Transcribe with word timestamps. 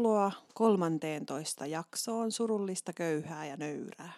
Tervetuloa 0.00 0.32
13 0.54 1.66
jaksoon 1.66 2.32
surullista 2.32 2.92
köyhää 2.92 3.46
ja 3.46 3.56
nöyrää. 3.56 4.12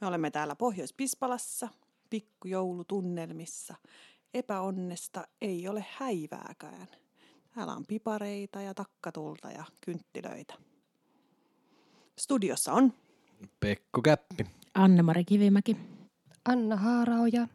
Me 0.00 0.06
olemme 0.06 0.30
täällä 0.30 0.56
Pohjois-Pispalassa, 0.56 1.68
pikkujoulutunnelmissa. 2.10 3.74
Epäonnesta 4.34 5.26
ei 5.40 5.68
ole 5.68 5.84
häivääkään. 5.98 6.88
Täällä 7.54 7.72
on 7.72 7.86
pipareita 7.86 8.60
ja 8.60 8.74
takkatulta 8.74 9.50
ja 9.50 9.64
kynttilöitä. 9.80 10.54
Studiossa 12.18 12.72
on 12.72 12.92
Pekko 13.60 14.02
Käppi. 14.02 14.46
Anne-Mari 14.74 15.24
Kivimäki. 15.24 15.76
Anna 16.44 16.76
Haaraoja. 16.76 17.48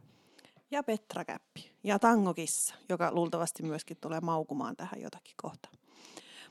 ja 0.71 0.84
Petra 0.84 1.26
Käppi 1.26 1.71
ja 1.84 1.99
Tangokissa, 1.99 2.76
joka 2.90 3.12
luultavasti 3.12 3.63
myöskin 3.63 3.98
tulee 4.01 4.21
maukumaan 4.21 4.76
tähän 4.76 5.01
jotakin 5.01 5.35
kohta. 5.41 5.82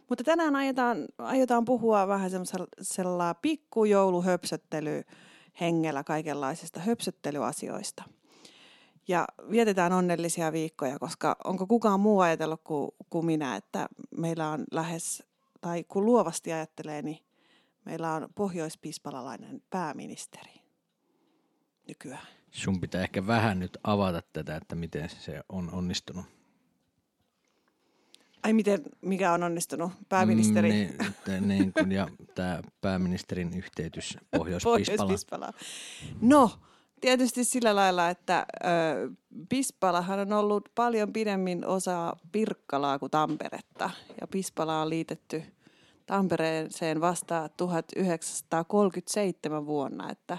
Mutta 0.08 0.24
tänään 0.24 0.56
aiotaan, 0.56 1.06
aiotaan 1.18 1.64
puhua 1.64 2.08
vähän 2.08 2.30
semmoisella 2.30 3.34
pikkujouluhöpsöttely 3.34 5.02
hengellä 5.60 6.04
kaikenlaisista 6.04 6.80
höpsöttelyasioista. 6.80 8.04
Ja 9.08 9.24
vietetään 9.50 9.92
onnellisia 9.92 10.52
viikkoja, 10.52 10.98
koska 10.98 11.36
onko 11.44 11.66
kukaan 11.66 12.00
muu 12.00 12.20
ajatellut 12.20 12.60
kuin, 12.64 12.90
kuin 13.10 13.26
minä, 13.26 13.56
että 13.56 13.88
meillä 14.16 14.50
on 14.50 14.64
lähes, 14.72 15.22
tai 15.60 15.84
kun 15.84 16.04
luovasti 16.04 16.52
ajattelee, 16.52 17.02
niin 17.02 17.18
meillä 17.84 18.12
on 18.12 18.28
pohjoispispalalainen 18.34 19.62
pääministeri 19.70 20.62
nykyään. 21.88 22.26
Sun 22.50 22.80
pitää 22.80 23.02
ehkä 23.02 23.26
vähän 23.26 23.58
nyt 23.58 23.78
avata 23.84 24.22
tätä, 24.32 24.56
että 24.56 24.74
miten 24.74 25.08
se 25.08 25.40
on 25.48 25.74
onnistunut. 25.74 26.24
Ai 28.42 28.52
miten, 28.52 28.82
mikä 29.00 29.32
on 29.32 29.42
onnistunut? 29.42 29.92
Pääministeri? 30.08 30.68
Mm, 30.68 30.74
niin, 30.74 30.96
te- 31.24 31.40
niin 31.40 31.72
kun, 31.72 31.92
ja 31.92 32.08
tämä 32.34 32.62
pääministerin 32.80 33.56
yhteytys 33.56 34.18
Pohjois-Pispalaan. 34.36 34.98
Pohjois-Pispala. 34.98 35.52
No, 36.20 36.50
tietysti 37.00 37.44
sillä 37.44 37.76
lailla, 37.76 38.10
että 38.10 38.46
ö, 38.64 38.68
Pispalahan 39.48 40.18
on 40.18 40.32
ollut 40.32 40.68
paljon 40.74 41.12
pidemmin 41.12 41.66
osa 41.66 42.16
Pirkkalaa 42.32 42.98
kuin 42.98 43.10
Tamperetta. 43.10 43.90
Ja 44.20 44.26
Pispala 44.26 44.82
on 44.82 44.88
liitetty 44.88 45.42
Tampereeseen 46.06 47.00
vasta 47.00 47.48
1937 47.56 49.66
vuonna, 49.66 50.10
että 50.10 50.38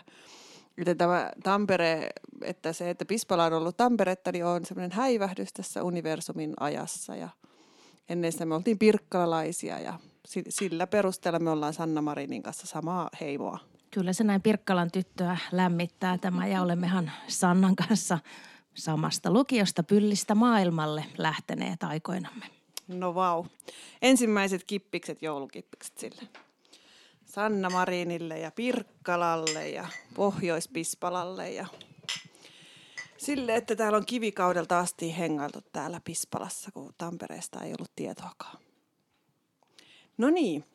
Joten 0.77 0.97
tämä 0.97 1.31
Tampere, 1.43 2.09
että 2.41 2.73
se, 2.73 2.89
että 2.89 3.05
Pispala 3.05 3.45
on 3.45 3.53
ollut 3.53 3.77
Tamperetta, 3.77 4.31
niin 4.31 4.45
on 4.45 4.65
semmoinen 4.65 4.91
häivähdys 4.91 5.53
tässä 5.53 5.83
universumin 5.83 6.53
ajassa. 6.59 7.15
Ja 7.15 7.29
ennen 8.09 8.31
sitä 8.31 8.45
me 8.45 8.55
oltiin 8.55 8.79
pirkkalalaisia 8.79 9.79
ja 9.79 9.99
si- 10.25 10.43
sillä 10.49 10.87
perusteella 10.87 11.39
me 11.39 11.49
ollaan 11.49 11.73
Sanna 11.73 12.01
Marinin 12.01 12.43
kanssa 12.43 12.67
samaa 12.67 13.09
heimoa. 13.21 13.59
Kyllä 13.91 14.13
se 14.13 14.23
näin 14.23 14.41
Pirkkalan 14.41 14.91
tyttöä 14.91 15.37
lämmittää 15.51 16.17
tämä 16.17 16.47
ja 16.47 16.61
olemmehan 16.61 17.11
Sannan 17.27 17.75
kanssa 17.75 18.19
samasta 18.73 19.31
lukiosta 19.31 19.83
pyllistä 19.83 20.35
maailmalle 20.35 21.05
lähteneet 21.17 21.83
aikoinamme. 21.83 22.45
No 22.87 23.15
vau. 23.15 23.45
Ensimmäiset 24.01 24.63
kippikset, 24.63 25.21
joulukippikset 25.21 25.97
sille. 25.97 26.21
Sanna 27.25 27.69
Marinille 27.69 28.39
ja 28.39 28.51
Pirkkalalle 28.51 29.69
ja 29.69 29.87
Pohjois-Pispalalle 30.15 31.51
ja 31.51 31.67
sille, 33.23 33.55
että 33.55 33.75
täällä 33.75 33.97
on 33.97 34.05
kivikaudelta 34.05 34.79
asti 34.79 35.17
hengailtu 35.17 35.61
täällä 35.61 36.01
Pispalassa, 36.03 36.71
kun 36.71 36.93
Tampereesta 36.97 37.61
ei 37.61 37.71
ollut 37.71 37.91
tietoakaan. 37.95 38.57
No 40.17 40.29
niin, 40.29 40.65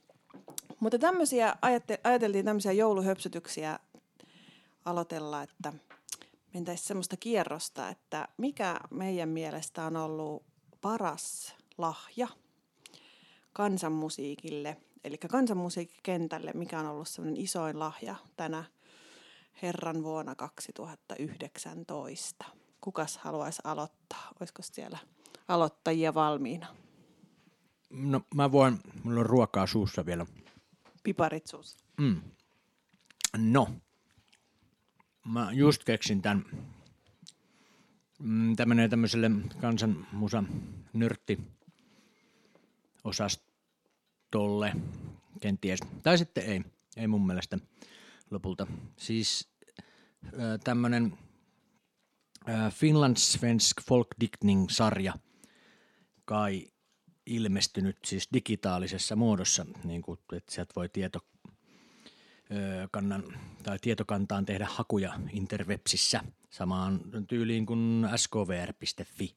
mutta 0.80 0.98
tämmöisiä, 0.98 1.56
ajateltiin 2.04 2.44
tämmöisiä 2.44 2.72
jouluhöpsytyksiä 2.72 3.78
aloitella, 4.84 5.42
että 5.42 5.72
mentäisiin 6.54 6.86
semmoista 6.86 7.16
kierrosta, 7.16 7.88
että 7.88 8.28
mikä 8.36 8.80
meidän 8.90 9.28
mielestä 9.28 9.84
on 9.84 9.96
ollut 9.96 10.42
paras 10.80 11.56
lahja 11.78 12.28
kansanmusiikille, 13.52 14.76
eli 15.04 15.18
kansanmusiikkikentälle, 15.18 16.50
mikä 16.54 16.80
on 16.80 16.86
ollut 16.86 17.08
semmoinen 17.08 17.42
isoin 17.42 17.78
lahja 17.78 18.14
tänä 18.36 18.64
herran 19.62 20.02
vuonna 20.02 20.34
2019. 20.34 22.44
Kukas 22.80 23.18
haluaisi 23.18 23.62
aloittaa? 23.64 24.32
Olisiko 24.40 24.62
siellä 24.62 24.98
aloittajia 25.48 26.14
valmiina? 26.14 26.66
No 27.90 28.20
mä 28.34 28.52
voin, 28.52 28.78
mulla 29.04 29.20
on 29.20 29.26
ruokaa 29.26 29.66
suussa 29.66 30.06
vielä. 30.06 30.26
Piparit 31.02 31.46
suussa. 31.46 31.84
Mm. 32.00 32.20
No, 33.36 33.68
mä 35.26 35.52
just 35.52 35.84
keksin 35.84 36.22
tämän. 36.22 36.44
Mm, 38.18 38.56
Tämä 38.56 38.68
menee 38.68 38.88
tämmöiselle 38.88 39.30
kansanmusa 39.60 40.44
nörtti 40.92 41.38
osastolle, 43.04 44.72
kenties. 45.40 45.80
Tai 46.02 46.18
sitten 46.18 46.44
ei, 46.44 46.62
ei 46.96 47.06
mun 47.06 47.26
mielestä 47.26 47.58
lopulta. 48.30 48.66
Siis 48.96 49.48
tämmöinen 50.64 51.18
Finland 52.70 53.16
Svensk 53.16 53.82
Folkdiktning-sarja 53.82 55.14
kai 56.24 56.66
ilmestynyt 57.26 57.96
siis 58.04 58.28
digitaalisessa 58.32 59.16
muodossa, 59.16 59.66
niin 59.84 60.02
kuin, 60.02 60.18
että 60.32 60.54
sieltä 60.54 60.72
voi 60.76 60.88
tieto, 60.88 61.18
kannan, 62.90 63.24
tai 63.62 63.78
tietokantaan 63.78 64.46
tehdä 64.46 64.66
hakuja 64.70 65.20
interwebsissä 65.32 66.20
samaan 66.50 67.00
tyyliin 67.28 67.66
kuin 67.66 68.08
skvr.fi 68.16 69.36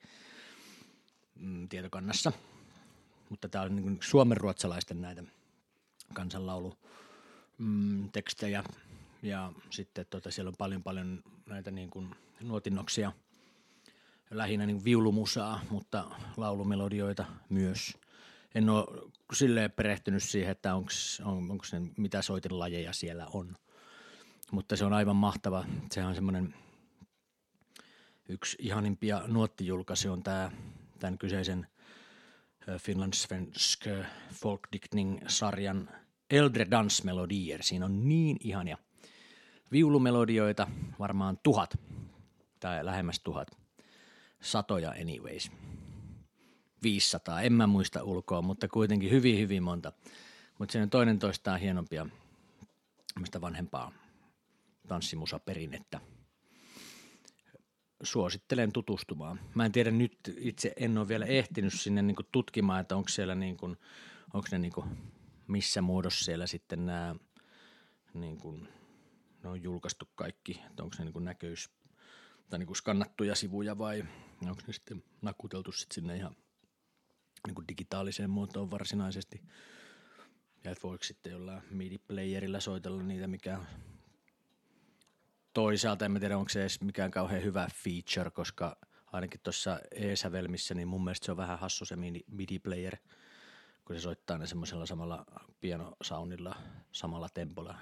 mm, 1.35 1.69
tietokannassa. 1.69 2.31
Mutta 3.30 3.50
tämä 3.50 3.63
on 3.63 3.75
niin 3.75 3.97
suomenruotsalaisten 4.01 5.01
näitä 5.01 5.24
kansanlaulu 6.13 6.78
mm, 7.61 8.09
tekstejä 8.11 8.63
ja 9.22 9.53
sitten 9.69 10.05
tota, 10.09 10.31
siellä 10.31 10.49
on 10.49 10.55
paljon 10.57 10.83
paljon 10.83 11.23
näitä 11.45 11.72
niin 11.72 11.89
kuin 11.89 12.16
nuotinnoksia, 12.41 13.11
lähinnä 14.31 14.66
niin 14.66 14.83
viulumusaa, 14.83 15.61
mutta 15.69 16.05
laulumelodioita 16.38 17.25
myös. 17.50 17.97
En 18.55 18.69
ole 18.69 18.85
silleen 19.33 19.71
perehtynyt 19.71 20.23
siihen, 20.23 20.51
että 20.51 20.75
onks, 20.75 21.21
on, 21.25 21.51
onko 21.51 21.66
ne, 21.71 21.81
mitä 21.97 22.21
soitinlajeja 22.21 22.94
siellä 22.94 23.27
on. 23.33 23.55
Mutta 24.51 24.75
se 24.75 24.85
on 24.85 24.94
aivan 24.94 25.16
mahtava. 25.16 25.66
Sehän 25.91 26.09
on 26.09 26.16
semmoinen 26.16 26.53
yksi 28.29 28.57
ihanimpia 28.59 29.21
nuottijulkaisi 29.27 30.09
on 30.09 30.23
tämä, 30.23 30.51
tämän 31.00 31.17
kyseisen 31.17 31.67
Finland 32.77 33.13
Svensk 33.13 33.85
Folkdiktning-sarjan 34.33 35.89
Eldre 36.31 36.68
Dansmelodier. 36.72 37.64
Siinä 37.64 37.86
on 37.86 38.09
niin 38.09 38.38
ihania 38.40 38.78
viulumelodioita, 39.72 40.68
varmaan 41.00 41.40
tuhat 41.44 41.78
tai 42.59 42.86
lähemmäs 42.86 43.19
tuhat 43.19 43.47
satoja 44.42 44.92
anyways. 44.92 45.52
500, 46.84 47.42
en 47.42 47.54
mä 47.54 47.68
muista 47.68 48.04
ulkoa, 48.04 48.42
mutta 48.42 48.68
kuitenkin 48.68 49.12
hyvin, 49.12 49.39
hyvin 49.39 49.63
monta. 49.63 49.92
Mutta 50.60 50.72
siinä 50.72 50.88
toinen 50.88 51.19
toistaan 51.19 51.60
hienompia, 51.60 52.07
mistä 53.19 53.42
vanhempaa 53.42 53.92
tanssimusaperinnettä. 54.88 56.00
Suosittelen 58.04 58.72
tutustumaan. 58.72 59.39
Mä 59.56 59.66
en 59.66 59.72
tiedä 59.72 59.92
nyt, 59.92 60.18
itse 60.38 60.74
en 60.75 60.98
ole 60.98 61.07
vielä 61.07 61.25
ehtinyt 61.25 61.74
sinne 61.74 62.01
niinku 62.01 62.24
tutkimaan, 62.24 62.81
että 62.81 62.95
onko 62.95 63.10
siellä 63.10 63.36
niinku, 63.36 63.66
onko 64.34 64.48
ne 64.51 64.60
niinku, 64.60 64.86
missä 65.51 65.81
muodossa 65.81 66.25
siellä 66.25 66.48
sitten 66.48 66.86
nämä 66.86 67.15
niinku, 68.13 68.51
ne 69.44 69.50
on 69.50 69.63
julkaistu 69.63 70.09
kaikki, 70.15 70.62
että 70.69 70.83
onko 70.83 70.95
ne 71.00 71.06
niinku 71.06 71.19
näköys 71.19 71.69
tai 72.50 72.59
niinku 72.59 72.75
skannattuja 72.75 73.36
sivuja 73.36 73.77
vai 73.77 74.06
onko 74.42 74.62
ne 74.68 74.74
sitten 74.74 75.03
nakuteltu 75.21 75.71
sit 75.71 75.92
sinne 75.92 76.15
ihan 76.15 76.36
niinku 77.48 77.63
digitaaliseen 77.68 78.30
muotoon 78.30 78.71
varsinaisesti. 78.71 79.42
Ja 80.63 80.71
että 80.71 80.83
voiko 80.83 81.03
sitten 81.03 81.31
jollain 81.31 81.62
MIDI-playerillä 81.69 82.59
soitella 82.59 83.03
niitä, 83.03 83.27
mikä 83.27 83.59
toisaalta 85.53 86.06
en 86.06 86.19
tiedä, 86.19 86.38
onko 86.38 86.50
se 86.50 86.62
edes 86.62 86.81
mikään 86.81 87.12
kauhean 87.12 87.44
hyvä 87.44 87.68
feature, 87.74 88.31
koska 88.31 88.77
ainakin 89.06 89.39
tuossa 89.44 89.80
e-sävelmissä, 89.92 90.74
niin 90.74 90.88
mun 90.88 91.03
mielestä 91.03 91.25
se 91.25 91.31
on 91.31 91.38
vähän 91.38 91.59
hassu 91.59 91.86
se 91.86 91.95
midi- 91.95 92.25
MIDI-player, 92.27 92.98
kun 93.91 93.99
se 93.99 94.03
soittaa 94.03 94.38
ne 94.38 94.47
semmoisella 94.47 94.85
samalla 94.85 95.25
pianosoundilla, 95.61 96.55
samalla 96.91 97.29
tempolla. 97.33 97.75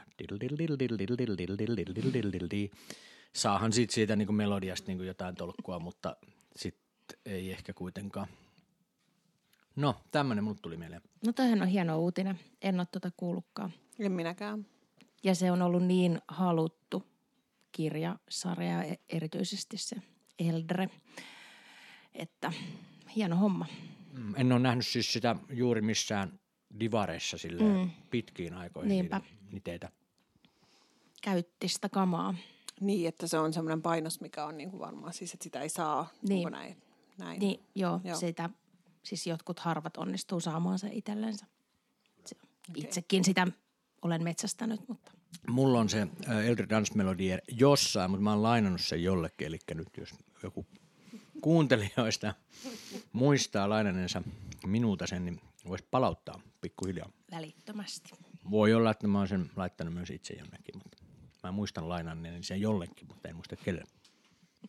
Saahan 3.36 3.74
siitä, 3.74 3.94
siitä 3.94 4.16
niin 4.16 4.36
melodiasta 4.36 4.92
niin 4.92 5.06
jotain 5.06 5.36
tolkkua, 5.36 5.80
mutta 5.80 6.16
sitten 6.56 7.20
ei 7.26 7.52
ehkä 7.52 7.74
kuitenkaan 7.74 8.28
No, 9.76 9.96
tämmönen 10.12 10.44
mulle 10.44 10.58
tuli 10.62 10.78
mieleen. 10.78 11.02
No 11.26 11.34
toihan 11.34 11.62
on 11.62 11.68
hieno 11.68 12.00
uutinen. 12.00 12.40
En 12.62 12.80
ole 12.80 12.88
tuota 12.92 13.12
kuullutkaan. 13.18 13.74
En 14.00 14.12
minäkään. 14.12 14.66
Ja 15.24 15.36
se 15.36 15.52
on 15.52 15.62
ollut 15.62 15.84
niin 15.84 16.22
haluttu 16.28 17.04
kirjasarja, 17.72 18.84
e- 18.84 19.00
erityisesti 19.10 19.78
se 19.78 19.96
Eldre, 20.40 20.90
että 22.14 22.54
hieno 23.16 23.36
homma. 23.36 23.66
Mm, 24.14 24.34
En 24.36 24.52
ole 24.52 24.60
nähnyt 24.60 24.88
siis 24.88 25.14
sitä 25.14 25.36
juuri 25.50 25.82
missään 25.82 26.40
divareissa 26.80 27.38
sille 27.38 27.64
mm. 27.64 27.90
pitkiin 28.10 28.54
aikoihin 28.54 28.90
Niinpä. 28.90 29.18
niitä 29.20 29.36
niteitä. 29.52 29.90
Käyttistä 31.22 31.90
kamaa. 31.90 32.36
Niin, 32.82 33.08
että 33.08 33.28
se 33.28 33.40
on 33.40 33.54
semmoinen 33.54 33.82
painos, 33.82 34.22
mikä 34.22 34.46
on 34.46 34.58
niin 34.58 34.70
kuin 34.70 34.80
varmaan 34.80 35.14
siis, 35.14 35.34
että 35.34 35.44
sitä 35.44 35.62
ei 35.62 35.70
saa. 35.70 36.10
Niin. 36.30 36.48
Onko 36.48 36.50
näin? 36.58 36.78
näin? 37.18 37.40
Niin, 37.40 37.60
joo, 37.76 38.02
Joo. 38.04 38.18
sitä, 38.18 38.50
siis 39.04 39.28
jotkut 39.28 39.60
harvat 39.60 39.98
onnistuu 39.98 40.40
saamaan 40.40 40.80
se 40.80 40.90
itsellensä. 40.92 41.46
Se, 42.26 42.36
itsekin 42.76 43.24
sitä 43.24 43.48
olen 44.02 44.24
metsästänyt, 44.24 44.88
mutta 44.88 45.12
Mulla 45.48 45.80
on 45.80 45.90
se 45.90 46.08
äh, 46.30 46.46
Eldred 46.46 46.70
Dance 46.70 46.96
Melodier 46.96 47.42
jossain, 47.48 48.12
mutta 48.12 48.24
mä 48.24 48.32
oon 48.32 48.44
lainannut 48.44 48.82
sen 48.82 49.04
jollekin, 49.04 49.48
eli 49.48 49.58
nyt 49.74 49.88
jos 49.98 50.10
joku 50.44 50.66
kuuntelijoista 51.42 52.34
muistaa 53.14 53.70
lainaneensa 53.70 54.24
minulta 54.66 55.08
sen, 55.08 55.26
niin 55.26 55.42
voisi 55.68 55.86
palauttaa 55.92 56.42
pikkuhiljaa. 56.62 57.10
välittömästi. 57.32 58.12
Voi 58.52 58.74
olla, 58.74 58.92
että 58.92 59.08
mä 59.08 59.18
oon 59.18 59.28
sen 59.28 59.52
laittanut 59.56 59.94
myös 59.94 60.10
itse 60.10 60.34
jonnekin, 60.34 60.78
mutta 60.78 60.98
mä 61.44 61.52
muistan 61.52 61.90
lainanneeni 61.90 62.44
sen 62.44 62.62
jollekin, 62.62 63.08
mutta 63.08 63.30
en 63.30 63.36
muista 63.36 63.56
kelle. 63.56 63.84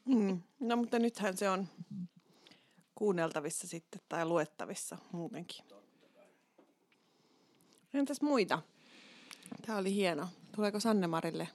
Mm. 0.04 0.42
No 0.60 0.76
mutta 0.76 0.98
nythän 0.98 1.36
se 1.36 1.50
on 1.50 1.68
kuunneltavissa 2.94 3.68
sitten 3.68 4.00
tai 4.08 4.24
luettavissa 4.24 4.98
muutenkin. 5.12 5.64
Entäs 7.94 8.20
muita? 8.20 8.62
Tämä 9.66 9.78
oli 9.78 9.94
hieno. 9.94 10.28
Tuleeko 10.56 10.80
Sanne 10.80 11.06
Marille 11.06 11.48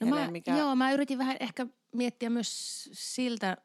No 0.00 0.06
mä, 0.06 0.30
mikä... 0.30 0.56
Joo, 0.56 0.76
mä 0.76 0.92
yritin 0.92 1.18
vähän 1.18 1.36
ehkä 1.40 1.66
miettiä 1.92 2.30
myös 2.30 2.90
siltä, 2.92 3.56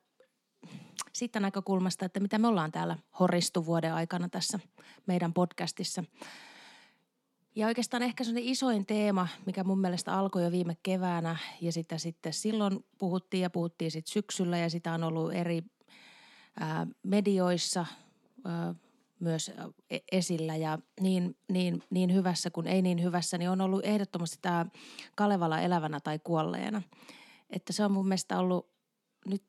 siitä 1.14 1.40
näkökulmasta, 1.40 2.06
että 2.06 2.20
mitä 2.20 2.38
me 2.38 2.48
ollaan 2.48 2.72
täällä 2.72 2.98
horristu 3.20 3.66
vuoden 3.66 3.94
aikana 3.94 4.30
tässä 4.30 4.60
meidän 5.08 5.34
podcastissa. 5.34 6.04
Ja 7.56 7.68
oikeastaan 7.68 8.04
ehkä 8.04 8.24
se 8.24 8.32
isoin 8.38 8.86
teema, 8.86 9.28
mikä 9.46 9.64
mun 9.64 9.80
mielestä 9.80 10.14
alkoi 10.14 10.44
jo 10.44 10.52
viime 10.52 10.78
keväänä 10.84 11.38
ja 11.62 11.72
sitä 11.72 11.98
sitten 11.98 12.34
silloin 12.34 12.86
puhuttiin 12.98 13.42
ja 13.42 13.50
puhuttiin 13.50 13.92
sitten 13.92 14.14
syksyllä 14.14 14.58
ja 14.58 14.70
sitä 14.70 14.94
on 14.94 15.04
ollut 15.04 15.34
eri 15.34 15.64
ää, 16.60 16.88
medioissa 17.04 17.86
ää, 18.46 18.76
myös 19.20 19.52
e- 19.90 19.98
esillä 20.12 20.56
ja 20.56 20.80
niin, 21.02 21.38
niin, 21.52 21.84
niin 21.90 22.14
hyvässä 22.14 22.50
kuin 22.50 22.68
ei 22.68 22.82
niin 22.82 23.04
hyvässä, 23.04 23.38
niin 23.38 23.50
on 23.50 23.62
ollut 23.62 23.86
ehdottomasti 23.86 24.38
tämä 24.42 24.66
Kalevala 25.16 25.60
elävänä 25.60 26.00
tai 26.00 26.20
kuolleena. 26.24 26.82
Että 27.50 27.74
se 27.74 27.86
on 27.86 27.92
mun 27.92 28.08
mielestä 28.08 28.40
ollut, 28.40 28.70
nyt 29.26 29.44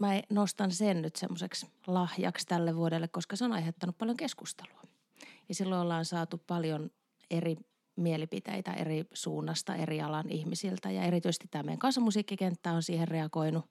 mä 0.00 0.22
nostan 0.30 0.70
sen 0.70 1.02
nyt 1.02 1.16
semmoiseksi 1.16 1.66
lahjaksi 1.86 2.46
tälle 2.46 2.76
vuodelle, 2.76 3.08
koska 3.08 3.36
se 3.36 3.44
on 3.44 3.52
aiheuttanut 3.52 3.98
paljon 3.98 4.16
keskustelua. 4.16 4.82
Ja 5.48 5.54
silloin 5.54 5.80
ollaan 5.80 6.04
saatu 6.04 6.38
paljon 6.46 6.90
eri 7.30 7.56
mielipiteitä 7.96 8.72
eri 8.72 9.04
suunnasta, 9.12 9.74
eri 9.74 10.00
alan 10.02 10.28
ihmisiltä 10.30 10.90
ja 10.90 11.02
erityisesti 11.02 11.48
tämä 11.50 11.62
meidän 11.62 11.78
kansanmusiikkikenttä 11.78 12.72
on 12.72 12.82
siihen 12.82 13.08
reagoinut. 13.08 13.64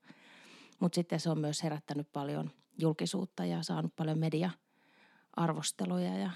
Mutta 0.80 0.95
sitten 0.95 1.19
se 1.19 1.30
on 1.30 1.39
myös 1.39 1.63
herättänyt 1.63 2.07
paljon 2.13 2.51
julkisuutta 2.78 3.45
ja 3.45 3.63
saanut 3.63 3.95
paljon 3.95 4.19
media-arvosteluja 4.19 6.18
ja 6.18 6.31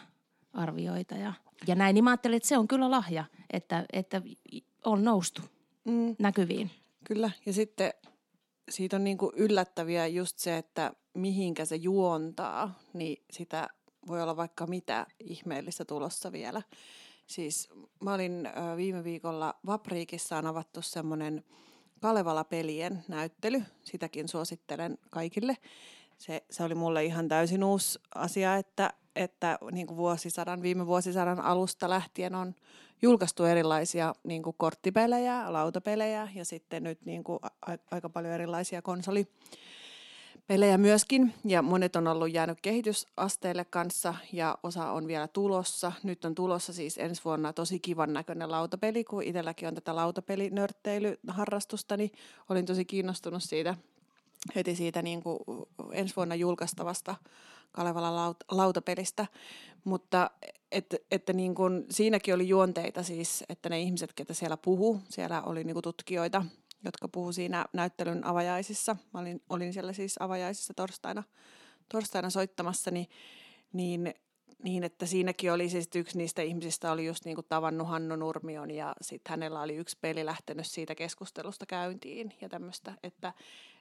arvioita. 0.54 1.16
Ja, 1.16 1.34
ja 1.68 1.76
näin, 1.76 1.94
niin 1.94 2.04
mä 2.04 2.10
ajattelin, 2.10 2.38
että 2.38 2.50
se 2.50 2.58
on 2.58 2.68
kyllä 2.68 2.92
lahja, 2.92 3.26
että, 3.54 3.86
että 3.94 4.22
on 4.86 5.04
noustu 5.04 5.42
Mm, 5.86 6.16
näkyviin. 6.20 6.72
kyllä. 7.04 7.32
Ja 7.46 7.54
sitten 7.54 7.94
siitä 8.70 8.96
on 8.96 9.04
niin 9.04 9.18
kuin 9.18 9.32
yllättäviä 9.36 10.08
just 10.08 10.38
se, 10.38 10.58
että 10.58 10.92
mihinkä 11.14 11.66
se 11.66 11.76
juontaa, 11.76 12.80
niin 12.94 13.24
sitä 13.32 13.68
voi 14.08 14.22
olla 14.22 14.38
vaikka 14.38 14.68
mitä 14.68 15.08
ihmeellistä 15.20 15.86
tulossa 15.86 16.32
vielä. 16.32 16.62
Siis 17.28 17.70
mä 18.04 18.14
olin 18.14 18.50
viime 18.78 19.04
viikolla 19.04 19.54
Vapriikissa 19.66 20.38
on 20.38 20.46
avattu 20.46 20.82
semmoinen 20.82 21.44
Kalevala-pelien 22.02 23.04
näyttely. 23.08 23.64
Sitäkin 23.84 24.28
suosittelen 24.28 24.98
kaikille. 25.10 25.58
Se, 26.18 26.44
se 26.50 26.64
oli 26.64 26.76
mulle 26.76 27.06
ihan 27.06 27.28
täysin 27.28 27.64
uusi 27.64 28.00
asia, 28.16 28.56
että, 28.56 28.94
että 29.20 29.60
niin 29.72 29.88
kuin 29.88 29.98
vuosisadan, 29.98 30.62
viime 30.62 30.88
vuosisadan 30.88 31.42
alusta 31.42 31.90
lähtien 31.90 32.36
on 32.36 32.56
julkaistu 33.02 33.46
erilaisia 33.46 34.16
niin 34.24 34.44
kuin 34.44 34.56
korttipelejä, 34.58 35.54
lautapelejä 35.54 36.28
ja 36.36 36.46
sitten 36.46 36.84
nyt 36.84 37.06
niin 37.06 37.24
kuin 37.24 37.40
a- 37.62 37.78
aika 37.92 38.10
paljon 38.10 38.34
erilaisia 38.34 38.82
konsolipelejä 38.82 40.78
myöskin. 40.78 41.34
Ja 41.46 41.62
monet 41.62 41.96
on 41.96 42.08
ollut 42.08 42.34
jäänyt 42.34 42.62
kehitysasteelle 42.62 43.66
kanssa 43.66 44.16
ja 44.34 44.58
osa 44.64 44.92
on 44.92 45.08
vielä 45.08 45.28
tulossa. 45.28 45.92
Nyt 46.04 46.26
on 46.26 46.36
tulossa 46.36 46.74
siis 46.74 46.98
ensi 46.98 47.22
vuonna 47.26 47.54
tosi 47.54 47.80
kivan 47.80 48.14
näköinen 48.14 48.52
lautapeli, 48.52 49.04
kun 49.04 49.24
itselläkin 49.24 49.68
on 49.68 49.76
tätä 49.76 49.96
lautapelinörtteilyharrastusta, 49.96 51.98
niin 51.98 52.12
olin 52.50 52.66
tosi 52.66 52.86
kiinnostunut 52.86 53.44
siitä 53.44 53.76
heti 54.56 54.76
siitä 54.76 55.02
niin 55.02 55.24
kuin 55.24 55.40
ensi 55.92 56.16
vuonna 56.16 56.36
julkaistavasta 56.36 57.16
Kalevalan 57.72 58.16
laut- 58.16 58.44
lautapelistä. 58.52 59.28
Mutta 59.84 60.32
että, 60.72 60.98
että 61.12 61.34
niin 61.34 61.56
kuin, 61.56 61.86
siinäkin 61.90 62.34
oli 62.34 62.48
juonteita 62.48 63.04
siis, 63.04 63.44
että 63.50 63.70
ne 63.70 63.80
ihmiset, 63.80 64.14
ketä 64.14 64.34
siellä 64.34 64.58
puhu, 64.58 65.02
siellä 65.10 65.42
oli 65.42 65.64
niin 65.64 65.82
tutkijoita, 65.84 66.46
jotka 66.84 67.08
puhu 67.08 67.32
siinä 67.32 67.66
näyttelyn 67.74 68.26
avajaisissa. 68.26 68.96
Mä 69.14 69.20
olin, 69.20 69.42
olin 69.50 69.74
siellä 69.74 69.94
siis 69.94 70.16
avajaisissa 70.20 70.74
torstaina, 70.74 71.24
torstaina 71.92 72.30
soittamassa, 72.30 72.92
niin, 72.92 73.08
niin, 73.74 74.14
niin, 74.64 74.84
että 74.84 75.06
siinäkin 75.06 75.52
oli 75.52 75.70
siis 75.70 75.90
yksi 75.96 76.18
niistä 76.18 76.42
ihmisistä 76.42 76.92
oli 76.92 77.06
just 77.06 77.26
niin 77.26 77.36
kuin 77.36 77.48
tavannut 77.50 77.88
Hannu 77.88 78.16
Nurmion 78.16 78.72
ja 78.72 78.96
sitten 79.02 79.30
hänellä 79.30 79.62
oli 79.62 79.76
yksi 79.76 79.98
peli 80.02 80.26
lähtenyt 80.26 80.68
siitä 80.68 80.96
keskustelusta 80.96 81.66
käyntiin 81.66 82.34
ja 82.42 82.50
tämmöistä, 82.50 82.94
että, 83.04 83.34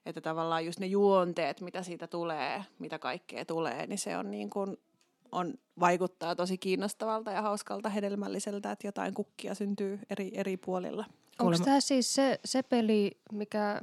että 0.06 0.20
tavallaan 0.20 0.66
just 0.66 0.80
ne 0.80 0.86
juonteet, 0.86 1.60
mitä 1.60 1.82
siitä 1.82 2.06
tulee, 2.06 2.64
mitä 2.78 2.98
kaikkea 2.98 3.44
tulee, 3.44 3.86
niin 3.86 3.98
se 3.98 4.16
on 4.16 4.30
niin 4.30 4.50
kuin, 4.50 4.76
on, 5.32 5.54
vaikuttaa 5.80 6.36
tosi 6.36 6.58
kiinnostavalta 6.58 7.30
ja 7.30 7.42
hauskalta, 7.42 7.88
hedelmälliseltä, 7.88 8.72
että 8.72 8.86
jotain 8.86 9.14
kukkia 9.14 9.54
syntyy 9.54 9.98
eri, 10.10 10.30
eri 10.34 10.56
puolilla. 10.56 11.04
Onko 11.38 11.50
Kuulemma- 11.50 11.64
tämä 11.64 11.80
siis 11.80 12.14
se, 12.14 12.40
se 12.44 12.62
peli, 12.62 13.10
mikä 13.32 13.80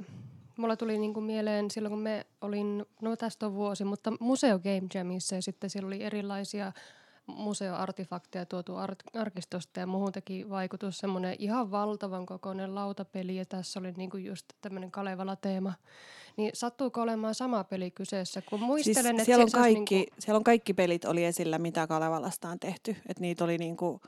mulla 0.56 0.76
tuli 0.76 0.98
niinku 0.98 1.20
mieleen 1.20 1.70
silloin, 1.70 1.90
kun 1.90 2.02
me 2.02 2.26
olin, 2.40 2.86
no 3.02 3.16
tästä 3.16 3.46
on 3.46 3.54
vuosi, 3.54 3.84
mutta 3.84 4.12
Museo 4.20 4.58
Game 4.58 4.88
Jamissa 4.94 5.34
ja 5.34 5.42
sitten 5.42 5.70
siellä 5.70 5.86
oli 5.86 6.02
erilaisia 6.02 6.72
museoartifakteja 7.26 8.46
tuotu 8.46 8.76
ar- 8.76 8.96
arkistosta 9.14 9.80
ja 9.80 9.86
muuhun 9.86 10.12
teki 10.12 10.50
vaikutus 10.50 10.98
semmoinen 10.98 11.36
ihan 11.38 11.70
valtavan 11.70 12.26
kokoinen 12.26 12.74
lautapeli 12.74 13.36
ja 13.36 13.44
tässä 13.44 13.80
oli 13.80 13.92
niinku 13.92 14.16
just 14.16 14.46
tämmöinen 14.60 14.90
Kalevala-teema. 14.90 15.72
Niin 16.36 16.50
sattuuko 16.54 17.00
olemaan 17.02 17.34
sama 17.34 17.64
peli 17.64 17.90
kyseessä? 17.90 18.42
Kun 18.42 18.60
muistelen, 18.60 19.02
siis 19.02 19.10
että 19.10 19.24
siellä, 19.24 19.44
on 19.44 19.50
kaikki, 19.50 19.94
niinku, 19.94 20.14
siellä 20.18 20.36
on 20.36 20.44
kaikki 20.44 20.74
pelit 20.74 21.04
oli 21.04 21.24
esillä, 21.24 21.58
mitä 21.58 21.86
Kalevalasta 21.86 22.48
on 22.48 22.60
tehty. 22.60 22.96
Et 23.08 23.20
niitä 23.20 23.44
oli 23.44 23.58
niinku, 23.58 24.00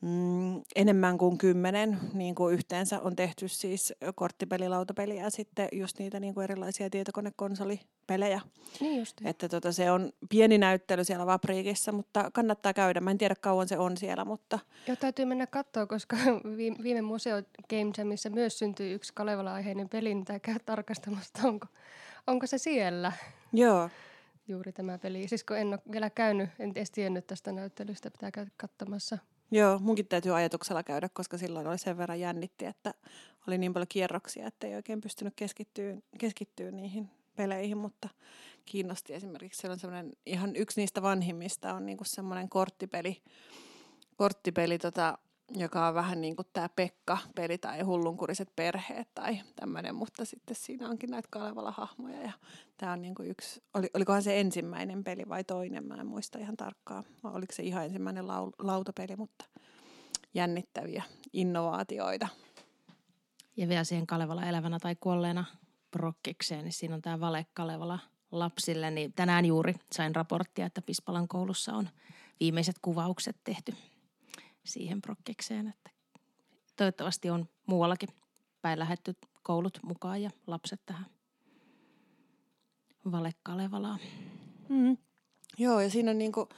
mm, 0.00 0.62
enemmän 0.76 1.18
kuin 1.18 1.38
kymmenen 1.38 1.98
niin 2.12 2.34
kuin 2.34 2.54
yhteensä 2.54 3.00
on 3.00 3.16
tehty 3.16 3.48
siis 3.48 3.94
korttipeli, 4.14 4.68
lautapeli 4.68 5.16
ja 5.16 5.30
sitten 5.30 5.68
just 5.72 5.98
niitä 5.98 6.20
niin 6.20 6.34
kuin 6.34 6.44
erilaisia 6.44 6.90
tietokonekonsolipelejä. 6.90 8.40
niin 8.80 8.98
just. 8.98 9.20
Että 9.24 9.48
tota, 9.48 9.72
se 9.72 9.90
on 9.90 10.12
pieni 10.28 10.58
näyttely 10.58 11.04
siellä 11.04 11.26
Vapriikissa, 11.26 11.92
mutta 11.92 12.30
kannattaa 12.32 12.72
käydä. 12.72 13.00
Mä 13.00 13.10
en 13.10 13.18
tiedä 13.18 13.34
kauan 13.40 13.68
se 13.68 13.78
on 13.78 13.96
siellä, 13.96 14.24
mutta 14.24 14.58
Joo, 14.86 14.96
täytyy 14.96 15.24
mennä 15.24 15.46
katsoa, 15.46 15.86
koska 15.86 16.16
viime, 16.56 16.76
viime 16.82 17.02
Museo 17.02 17.42
Game 17.70 17.92
Jamissa 17.98 18.30
myös 18.30 18.58
syntyi 18.58 18.92
yksi 18.92 19.12
Kalevala-aiheinen 19.14 19.88
peli, 19.88 20.14
niin 20.14 20.24
tää 20.24 20.38
käy 20.38 20.56
tarkastamassa, 20.66 21.48
onko, 21.48 21.66
onko 22.26 22.46
se 22.46 22.58
siellä 22.58 23.12
joo. 23.52 23.90
juuri 24.48 24.72
tämä 24.72 24.98
peli. 24.98 25.28
Siis 25.28 25.44
kun 25.44 25.58
en 25.58 25.68
ole 25.68 25.78
vielä 25.92 26.10
käynyt, 26.10 26.50
en 26.58 26.70
edes 26.70 26.90
tiennyt 26.90 27.26
tästä 27.26 27.52
näyttelystä, 27.52 28.10
pitää 28.10 28.30
käydä 28.30 28.50
katsomassa. 28.56 29.18
Joo, 29.50 29.78
munkin 29.78 30.08
täytyy 30.08 30.36
ajatuksella 30.36 30.82
käydä, 30.82 31.08
koska 31.08 31.38
silloin 31.38 31.66
oli 31.66 31.78
sen 31.78 31.98
verran 31.98 32.20
jännitti, 32.20 32.64
että 32.64 32.94
oli 33.48 33.58
niin 33.58 33.72
paljon 33.72 33.88
kierroksia, 33.88 34.46
että 34.46 34.66
ei 34.66 34.74
oikein 34.74 35.00
pystynyt 35.00 35.34
keskittyä, 35.36 35.96
keskittyä 36.18 36.70
niihin 36.70 37.10
peleihin, 37.36 37.78
mutta 37.78 38.08
kiinnosti 38.64 39.14
esimerkiksi. 39.14 39.60
Siellä 39.60 39.72
on 39.72 39.78
semmoinen, 39.78 40.12
ihan 40.26 40.56
yksi 40.56 40.80
niistä 40.80 41.02
vanhimmista 41.02 41.74
on 41.74 41.86
niinku 41.86 42.04
semmoinen 42.04 42.48
korttipeli, 42.48 43.22
korttipeli 44.16 44.78
tota, 44.78 45.18
joka 45.50 45.88
on 45.88 45.94
vähän 45.94 46.20
niin 46.20 46.36
kuin 46.36 46.48
tämä 46.52 46.68
Pekka-peli 46.68 47.58
tai 47.58 47.80
hullunkuriset 47.80 48.48
perheet 48.56 49.08
tai 49.14 49.40
tämmöinen, 49.56 49.94
mutta 49.94 50.24
sitten 50.24 50.56
siinä 50.56 50.88
onkin 50.88 51.10
näitä 51.10 51.28
Kalevala-hahmoja 51.30 52.22
ja 52.22 52.32
tämä 52.76 52.92
on 52.92 53.02
niin 53.02 53.14
kuin 53.14 53.30
yksi, 53.30 53.62
oli, 53.74 53.90
olikohan 53.94 54.22
se 54.22 54.40
ensimmäinen 54.40 55.04
peli 55.04 55.28
vai 55.28 55.44
toinen, 55.44 55.86
mä 55.86 55.94
en 55.94 56.06
muista 56.06 56.38
ihan 56.38 56.56
tarkkaan, 56.56 57.04
vai 57.22 57.32
oliko 57.32 57.52
se 57.52 57.62
ihan 57.62 57.84
ensimmäinen 57.84 58.28
lau, 58.28 58.50
lautapeli, 58.58 59.16
mutta 59.16 59.44
jännittäviä 60.34 61.02
innovaatioita. 61.32 62.28
Ja 63.56 63.68
vielä 63.68 63.84
siihen 63.84 64.06
Kalevala 64.06 64.46
elävänä 64.46 64.78
tai 64.78 64.96
kuolleena 65.00 65.44
prokkikseen, 65.90 66.64
niin 66.64 66.72
siinä 66.72 66.94
on 66.94 67.02
tämä 67.02 67.20
Vale 67.20 67.46
Kalevala 67.54 67.98
lapsille. 68.32 68.90
Niin 68.90 69.12
tänään 69.12 69.44
juuri 69.44 69.74
sain 69.92 70.14
raporttia, 70.14 70.66
että 70.66 70.82
Pispalan 70.82 71.28
koulussa 71.28 71.72
on 71.72 71.88
viimeiset 72.40 72.76
kuvaukset 72.82 73.36
tehty 73.44 73.74
siihen 74.64 75.00
prokkikseen, 75.00 75.68
että 75.68 75.90
toivottavasti 76.76 77.30
on 77.30 77.48
muuallakin 77.66 78.08
päin 78.62 78.78
lähetty 78.78 79.14
koulut 79.42 79.78
mukaan 79.82 80.22
ja 80.22 80.30
lapset 80.46 80.80
tähän 80.86 81.06
Vale 83.12 83.32
Kalevalaan. 83.42 84.00
Mm. 84.68 84.96
Joo, 85.58 85.80
ja 85.80 85.90
siinä 85.90 86.10
on 86.10 86.18
niinku, 86.18 86.48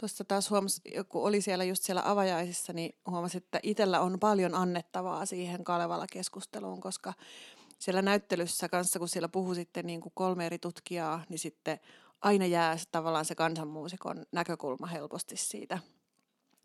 tuossa 0.00 0.24
taas 0.24 0.50
huomasi, 0.50 0.80
kun 1.08 1.22
oli 1.22 1.40
siellä 1.40 1.64
just 1.64 1.82
siellä 1.82 2.02
avajaisissa, 2.04 2.72
niin 2.72 2.98
huomasi, 3.10 3.36
että 3.36 3.60
itsellä 3.62 4.00
on 4.00 4.20
paljon 4.20 4.54
annettavaa 4.54 5.26
siihen 5.26 5.64
Kalevala-keskusteluun, 5.64 6.80
koska 6.80 7.12
siellä 7.78 8.02
näyttelyssä 8.02 8.68
kanssa, 8.68 8.98
kun 8.98 9.08
siellä 9.08 9.28
puhui 9.28 9.54
sitten 9.54 9.86
niin 9.86 10.00
kuin 10.00 10.12
kolme 10.14 10.46
eri 10.46 10.58
tutkijaa, 10.58 11.24
niin 11.28 11.38
sitten 11.38 11.80
aina 12.20 12.46
jää 12.46 12.76
tavallaan 12.92 13.24
se 13.24 13.34
kansanmuusikon 13.34 14.26
näkökulma 14.32 14.86
helposti 14.86 15.36
siitä 15.36 15.78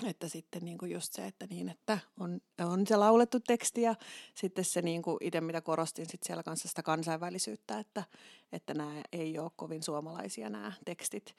että 0.06 0.28
sitten 0.28 0.66
niin 0.66 0.78
kuin 0.78 0.92
just 0.92 1.14
se, 1.14 1.28
että 1.28 1.48
niin, 1.50 1.70
että 1.70 2.00
on, 2.20 2.42
on 2.60 2.88
se 2.88 2.96
laulettu 2.96 3.40
teksti 3.40 3.82
ja 3.82 3.96
sitten 4.36 4.66
se 4.66 4.82
niin 4.82 5.02
kuin 5.02 5.18
itse 5.22 5.42
mitä 5.42 5.62
korostin 5.62 6.06
sitten 6.06 6.28
siellä 6.28 6.44
kanssa 6.44 6.68
sitä 6.68 6.84
kansainvälisyyttä, 6.84 7.80
että, 7.80 8.04
että 8.52 8.74
nämä 8.74 9.02
ei 9.12 9.40
ole 9.40 9.52
kovin 9.56 9.84
suomalaisia 9.84 10.50
nämä 10.50 10.72
tekstit. 10.86 11.36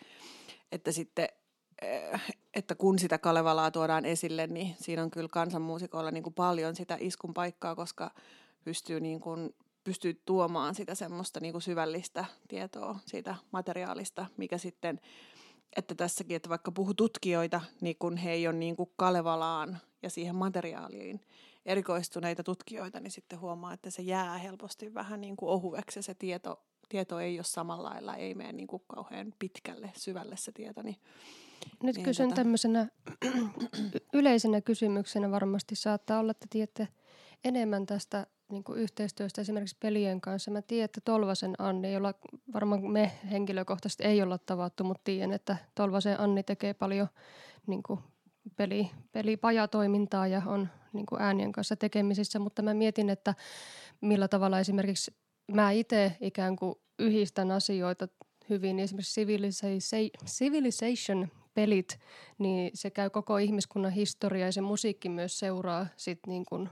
Että 0.72 0.92
sitten 0.92 1.28
eh, 1.82 2.20
että 2.54 2.74
kun 2.74 2.98
sitä 2.98 3.18
Kalevalaa 3.18 3.70
tuodaan 3.70 4.04
esille, 4.04 4.46
niin 4.46 4.76
siinä 4.80 5.02
on 5.02 5.10
kyllä 5.10 5.28
kansanmuusikoilla 5.32 6.10
niin 6.10 6.22
kuin 6.22 6.34
paljon 6.34 6.76
sitä 6.76 6.96
iskun 7.00 7.34
paikkaa, 7.34 7.76
koska 7.76 8.10
pystyy, 8.64 9.00
niin 9.00 9.20
kuin, 9.20 9.54
pystyy 9.84 10.22
tuomaan 10.24 10.74
sitä 10.74 10.94
semmoista 10.94 11.40
niin 11.40 11.52
kuin 11.52 11.62
syvällistä 11.62 12.24
tietoa 12.48 12.98
siitä 13.06 13.34
materiaalista, 13.52 14.26
mikä 14.36 14.58
sitten 14.58 15.00
että 15.76 15.94
tässäkin, 15.94 16.36
että 16.36 16.48
vaikka 16.48 16.72
puhu 16.72 16.94
tutkijoita, 16.94 17.60
niin 17.80 17.96
kun 17.98 18.16
he 18.16 18.32
ei 18.32 18.48
ole 18.48 18.56
niin 18.56 18.76
kuin 18.76 18.90
Kalevalaan 18.96 19.78
ja 20.02 20.10
siihen 20.10 20.34
materiaaliin 20.34 21.20
erikoistuneita 21.66 22.42
tutkijoita, 22.42 23.00
niin 23.00 23.10
sitten 23.10 23.40
huomaa, 23.40 23.72
että 23.72 23.90
se 23.90 24.02
jää 24.02 24.38
helposti 24.38 24.94
vähän 24.94 25.20
niin 25.20 25.36
kuin 25.36 25.50
ohueksi 25.50 25.98
ja 25.98 26.02
se 26.02 26.14
tieto, 26.14 26.62
tieto 26.88 27.20
ei 27.20 27.38
ole 27.38 27.44
samalla 27.44 27.88
lailla, 27.88 28.16
ei 28.16 28.34
mene 28.34 28.52
niin 28.52 28.66
kuin 28.66 28.82
kauhean 28.86 29.34
pitkälle, 29.38 29.92
syvälle 29.96 30.36
se 30.36 30.52
tieto. 30.52 30.82
Niin, 30.82 30.96
Nyt 31.82 31.96
niin 31.96 32.04
kysyn 32.04 32.28
tota... 32.28 32.36
tämmöisenä 32.36 32.88
yleisenä 34.12 34.60
kysymyksenä 34.60 35.30
varmasti 35.30 35.74
saattaa 35.74 36.20
olla, 36.20 36.30
että 36.30 36.46
tiedätte 36.50 36.88
enemmän 37.44 37.86
tästä 37.86 38.26
niin 38.50 38.64
kuin 38.64 38.78
yhteistyöstä 38.78 39.40
esimerkiksi 39.40 39.76
pelien 39.80 40.20
kanssa. 40.20 40.50
Mä 40.50 40.62
tiedän, 40.62 40.84
että 40.84 41.00
Tolvasen 41.04 41.54
Anni, 41.58 41.92
jolla 41.92 42.14
varmaan 42.52 42.90
me 42.90 43.12
henkilökohtaisesti 43.30 44.04
ei 44.04 44.22
olla 44.22 44.38
tavattu, 44.38 44.84
mutta 44.84 45.00
tiedän, 45.04 45.32
että 45.32 45.56
Tolvasen 45.74 46.20
Anni 46.20 46.42
tekee 46.42 46.74
paljon 46.74 47.08
niin 47.66 47.82
kuin 47.82 48.00
peli, 48.56 48.90
pelipajatoimintaa 49.12 50.26
ja 50.26 50.42
on 50.46 50.68
niin 50.92 51.06
kuin 51.06 51.22
äänien 51.22 51.52
kanssa 51.52 51.76
tekemisissä, 51.76 52.38
mutta 52.38 52.62
mä 52.62 52.74
mietin, 52.74 53.10
että 53.10 53.34
millä 54.00 54.28
tavalla 54.28 54.60
esimerkiksi 54.60 55.16
mä 55.52 55.70
itse 55.70 56.16
ikään 56.20 56.56
kuin 56.56 56.74
yhdistän 56.98 57.50
asioita 57.50 58.08
hyvin, 58.50 58.78
esimerkiksi 58.78 59.26
Civilization 60.26 61.28
pelit, 61.54 61.98
niin 62.38 62.70
se 62.74 62.90
käy 62.90 63.10
koko 63.10 63.38
ihmiskunnan 63.38 63.92
historia 63.92 64.46
ja 64.46 64.52
se 64.52 64.60
musiikki 64.60 65.08
myös 65.08 65.38
seuraa 65.38 65.86
sit 65.96 66.18
niin 66.26 66.44
kuin 66.44 66.68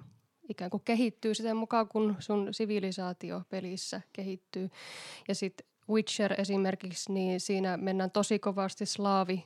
ikään 0.49 0.71
kuin 0.71 0.83
kehittyy 0.85 1.35
sitä 1.35 1.55
mukaan, 1.55 1.89
kun 1.89 2.17
sun 2.19 2.55
sivilisaatio 2.55 3.43
pelissä 3.51 4.01
kehittyy. 4.13 4.71
Ja 5.29 5.35
sitten 5.35 5.67
Witcher 5.89 6.41
esimerkiksi, 6.41 7.13
niin 7.13 7.41
siinä 7.41 7.77
mennään 7.77 8.11
tosi 8.11 8.39
kovasti 8.39 8.87
slaavi, 8.87 9.45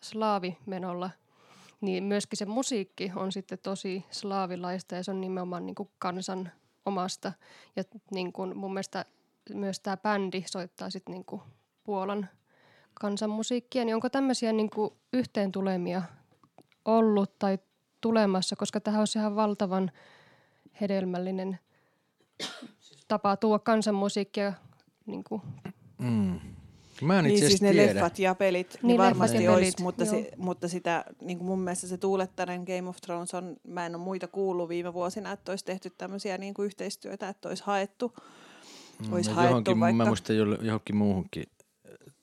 slaavimenolla. 0.00 1.10
Niin 1.80 2.04
myöskin 2.04 2.36
se 2.36 2.44
musiikki 2.44 3.12
on 3.16 3.32
sitten 3.32 3.58
tosi 3.62 4.04
slaavilaista 4.10 4.94
ja 4.94 5.04
se 5.04 5.10
on 5.10 5.20
nimenomaan 5.20 5.66
niin 5.66 5.74
kuin 5.74 5.88
kansan 5.98 6.52
omasta. 6.86 7.32
Ja 7.76 7.82
niin 8.10 8.32
kuin 8.32 8.56
mun 8.56 8.72
mielestä 8.74 9.04
myös 9.54 9.80
tämä 9.80 9.96
bändi 9.96 10.44
soittaa 10.46 10.90
sitten 10.90 11.12
niin 11.12 11.24
kuin 11.24 11.42
Puolan 11.84 12.28
kansanmusiikkia. 12.94 13.84
Niin 13.84 13.94
onko 13.94 14.10
tämmöisiä 14.10 14.52
niin 14.52 14.70
kuin 14.70 14.90
yhteentulemia 15.12 16.02
ollut 16.84 17.38
tai 17.38 17.58
tulemassa, 18.00 18.56
koska 18.56 18.80
tähän 18.80 19.00
on 19.00 19.06
ihan 19.16 19.36
valtavan– 19.36 19.90
hedelmällinen 20.80 21.58
tapa 23.08 23.36
tuoda 23.36 23.58
kansanmusiikkia 23.58 24.52
niin 25.06 25.24
kuin. 25.24 25.42
Mm. 25.98 26.40
Mä 27.02 27.18
en 27.18 27.24
niin 27.24 27.38
siis 27.38 27.62
ne 27.62 27.72
tiedä. 27.72 27.94
leffat 27.94 28.18
ja 28.18 28.34
pelit, 28.34 28.72
niin, 28.74 28.86
Niin 28.86 28.98
varmasti 28.98 29.36
leffat 29.36 29.44
ja 29.44 29.52
olisi, 29.52 29.72
pelit, 29.72 29.80
mutta, 29.80 30.04
joo. 30.04 30.14
si, 30.14 30.28
mutta 30.36 30.68
sitä, 30.68 31.04
niin 31.20 31.38
kuin 31.38 31.48
mun 31.48 31.60
mielestä 31.60 31.86
se 31.86 31.98
tuulettainen 31.98 32.62
Game 32.62 32.88
of 32.88 32.96
Thrones 32.96 33.34
on, 33.34 33.56
mä 33.68 33.86
en 33.86 33.94
ole 33.94 34.04
muita 34.04 34.28
kuullut 34.28 34.68
viime 34.68 34.92
vuosina, 34.94 35.32
että 35.32 35.52
olisi 35.52 35.64
tehty 35.64 35.90
tämmöisiä 35.90 36.38
niin 36.38 36.54
kuin 36.54 36.66
yhteistyötä, 36.66 37.28
että 37.28 37.48
olisi 37.48 37.62
haettu, 37.66 38.14
Mm, 39.06 39.12
olisi 39.12 39.30
haettu 39.30 39.50
johonkin, 39.50 39.80
vaikka... 39.80 39.96
Mä 39.96 40.04
muistan 40.04 40.36
johonkin 40.36 40.96
muuhunkin 40.96 41.44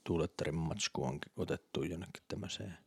tuulettarin 0.04 0.56
matsku 0.56 1.04
on 1.04 1.20
otettu 1.38 1.84
jonnekin 1.84 2.24
tämmöiseen 2.28 2.78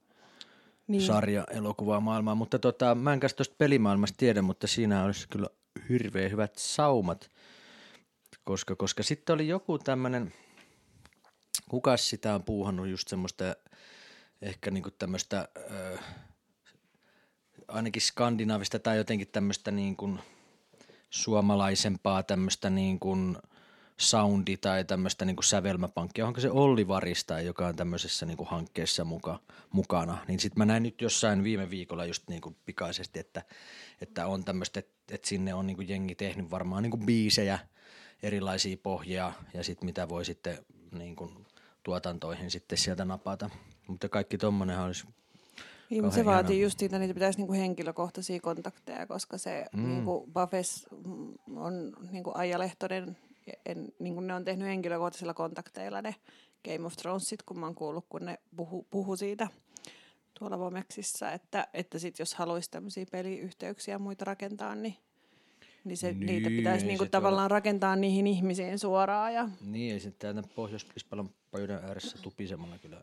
niin. 0.87 1.02
sarja-elokuvaa 1.02 2.00
maailmaan. 2.00 2.37
Mutta 2.37 2.58
tota, 2.58 2.94
mä 2.94 3.12
en 3.12 3.20
kanssa 3.20 3.37
tuosta 3.37 3.54
pelimaailmasta 3.58 4.16
tiedä, 4.16 4.42
mutta 4.42 4.66
siinä 4.66 5.04
olisi 5.04 5.28
kyllä 5.28 5.46
hirveän 5.88 6.31
hyvät 6.31 6.57
saumat. 6.57 7.31
Koska, 8.45 8.76
koska 8.76 9.02
sitten 9.02 9.35
oli 9.35 9.49
joku 9.49 9.78
tämmöinen, 9.78 10.33
kukas 11.69 12.11
sitä 12.11 12.35
on 12.35 12.43
puuhannut 12.43 12.88
just 12.88 13.09
semmoista 13.09 13.45
ehkä 14.43 14.71
niinku 14.71 14.90
tämmöistä 14.90 15.49
ainakin 17.69 18.02
skandinaavista 18.02 18.78
tai 18.78 18.97
jotenkin 18.97 19.28
tämmöistä 19.28 19.71
niin 19.71 19.97
suomalaisempaa 21.11 22.23
tämmöistä 22.23 22.71
niin 22.71 22.99
soundi 23.97 24.57
tai 24.57 24.85
tämmöistä 24.85 25.25
niin 25.25 25.37
kuin 25.37 25.45
sävelmäpankkia. 25.45 26.26
Onko 26.26 26.40
se 26.40 26.50
Olli 26.50 26.88
Varista, 26.88 27.40
joka 27.40 27.66
on 27.66 27.76
tämmöisessä 27.76 28.26
niin 28.26 28.37
kuin 28.37 28.49
hankkeessa 28.49 29.05
muka, 29.05 29.40
mukana? 29.71 30.19
Niin 30.28 30.40
sitten 30.40 30.59
mä 30.59 30.64
näin 30.64 30.83
nyt 30.83 31.00
jossain 31.00 31.45
viime 31.45 31.71
viikolla 31.71 32.05
just 32.05 32.28
niin 32.28 32.40
kuin 32.40 32.57
pikaisesti, 32.64 33.19
että, 33.19 33.43
että 34.00 34.26
on 34.26 34.45
tämmöistä, 34.45 34.81
että, 34.81 34.96
että 35.11 35.29
sinne 35.29 35.55
on 35.55 35.67
niin 35.67 35.77
kuin 35.77 35.89
jengi 35.89 36.15
tehnyt 36.15 36.51
varmaan 36.51 36.83
niin 36.83 36.91
kuin 36.91 37.07
biisejä, 37.07 37.59
erilaisia 38.23 38.77
pohjia 38.83 39.33
ja 39.55 39.65
sitten 39.65 39.87
mitä 39.87 40.09
voi 40.09 40.25
sitten 40.25 40.59
niin 40.93 41.17
kuin 41.17 41.47
tuotantoihin 41.83 42.51
sitten 42.51 42.79
sieltä 42.79 43.05
napata. 43.05 43.51
Mutta 43.87 44.09
kaikki 44.09 44.39
tommonenhan 44.39 44.87
olisi 44.87 45.07
Niin, 45.91 46.05
se 46.05 46.11
Kauhean 46.11 46.27
vaatii 46.27 46.63
just 46.63 46.79
siitä, 46.79 46.99
niitä 46.99 47.15
pitäisi 47.15 47.39
niinku 47.39 47.53
henkilökohtaisia 47.53 48.41
kontakteja, 48.41 49.07
koska 49.07 49.39
se 49.39 49.67
mm. 49.73 49.89
niinku 49.89 50.29
Buffes 50.33 50.87
on 51.57 51.93
niinku 52.11 52.33
Aija 52.35 52.59
Lehtonen, 52.59 53.17
en, 53.67 53.89
niinku 53.99 54.21
ne 54.21 54.35
on 54.35 54.45
tehnyt 54.45 54.69
henkilökohtaisilla 54.69 55.35
kontakteilla 55.35 56.03
ne 56.03 56.15
Game 56.65 56.87
of 56.87 56.97
Thronesit, 56.97 57.43
kun 57.43 57.59
mä 57.59 57.67
oon 57.67 57.75
kuullut, 57.75 58.07
kun 58.09 58.25
ne 58.25 58.39
puhu, 58.57 58.87
puhu 58.91 59.17
siitä 59.17 59.49
tuolla 60.38 60.59
Vomeksissa, 60.59 61.33
että, 61.33 61.66
että 61.75 61.99
sit 61.99 62.19
jos 62.19 62.35
haluaisi 62.35 62.71
tämmöisiä 62.71 63.07
peliyhteyksiä 63.12 63.95
ja 63.95 63.99
muita 63.99 64.25
rakentaa, 64.25 64.75
niin, 64.75 64.97
niin, 65.85 65.97
se, 65.97 66.12
Niin, 66.12 66.26
niitä 66.26 66.49
pitäisi 66.50 66.85
ei 66.85 66.88
niinku 66.88 67.05
se 67.05 67.11
tavallaan 67.11 67.50
rakentaa 67.50 67.97
niihin 67.97 68.26
ihmisiin 68.26 68.78
suoraan. 68.78 69.35
Ja, 69.35 69.49
Niin, 69.61 69.93
ei 69.93 70.00
se 70.00 70.11
täältä 70.11 70.43
Pohjois-Pispalon 70.55 71.31
pöydän 71.50 71.85
ääressä 71.85 72.19
tupisemalla 72.23 72.78
kyllä 72.78 73.02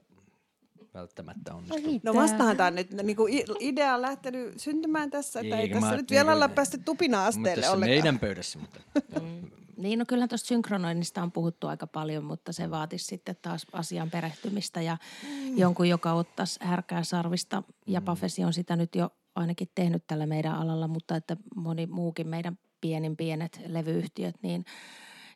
välttämättä 0.94 1.54
onnistu. 1.54 1.76
Ai, 1.76 2.00
no 2.04 2.14
tämä 2.56 2.72
nyt, 2.72 2.92
niinku 2.92 3.28
i- 3.28 3.46
idea 3.60 3.96
on 3.96 4.02
lähtenyt 4.02 4.60
syntymään 4.60 5.10
tässä, 5.10 5.40
että 5.40 5.56
ei, 5.56 5.62
Eikä 5.62 5.80
tässä 5.80 5.96
nyt 5.96 6.12
vielä 6.12 6.34
olla 6.34 6.50
päästy 6.50 6.78
Mutta 6.78 6.86
tupina-asteelle 6.86 7.56
tässä 7.56 7.72
ollenkaan. 7.72 7.90
meidän 7.98 8.20
pöydässä, 8.20 8.60
mutta 8.60 8.80
Mm. 9.22 9.52
Niin, 9.84 10.00
no 10.00 10.06
kyllähän 10.08 10.30
tuosta 10.30 10.48
synkronoinnista 10.48 11.24
on 11.24 11.32
puhuttu 11.32 11.68
aika 11.68 11.88
paljon, 11.88 12.24
mutta 12.24 12.52
se 12.54 12.72
vaatisi 12.72 13.06
sitten 13.06 13.36
taas 13.42 13.66
asian 13.72 14.10
perehtymistä 14.10 14.82
ja 14.82 14.98
mm. 15.24 15.58
jonkun, 15.58 15.90
joka 15.90 16.14
ottaisi 16.14 16.60
härkää 16.64 17.04
sarvista. 17.04 17.64
Ja 17.88 18.00
Mm. 18.00 18.06
Pafesi 18.06 18.44
on 18.44 18.54
sitä 18.54 18.76
nyt 18.76 18.96
jo 18.96 19.10
ainakin 19.36 19.68
tehnyt 19.76 20.08
tällä 20.08 20.26
meidän 20.26 20.56
alalla, 20.56 20.88
mutta 20.88 21.16
että 21.16 21.38
moni 21.56 21.86
muukin 21.86 22.28
meidän 22.28 22.58
pienin 22.82 23.18
pienet 23.18 23.62
levyyhtiöt, 23.68 24.36
niin 24.42 24.66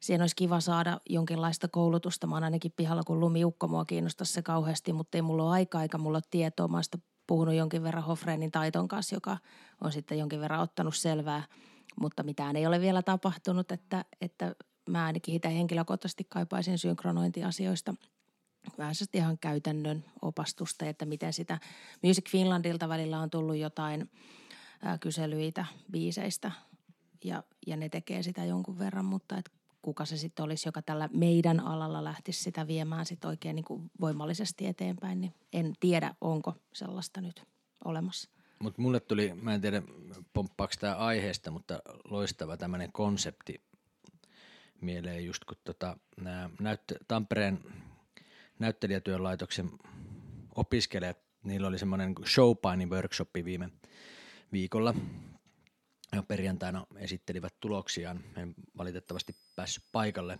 siihen 0.01 0.22
olisi 0.22 0.36
kiva 0.36 0.60
saada 0.60 1.01
jonkinlaista 1.10 1.68
koulutusta. 1.68 2.27
Mä 2.27 2.36
oon 2.36 2.44
ainakin 2.44 2.74
pihalla, 2.75 3.04
kun 3.04 3.20
lumiukko 3.20 3.68
mua 3.68 3.86
kiinnostaisi 3.86 4.34
se 4.34 4.42
kauheasti, 4.42 4.94
mutta 4.94 5.18
ei 5.18 5.22
mulla 5.22 5.44
ole 5.44 5.51
aikaa 5.51 5.82
eikä 5.82 5.98
mulla 5.98 6.18
ole 6.18 6.24
tietoa. 6.32 6.68
Mä 6.68 6.77
oon 6.77 7.01
puhunut 7.27 7.56
jonkin 7.56 7.84
verran 7.84 8.04
Hofreenin 8.04 8.51
taiton 8.51 8.88
kanssa, 8.88 9.16
joka 9.16 9.38
on 9.82 9.92
sitten 9.92 10.20
jonkin 10.20 10.39
verran 10.39 10.62
ottanut 10.62 10.96
selvää, 10.96 11.44
mutta 12.01 12.24
mitään 12.24 12.56
ei 12.56 12.68
ole 12.68 12.82
vielä 12.82 13.01
tapahtunut, 13.01 13.72
että, 13.72 14.06
että 14.22 14.56
mä 14.89 15.06
ainakin 15.06 15.36
itse 15.36 15.50
henkilökohtaisesti 15.50 16.24
kaipaisin 16.30 16.77
synkronointiasioista 16.77 17.94
vähän 18.77 18.96
ihan 19.13 19.38
käytännön 19.38 20.06
opastusta, 20.22 20.86
että 20.86 21.06
miten 21.06 21.34
sitä 21.34 21.60
Music 22.04 22.30
Finlandilta 22.30 22.89
välillä 22.89 23.20
on 23.20 23.30
tullut 23.30 23.56
jotain 23.56 24.12
kyselyitä 25.00 25.66
biiseistä 25.92 26.51
ja, 27.24 27.44
ja 27.68 27.77
ne 27.77 27.89
tekee 27.89 28.24
sitä 28.24 28.46
jonkun 28.46 28.80
verran, 28.80 29.06
mutta 29.06 29.38
et 29.38 29.50
kuka 29.82 30.06
se 30.06 30.18
sitten 30.18 30.44
olisi, 30.44 30.68
joka 30.68 30.82
tällä 30.82 31.10
meidän 31.13 31.60
alalla 31.60 32.04
lähtisi 32.04 32.44
sitä 32.44 32.68
viemään 32.68 33.06
sit 33.06 33.25
oikein 33.25 33.56
niin 33.56 33.66
kuin 33.66 33.92
voimallisesti 34.01 34.68
eteenpäin, 34.68 35.22
niin 35.22 35.34
en 35.54 35.74
tiedä, 35.80 36.16
onko 36.22 36.54
sellaista 36.74 37.22
nyt 37.22 37.44
olemassa. 37.86 38.37
Mutta 38.60 38.82
mulle 38.82 39.00
tuli, 39.00 39.34
mä 39.42 39.54
en 39.54 39.62
tiedä 39.62 39.82
pomppaako 40.34 40.74
tämä 40.80 40.96
aiheesta, 40.96 41.52
mutta 41.52 41.80
loistava 42.04 42.58
tämmöinen 42.58 42.92
konsepti 42.92 43.62
mieleen 44.82 45.26
just 45.26 45.46
kun 45.46 45.58
tota, 45.64 45.98
nää 46.22 46.50
näyttö, 46.60 46.96
Tampereen 47.08 47.60
näyttelijätyölaitoksen 48.60 49.70
opiskelijat, 50.56 51.18
niillä 51.44 51.68
oli 51.68 51.80
semmoinen 51.80 52.16
showpaini 52.26 52.86
workshopi 52.86 53.46
viime 53.46 53.70
viikolla. 54.52 54.94
Ja 56.12 56.24
perjantaina 56.24 56.86
esittelivät 56.96 57.54
tuloksiaan. 57.60 58.24
En 58.36 58.56
valitettavasti 58.78 59.36
päässyt 59.56 59.84
paikalle, 59.92 60.40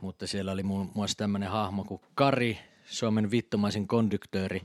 mutta 0.00 0.26
siellä 0.26 0.52
oli 0.52 0.62
muun 0.62 0.90
muassa 0.94 1.16
tämmöinen 1.16 1.50
hahmo 1.50 1.84
kuin 1.84 2.00
Kari, 2.14 2.58
Suomen 2.84 3.30
vittumaisin 3.30 3.88
konduktööri, 3.88 4.60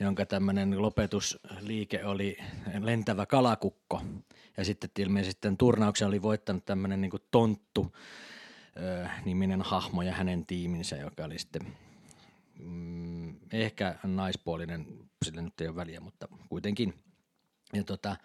jonka 0.00 0.26
tämmöinen 0.26 0.82
lopetusliike 0.82 2.04
oli 2.04 2.38
lentävä 2.80 3.26
kalakukko. 3.26 4.02
Ja 4.56 4.64
sitten 4.64 4.90
ilmeisesti 4.98 5.48
turnauksen 5.58 6.08
oli 6.08 6.22
voittanut 6.22 6.64
tämmöinen 6.64 7.00
niin 7.00 7.12
tonttu 7.30 7.96
niminen 9.24 9.62
hahmo 9.62 10.02
ja 10.02 10.12
hänen 10.12 10.46
tiiminsä, 10.46 10.96
joka 10.96 11.24
oli 11.24 11.38
sitten 11.38 11.66
mm, 12.58 13.34
ehkä 13.52 13.94
naispuolinen, 14.02 14.86
sillä 15.24 15.42
nyt 15.42 15.60
ei 15.60 15.68
ole 15.68 15.76
väliä, 15.76 16.00
mutta 16.00 16.28
kuitenkin. 16.48 16.94
Ja 17.72 17.84
tota, 17.84 18.16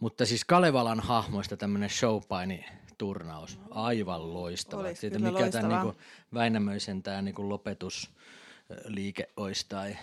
mutta 0.00 0.26
siis 0.26 0.44
Kalevalan 0.44 1.00
hahmoista 1.00 1.56
tämmöinen 1.56 1.90
showpaini 1.90 2.64
turnaus, 2.98 3.58
aivan 3.70 4.34
loistava. 4.34 4.80
Olisi 4.80 5.00
Siitä, 5.00 5.18
mikä 5.18 5.32
tämän 5.32 5.70
loistavaa. 5.70 5.82
niin 5.82 5.94
Väinämöisen 6.34 7.02
tämä 7.02 7.22
niin 7.22 7.48
lopetusliike 7.48 9.28
olisi 9.36 9.66
tai 9.68 9.96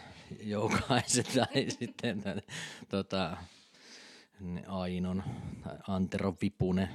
joukaiset 0.44 1.28
tai 1.36 1.70
sitten 1.80 2.22
tämän, 2.22 2.42
tota, 2.90 3.38
Ainon 4.68 5.24
tai 5.64 5.78
Antero 5.88 6.36
Vipunen, 6.42 6.90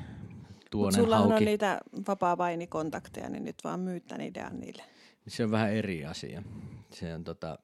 Tuonen 0.70 1.00
sullahan 1.00 1.28
Hauki. 1.28 1.44
on 1.44 1.46
niitä 1.46 1.80
vapaa 2.08 2.36
kontakteja, 2.68 3.28
niin 3.28 3.44
nyt 3.44 3.56
vaan 3.64 3.80
myyt 3.80 4.06
tän 4.06 4.20
idean 4.20 4.60
niille. 4.60 4.82
Se 5.28 5.44
on 5.44 5.50
vähän 5.50 5.72
eri 5.72 6.04
asia. 6.04 6.42
Se 6.90 7.14
on 7.14 7.24
tota, 7.24 7.58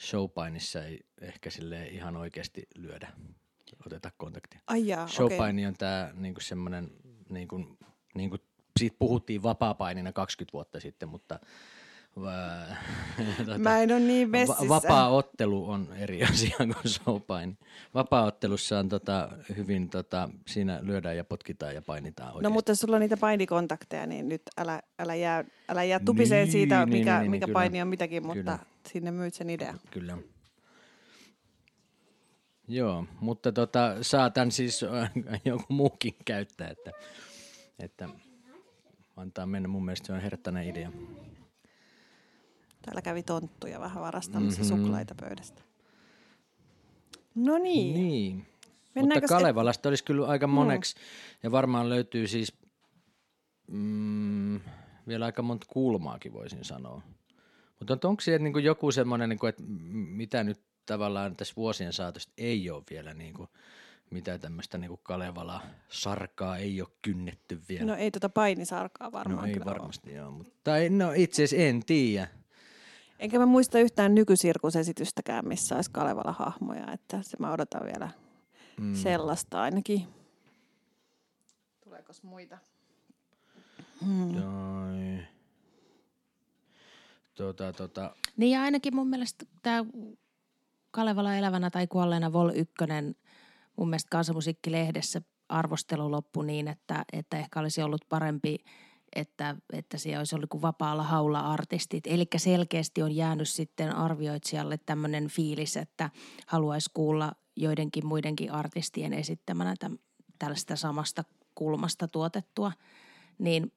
showpainissa 0.00 0.84
ei 0.84 1.00
ehkä 1.20 1.50
sille 1.50 1.86
ihan 1.88 2.16
oikeasti 2.16 2.62
lyödä, 2.74 3.12
oteta 3.86 4.10
kontaktia. 4.16 4.60
Ai 4.66 4.86
jaa, 4.86 5.04
okei. 5.04 5.14
Showpaini 5.14 5.66
on 5.66 5.74
tää 5.74 6.12
niinku 6.14 6.40
semmoinen, 6.40 6.90
niinku, 7.30 7.78
niinku, 8.14 8.38
siitä 8.80 8.96
puhuttiin 8.98 9.42
vapaapainina 9.42 10.12
20 10.12 10.52
vuotta 10.52 10.80
sitten, 10.80 11.08
mutta 11.08 11.40
vä, 12.22 12.66
tota, 13.46 13.58
Mä 13.58 13.78
en 13.82 13.90
ole 13.92 14.00
niin 14.00 14.30
messissä. 14.30 14.68
va- 14.68 14.68
vapaa-ottelu 14.68 15.70
on 15.70 15.88
eri 15.98 16.22
asia 16.32 16.56
kuin 16.56 16.88
showpaini. 16.88 17.58
Vapaa-ottelussa 17.94 18.78
on 18.78 18.88
tota, 18.88 19.28
hyvin, 19.56 19.88
tota, 19.90 20.28
siinä 20.46 20.78
lyödään 20.82 21.16
ja 21.16 21.24
potkitaan 21.24 21.74
ja 21.74 21.82
painitaan 21.82 22.28
oikeasti. 22.28 22.42
No 22.42 22.50
mutta 22.50 22.70
jos 22.72 22.78
sulla 22.80 22.96
on 22.96 23.00
niitä 23.00 23.16
painikontakteja, 23.16 24.06
niin 24.06 24.28
nyt 24.28 24.42
älä, 24.58 24.82
älä, 24.98 25.14
jää, 25.14 25.44
älä 25.68 25.84
jää 25.84 26.00
tupiseen 26.00 26.44
Niin, 26.44 26.52
siitä, 26.52 26.86
niin, 26.86 26.98
mikä, 26.98 27.12
niin, 27.12 27.20
niin, 27.22 27.30
mikä 27.30 27.46
kyllä. 27.46 27.54
paini 27.54 27.82
on 27.82 27.88
mitäkin, 27.88 28.22
mutta 28.26 28.34
Kyllä. 28.42 28.58
sinne 28.88 29.10
myyt 29.10 29.34
sen 29.34 29.50
idea. 29.50 29.74
Kyllä. 29.90 30.18
Joo, 32.68 33.04
mutta 33.20 33.52
tota, 33.52 33.96
saatan 34.02 34.50
siis 34.50 34.80
joku 35.44 35.64
muukin 35.68 36.14
käyttää, 36.24 36.68
että, 36.70 36.90
että 37.78 38.08
antaa 39.16 39.46
mennä. 39.46 39.68
Mun 39.68 39.84
mielestä 39.84 40.06
se 40.06 40.12
on 40.12 40.20
herttäinen 40.20 40.68
idea. 40.68 40.92
Täällä 42.82 43.02
kävi 43.02 43.22
tonttuja 43.22 43.80
vähän 43.80 44.02
varastamassa 44.02 44.62
Mhm. 44.62 44.70
mm-hmm. 44.70 44.84
suklaita 44.84 45.14
pöydästä. 45.20 45.62
No 47.34 47.58
niin. 47.58 47.94
Niin. 47.94 48.36
Mutta 48.36 48.90
Mennäänkö 48.94 49.26
se- 49.28 49.34
Kalevalasta 49.34 49.88
olisi 49.88 50.04
kyllä 50.04 50.26
aika 50.26 50.46
moneksi, 50.46 50.96
ja 51.42 51.50
varmaan 51.52 51.88
löytyy 51.88 52.26
siis 52.26 52.52
mm, 53.68 54.60
vielä 55.08 55.24
aika 55.24 55.42
monta 55.42 55.66
kulmaakin 55.70 56.32
voisin 56.32 56.64
sanoa. 56.64 57.02
Mutta 57.78 58.08
onko 58.08 58.20
siellä 58.20 58.42
niinku 58.44 58.58
joku 58.58 58.92
semmoinen, 58.92 59.28
niinku, 59.28 59.46
että 59.46 59.62
mitä 59.92 60.44
nyt 60.44 60.60
tavallaan 60.86 61.36
tässä 61.36 61.54
vuosien 61.56 61.92
saatosta 61.92 62.32
ei 62.38 62.70
ole 62.70 62.82
vielä, 62.90 63.14
niinku, 63.14 63.48
mitä 64.10 64.38
tämmöistä 64.38 64.78
niinku 64.78 64.96
Kalevala-sarkaa 64.96 66.56
ei 66.56 66.80
ole 66.80 66.88
kynnetty 67.02 67.60
vielä? 67.68 67.84
No 67.86 67.94
ei 67.94 68.10
tota 68.10 68.28
painisarkaa 68.28 69.12
varmaan 69.12 69.42
no 69.48 69.48
ei 69.48 69.54
ole. 69.56 69.64
varmasti 69.64 70.12
joo, 70.14 70.30
mutta 70.30 70.52
tai 70.64 70.88
no 70.90 71.12
itse 71.16 71.44
asiassa 71.44 71.66
en 71.66 71.84
tiedä. 71.86 72.28
Enkä 73.20 73.38
mä 73.38 73.46
muista 73.46 73.78
yhtään 73.78 74.14
nykysirkusesitystäkään, 74.14 75.48
missä 75.48 75.76
olisi 75.76 75.90
Kalevala 75.90 76.32
hahmoja, 76.32 76.92
että 76.92 77.22
se 77.22 77.36
mä 77.38 77.52
odotan 77.52 77.86
vielä 77.86 78.10
mm. 78.80 78.94
sellaista 78.94 79.62
ainakin. 79.62 80.06
Tuleeko 81.84 82.12
muita? 82.22 82.58
Mm. 84.06 84.34
Tai... 84.34 85.26
Tota, 87.34 87.72
tota, 87.72 88.14
Niin 88.36 88.50
ja 88.50 88.62
ainakin 88.62 88.94
mun 88.94 89.08
mielestä 89.08 89.44
tämä 89.62 89.84
Kalevala 90.90 91.34
elävänä 91.34 91.70
tai 91.70 91.86
kuolleena 91.86 92.32
Vol 92.32 92.50
1 92.54 92.74
mun 93.76 93.90
mielestä 93.90 94.10
kansanmusiikkilehdessä 94.10 95.20
arvostelu 95.48 96.10
loppui 96.10 96.46
niin, 96.46 96.68
että, 96.68 97.04
että 97.12 97.38
ehkä 97.38 97.60
olisi 97.60 97.82
ollut 97.82 98.04
parempi, 98.08 98.58
että, 99.16 99.56
että 99.72 99.98
siellä 99.98 100.20
olisi 100.20 100.34
ollut 100.34 100.50
kuin 100.50 100.62
vapaalla 100.62 101.02
haulla 101.02 101.40
artistit. 101.40 102.06
Eli 102.06 102.26
selkeästi 102.36 103.02
on 103.02 103.16
jäänyt 103.16 103.48
sitten 103.48 103.96
arvioitsijalle 103.96 104.78
tämmöinen 104.86 105.28
fiilis, 105.28 105.76
että 105.76 106.10
haluaisi 106.46 106.90
kuulla 106.94 107.32
joidenkin 107.56 108.06
muidenkin 108.06 108.52
artistien 108.52 109.12
esittämänä 109.12 109.74
täm, 109.78 109.98
tällaista 110.38 110.76
samasta 110.76 111.24
kulmasta 111.54 112.08
tuotettua. 112.08 112.72
Niin 113.38 113.72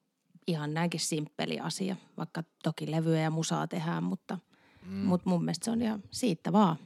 ihan 0.46 0.74
näinkin 0.74 1.00
simppeli 1.00 1.60
asia, 1.60 1.96
vaikka 2.16 2.42
toki 2.62 2.90
levyä 2.90 3.20
ja 3.20 3.30
musaa 3.30 3.68
tehdään, 3.68 4.04
mutta, 4.04 4.38
mm. 4.86 4.92
mutta 4.92 5.30
mun 5.30 5.44
mielestä 5.44 5.64
se 5.64 5.70
on 5.70 5.82
ihan 5.82 6.02
siitä 6.10 6.52
vaan. 6.52 6.76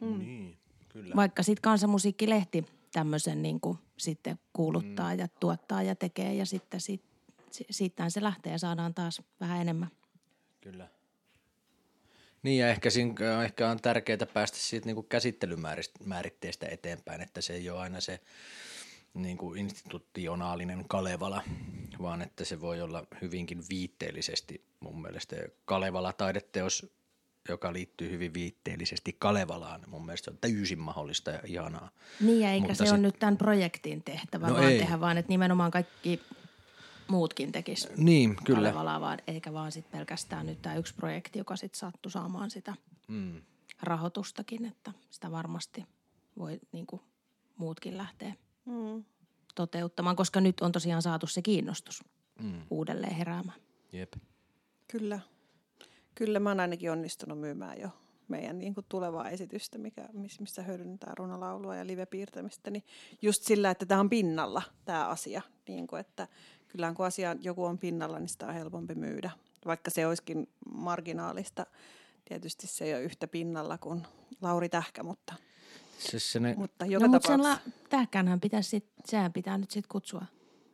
mm. 0.00 0.18
niin, 0.18 0.58
kyllä. 0.88 1.16
Vaikka 1.16 1.42
sitten 1.42 1.62
kansanmusiikkilehti 1.62 2.64
tämmöisen 2.92 3.42
niin 3.42 3.60
kuin 3.60 3.78
sitten 3.96 4.38
kuuluttaa 4.52 5.12
mm. 5.12 5.18
ja 5.18 5.28
tuottaa 5.28 5.82
ja 5.82 5.94
tekee 5.94 6.34
ja 6.34 6.46
sitten 6.46 6.80
sit, 6.80 7.00
si- 7.00 7.13
siitähän 7.70 8.10
se 8.10 8.22
lähtee 8.22 8.52
ja 8.52 8.58
saadaan 8.58 8.94
taas 8.94 9.22
vähän 9.40 9.60
enemmän. 9.60 9.88
Kyllä. 10.60 10.88
Niin 12.42 12.58
ja 12.60 12.68
ehkä, 12.68 12.90
siinä, 12.90 13.42
ehkä 13.44 13.70
on 13.70 13.80
tärkeää 13.80 14.26
päästä 14.34 14.56
siitä 14.56 14.86
niin 14.86 15.06
käsittelymääritteestä 15.08 16.66
eteenpäin, 16.70 17.20
että 17.20 17.40
se 17.40 17.52
ei 17.52 17.70
ole 17.70 17.80
aina 17.80 18.00
se 18.00 18.20
niin 19.14 19.36
kuin 19.38 19.58
institutionaalinen 19.58 20.84
Kalevala, 20.88 21.42
vaan 22.02 22.22
että 22.22 22.44
se 22.44 22.60
voi 22.60 22.80
olla 22.82 23.06
hyvinkin 23.22 23.62
viitteellisesti 23.70 24.64
mun 24.80 25.02
mielestä. 25.02 25.36
Kalevala 25.64 26.12
taideteos, 26.12 26.86
joka 27.48 27.72
liittyy 27.72 28.10
hyvin 28.10 28.34
viitteellisesti 28.34 29.16
Kalevalaan, 29.18 29.80
mun 29.86 30.06
mielestä 30.06 30.30
on 30.30 30.38
täysin 30.40 30.78
mahdollista 30.78 31.30
ja 31.30 31.40
ihanaa. 31.46 31.90
Niin 32.20 32.40
ja 32.40 32.50
eikä 32.50 32.60
Mutta 32.66 32.74
se 32.74 32.84
sit- 32.84 32.92
ole 32.92 33.00
nyt 33.00 33.18
tämän 33.18 33.36
projektin 33.36 34.02
tehtävä, 34.02 34.46
No 34.46 34.54
vaan 34.54 34.68
ei. 34.72 34.78
tehdä 34.78 35.00
vaan, 35.00 35.18
että 35.18 35.30
nimenomaan 35.30 35.70
kaikki 35.70 36.20
muutkin 37.08 37.52
tekis 37.52 37.88
Niin, 37.96 38.36
kyllä. 38.44 38.58
Kalevalaa, 38.60 39.00
vaan, 39.00 39.18
eikä 39.26 39.52
vaan 39.52 39.72
sit 39.72 39.90
pelkästään 39.90 40.46
nyt 40.46 40.62
tämä 40.62 40.74
yksi 40.76 40.94
projekti, 40.94 41.38
joka 41.38 41.56
sitten 41.56 41.78
sattui 41.78 42.12
saamaan 42.12 42.50
sitä 42.50 42.74
Mm. 43.08 43.42
rahoitustakin, 43.82 44.64
että 44.64 44.92
sitä 45.10 45.30
varmasti 45.30 45.84
voi 46.38 46.60
niin 46.72 46.86
kuin 46.86 47.02
muutkin 47.56 47.98
lähteä 47.98 48.34
Mm. 48.64 49.04
toteuttamaan, 49.54 50.16
koska 50.16 50.40
nyt 50.40 50.60
on 50.60 50.72
tosiaan 50.72 51.02
saatu 51.02 51.26
se 51.26 51.42
kiinnostus 51.42 52.04
Mm. 52.40 52.62
uudelleen 52.70 53.14
heräämään. 53.14 53.60
Jep. 53.92 54.12
Kyllä. 54.92 55.20
Kyllä 56.14 56.40
mä 56.40 56.50
oon 56.50 56.60
ainakin 56.60 56.90
onnistunut 56.90 57.40
myymään 57.40 57.80
jo 57.80 57.88
meidän 58.28 58.58
niin 58.58 58.74
kuin 58.74 58.86
tulevaa 58.88 59.28
esitystä, 59.30 59.78
mikä, 59.78 60.08
miss- 60.12 60.40
missä 60.40 60.62
hyödynnetään 60.62 61.16
runolaulua 61.16 61.76
ja 61.76 61.86
live-piirtämistä, 61.86 62.70
niin 62.70 62.84
just 63.22 63.42
sillä, 63.42 63.70
että 63.70 63.86
tämä 63.86 64.00
on 64.00 64.10
pinnalla, 64.10 64.62
tämä 64.84 65.08
asia. 65.08 65.42
Niin 65.68 65.86
kuin, 65.86 66.00
että 66.00 66.28
kyllähän 66.74 66.94
kun 66.94 67.06
asia 67.06 67.36
joku 67.40 67.64
on 67.64 67.78
pinnalla, 67.78 68.18
niin 68.18 68.28
sitä 68.28 68.46
on 68.46 68.54
helpompi 68.54 68.94
myydä. 68.94 69.30
Vaikka 69.66 69.90
se 69.90 70.06
olisikin 70.06 70.48
marginaalista 70.74 71.66
tietysti 72.24 72.66
se 72.66 72.84
ei 72.84 72.94
ole 72.94 73.02
yhtä 73.02 73.28
pinnalla 73.28 73.78
kuin 73.78 74.02
Lauri 74.42 74.68
Tähkä, 74.68 75.02
mutta, 75.02 75.34
Se, 75.98 76.18
se 76.18 76.40
ne, 76.40 76.54
mutta 76.58 76.86
joka 76.86 77.06
no 77.06 77.12
mutta 77.12 77.28
sen 77.28 77.40
tapauksessa. 77.40 77.70
la- 77.70 77.88
tähkänhän 77.88 78.40
pitäisi 78.40 78.70
sit, 78.70 78.86
sehän 79.04 79.32
pitää 79.32 79.58
nyt 79.58 79.70
sitten 79.70 79.88
kutsua 79.88 80.24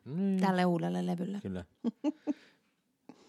niin, 0.05 0.41
tälle 0.41 0.65
uudelle 0.65 1.07
levylle. 1.07 1.39
kyllä. 1.43 1.65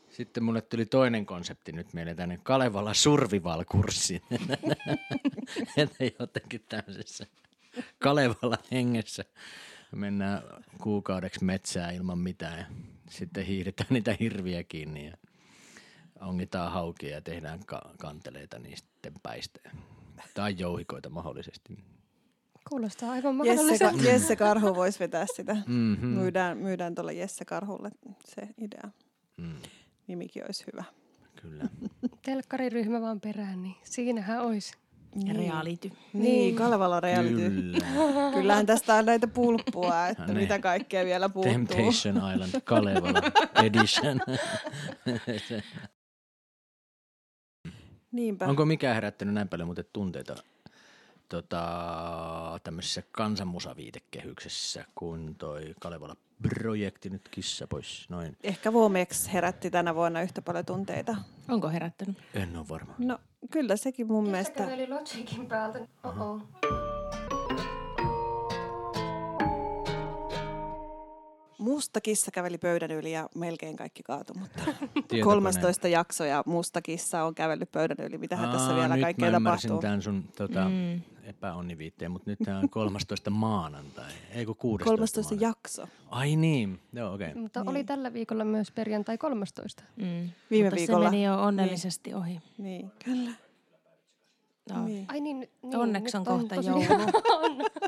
Sitten 0.10 0.44
mulle 0.44 0.62
tuli 0.62 0.86
toinen 0.86 1.26
konsepti 1.26 1.72
nyt 1.72 1.94
mieleen 1.94 2.18
tänne 2.18 2.40
Kalevala 2.44 2.94
Survival-kurssi. 2.94 4.22
Että 5.78 6.04
jotenkin 6.20 6.66
tämmöisessä 6.70 7.26
Kalevala 8.00 8.58
hengessä 8.72 9.26
mennään 9.96 10.42
kuukaudeksi 10.82 11.44
metsään 11.46 11.96
ilman 11.96 12.18
mitään 12.20 12.60
ja 12.60 12.66
sitten 13.10 13.46
hiihdetään 13.46 13.88
niitä 13.90 14.16
hirviä 14.20 14.64
kiinni 14.64 15.06
ja 15.06 15.18
ongitaan 16.22 16.72
haukia 16.72 17.10
ja 17.10 17.22
tehdään 17.22 17.60
ka- 17.66 17.94
kanteleita 18.00 18.60
niistä 18.60 19.12
päistä. 19.24 19.60
Tai 20.34 20.56
jouhikoita 20.58 21.10
mahdollisesti. 21.10 21.78
Kuulostaa 22.70 23.12
aivan 23.12 23.38
Jesse, 23.46 23.54
mahdolliselta. 23.56 23.98
Ka- 23.98 24.10
Jesse 24.10 24.36
Karhu 24.36 24.76
voisi 24.76 25.00
vetää 25.00 25.26
sitä. 25.36 25.54
Mm-hmm. 25.68 26.08
Myydään, 26.10 26.58
myydään 26.58 26.96
tuolle 26.96 27.14
Jesse 27.14 27.46
Karhulle 27.46 27.92
se 28.26 28.48
idea. 28.58 28.90
Mm, 29.38 29.56
Nimikin 30.08 30.44
olisi 30.46 30.66
hyvä. 30.72 30.84
kyllä. 31.42 31.64
Telkkariryhmä 32.26 33.02
vaan 33.02 33.22
perään, 33.22 33.64
niin 33.64 33.76
siinähän 33.84 34.42
olisi. 34.42 34.74
Ja 35.26 35.34
reality. 35.34 35.92
Niin, 36.14 36.56
Kalevala 36.56 37.00
reality. 37.00 37.50
Kyllä. 37.50 38.32
Kyllähän 38.34 38.66
tästä 38.66 38.96
on 38.96 39.06
näitä 39.06 39.28
pulppua, 39.28 40.08
että 40.08 40.26
Ne. 40.26 40.34
mitä 40.34 40.60
kaikkea 40.60 41.06
vielä 41.06 41.30
puuttuu. 41.30 41.54
Temptation 41.54 42.16
Island 42.34 42.62
Kalevala 42.64 43.22
Edition. 43.64 44.22
Niinpä. 48.12 48.46
Onko 48.48 48.66
mikään 48.66 48.96
herättänyt 48.96 49.34
näin 49.34 49.48
paljon 49.50 49.68
muuten 49.68 49.86
tunteita 49.94 50.36
tota, 51.30 52.60
tämmöisessä 52.64 53.04
kansanmusaviitekehyksessä 53.12 54.86
kuin 54.96 55.36
toi 55.36 55.76
Kalevala-projekti 55.80 57.10
nyt 57.10 57.30
kissa 57.32 57.68
pois 57.68 58.06
noin? 58.10 58.38
Ehkä 58.44 58.74
Vomex 58.74 59.34
herätti 59.34 59.72
tänä 59.72 59.96
vuonna 59.96 60.22
yhtä 60.22 60.42
paljon 60.42 60.66
tunteita. 60.66 61.16
Onko 61.50 61.70
herättänyt? 61.70 62.18
En 62.34 62.58
ole 62.58 62.66
varma. 62.70 62.94
No 62.98 63.20
kyllä 63.52 63.76
sekin 63.76 64.08
mun 64.08 64.30
mielestä. 64.30 64.64
käveli 64.64 64.90
päältä. 65.48 65.80
Oh-oh. 66.04 66.42
Musta 71.62 72.02
kissa 72.02 72.32
käveli 72.32 72.58
pöydän 72.58 72.92
yli 72.92 73.12
ja 73.12 73.30
melkein 73.36 73.76
kaikki 73.76 74.04
kaatui, 74.04 74.36
mutta 74.40 74.64
Tietokoneen. 74.64 75.24
13 75.24 75.88
jakso 75.88 76.26
ja 76.26 76.44
musta 76.46 76.82
kissa 76.82 77.24
on 77.24 77.36
kävellyt 77.36 77.72
pöydän 77.72 77.98
yli. 78.06 78.18
Mitähän 78.18 78.46
Aa, 78.50 78.54
tässä 78.54 78.76
vielä 78.76 78.96
nyt 78.96 79.02
kaikkea 79.02 79.32
mä 79.32 79.38
ymmärsin 79.38 79.68
tapahtuu? 79.70 79.82
tämän 79.82 80.02
sun 80.02 80.24
tota, 80.38 80.70
Mm. 80.70 81.02
epäonniviitteen, 81.24 82.12
mutta 82.12 82.30
nyt 82.30 82.40
tämä 82.46 82.60
on 82.60 82.70
13 82.70 83.30
maanantai, 83.30 84.12
eikö 84.32 84.54
16 84.54 84.90
13 84.90 85.22
maanantai? 85.22 85.50
jakso. 85.50 85.88
Ai 86.10 86.36
niin, 86.36 86.80
joo 86.94 87.14
okei. 87.14 87.28
Okay. 87.30 87.42
Mutta 87.42 87.60
Niin. 87.60 87.70
oli 87.70 87.84
tällä 87.84 88.14
viikolla 88.14 88.46
myös 88.46 88.72
perjantai 88.72 89.18
13. 89.18 89.84
Mm. 89.96 90.30
Viime 90.52 90.66
Mutta 90.70 90.76
viikolla. 90.80 91.06
se 91.06 91.12
meni 91.12 91.24
jo 91.26 91.42
onnellisesti 91.42 92.14
ohi. 92.14 92.42
Niin, 92.58 92.92
kyllä. 93.06 93.32
Niin. 94.86 95.06
Ai 95.08 95.22
niin, 95.22 95.40
niin 95.64 95.76
Onneksi 95.78 96.18
on 96.18 96.26
kohta 96.26 96.56
tosi- 96.56 96.68
joulu. 96.70 96.84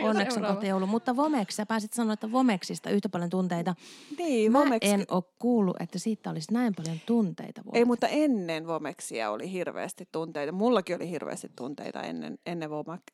on. 0.02 0.10
Onneksi 0.10 0.40
on 0.40 0.46
kohta 0.46 0.66
joulu. 0.66 0.88
Mutta 0.88 1.16
Vomex, 1.16 1.56
sä 1.56 1.66
pääsit 1.66 1.94
sanoa, 1.94 2.14
että 2.14 2.32
Vomeksista 2.32 2.90
yhtä 2.90 3.10
paljon 3.10 3.30
tunteita. 3.30 3.76
Niin, 4.18 4.52
Mä 4.52 4.60
Vomex, 4.60 4.80
en 4.84 5.06
ole 5.12 5.24
kuullut, 5.40 5.78
että 5.82 6.00
siitä 6.00 6.30
olisi 6.30 6.54
näin 6.54 6.76
paljon 6.76 6.98
tunteita. 7.06 7.62
ei, 7.62 7.66
vuodessa. 7.66 7.86
mutta 7.86 8.08
ennen 8.08 8.68
Vomexia 8.68 9.32
oli 9.32 9.52
hirveästi 9.52 10.08
tunteita. 10.12 10.52
Mullakin 10.52 10.96
oli 10.96 11.10
hirveästi 11.10 11.52
tunteita 11.56 12.02
ennen, 12.02 12.40
ennen 12.46 12.70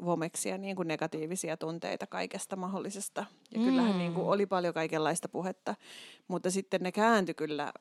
Vomexia, 0.06 0.58
niin 0.58 0.76
kuin 0.76 0.88
negatiivisia 0.88 1.58
tunteita 1.58 2.08
kaikesta 2.08 2.56
mahdollisesta. 2.56 3.26
Ja 3.54 3.60
kyllähän 3.63 3.91
Mm. 3.91 3.98
niin 3.98 4.13
kuin 4.13 4.28
oli 4.28 4.45
paljon 4.45 4.74
kaikenlaista 4.74 5.30
puhetta, 5.30 5.76
mutta 6.28 6.52
sitten 6.52 6.82
ne 6.82 6.91
kääntyi 6.91 7.36
kyllä 7.36 7.72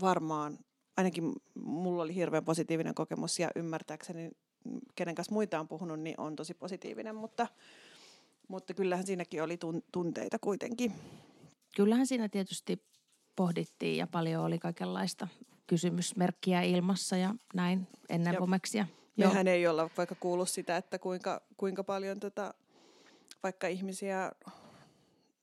varmaan, 0.00 0.58
ainakin 0.96 1.32
mulla 1.54 2.02
oli 2.02 2.14
hirveän 2.14 2.44
positiivinen 2.44 2.94
kokemus 2.94 3.38
ja 3.38 3.50
ymmärtääkseni, 3.56 4.30
kenen 4.94 5.14
kanssa 5.14 5.32
muita 5.34 5.60
on 5.60 5.68
puhunut, 5.68 6.00
niin 6.00 6.20
on 6.20 6.36
tosi 6.36 6.54
positiivinen, 6.54 7.14
mutta, 7.14 7.46
mutta 8.48 8.74
kyllähän 8.74 9.06
siinäkin 9.06 9.42
oli 9.42 9.54
tun- 9.56 9.82
tunteita 9.92 10.38
kuitenkin. 10.38 10.92
Kyllähän 11.76 12.06
siinä 12.06 12.28
tietysti 12.28 12.82
pohdittiin 13.36 13.96
ja 13.96 14.06
paljon 14.06 14.44
oli 14.44 14.58
kaikenlaista 14.58 15.28
kysymysmerkkiä 15.66 16.62
ilmassa 16.62 17.16
ja 17.16 17.34
näin 17.54 17.86
ennen 18.08 18.34
Ja. 18.74 18.86
Joo. 19.16 19.28
Mehän 19.30 19.48
ei 19.48 19.66
olla 19.66 19.90
vaikka 19.96 20.14
kuullut 20.14 20.48
sitä, 20.48 20.76
että 20.76 20.98
kuinka, 20.98 21.40
kuinka 21.56 21.84
paljon 21.84 22.20
tota, 22.20 22.54
vaikka 23.42 23.66
ihmisiä, 23.66 24.32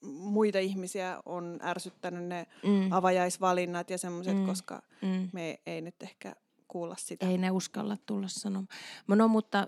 muita 0.01 0.60
ihmisiä 0.60 1.21
on 1.25 1.60
ärsyttänyt 1.63 2.23
ne 2.25 2.47
Mm, 2.63 2.91
avajaisvalinnat 2.91 3.89
ja 3.89 3.97
semmoiset, 3.97 4.38
Mm. 4.38 4.45
koska 4.45 4.82
mm. 5.01 5.30
me 5.34 5.60
ei 5.65 5.82
nyt 5.82 5.95
ehkä 6.03 6.36
kuulla 6.67 6.95
sitä. 6.97 7.25
Ei 7.25 7.38
ne 7.38 7.51
uskalla 7.51 7.97
tulla 8.06 8.27
sanomaan. 8.27 8.67
No 9.08 9.27
mutta 9.27 9.67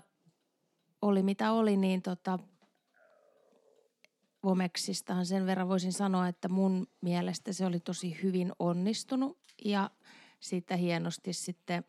oli 1.02 1.22
mitä 1.22 1.52
oli, 1.52 1.76
niin 1.76 2.02
tota, 2.02 2.38
Vomexistahan 4.44 5.26
sen 5.26 5.46
verran 5.46 5.68
voisin 5.68 5.92
sanoa, 5.92 6.28
että 6.28 6.48
mun 6.48 6.86
mielestä 7.00 7.52
se 7.52 7.66
oli 7.66 7.80
tosi 7.80 8.18
hyvin 8.22 8.52
onnistunut 8.58 9.38
ja 9.64 9.90
siitä 10.40 10.76
hienosti 10.76 11.32
sitten 11.32 11.84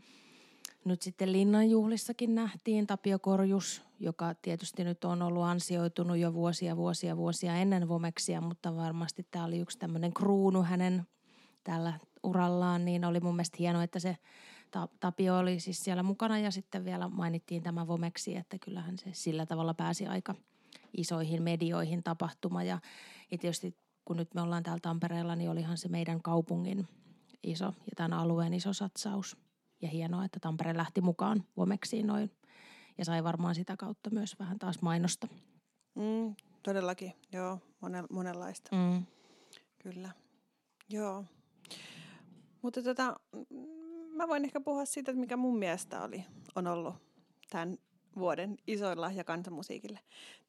nyt 0.86 1.02
sitten 1.02 1.32
Linnanjuhlissakin 1.32 2.36
nähtiin 2.36 2.88
Tapio 2.88 3.20
Korjus, 3.20 3.82
joka 4.00 4.34
tietysti 4.42 4.84
nyt 4.84 5.04
on 5.04 5.22
ollut 5.22 5.44
ansioitunut 5.44 6.18
jo 6.18 6.34
vuosia, 6.34 6.78
vuosia, 6.78 7.18
vuosia 7.18 7.56
ennen 7.56 7.90
Vomexia, 7.90 8.42
mutta 8.42 8.76
varmasti 8.76 9.28
tämä 9.32 9.46
oli 9.46 9.60
yksi 9.60 9.80
tämmöinen 9.80 10.14
kruunu 10.14 10.64
hänen 10.64 11.08
tällä 11.64 11.94
urallaan, 12.24 12.86
niin 12.86 13.06
oli 13.06 13.20
mun 13.20 13.36
mielestä 13.36 13.58
hienoa, 13.60 13.84
että 13.84 14.00
se 14.00 14.18
Tapio 15.00 15.38
oli 15.38 15.60
siis 15.60 15.84
siellä 15.84 16.04
mukana 16.04 16.40
ja 16.40 16.52
sitten 16.52 16.86
vielä 16.86 17.08
mainittiin 17.08 17.64
tämä 17.64 17.88
Vomexi, 17.88 18.36
että 18.36 18.58
kyllähän 18.60 18.98
se 18.98 19.10
sillä 19.14 19.46
tavalla 19.46 19.74
pääsi 19.74 20.08
aika 20.08 20.36
isoihin 20.98 21.44
medioihin 21.44 22.04
tapahtuma 22.04 22.64
ja, 22.64 22.80
ja 23.32 23.38
tietysti 23.38 23.76
kun 24.06 24.18
nyt 24.18 24.34
me 24.34 24.42
ollaan 24.42 24.64
täällä 24.64 24.80
Tampereella, 24.82 25.36
niin 25.36 25.50
olihan 25.50 25.78
se 25.78 25.88
meidän 25.88 26.22
kaupungin 26.22 26.88
iso 27.44 27.66
ja 27.66 27.92
tämän 27.96 28.14
alueen 28.14 28.54
iso 28.54 28.74
satsaus. 28.74 29.38
Ja 29.82 29.88
hienoa, 29.88 30.26
että 30.26 30.40
Tampere 30.40 30.78
lähti 30.78 31.02
mukaan 31.02 31.44
Vomeksiin 31.58 32.08
noin 32.08 32.32
ja 32.98 33.06
sai 33.06 33.24
varmaan 33.24 33.56
sitä 33.56 33.78
kautta 33.78 34.10
myös 34.10 34.40
vähän 34.40 34.60
taas 34.60 34.82
mainosta. 34.82 35.28
Mm, 35.96 36.36
todellakin, 36.64 37.14
joo, 37.32 37.60
monen, 37.82 38.06
monenlaista, 38.12 38.76
Mm. 38.76 39.06
kyllä. 39.80 40.10
Joo. 40.90 41.26
Mutta 42.62 42.84
tota, 42.84 43.20
mä 44.22 44.28
voin 44.28 44.46
ehkä 44.46 44.60
puhua 44.60 44.86
siitä, 44.86 45.12
että 45.12 45.20
mikä 45.20 45.38
mun 45.38 45.58
mielestä 45.58 46.04
oli, 46.04 46.26
on 46.56 46.68
ollut 46.68 46.96
tämän 47.50 47.78
vuoden 48.18 48.58
isoin 48.68 49.02
lahja 49.02 49.24
kansanmusiikille. 49.24 50.00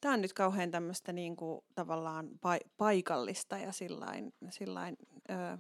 Tämä 0.01 0.15
on 0.15 0.21
nyt 0.21 0.33
kauhean 0.33 0.71
tämmöistä 0.71 1.13
niin 1.13 1.37
kuin, 1.37 1.65
tavallaan 1.75 2.27
pa- 2.27 2.69
paikallista 2.77 3.59
ja 3.59 3.73
sillain, 3.73 4.35
sillain 4.51 4.97
ö, 5.31 5.59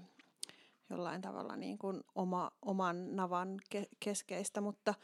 jollain 0.90 1.22
tavalla 1.22 1.56
niin 1.56 1.78
kuin 1.78 2.00
oma, 2.14 2.50
oman 2.62 3.16
navan 3.16 3.60
ke- 3.74 3.96
keskeistä, 4.00 4.60
mutta 4.60 4.94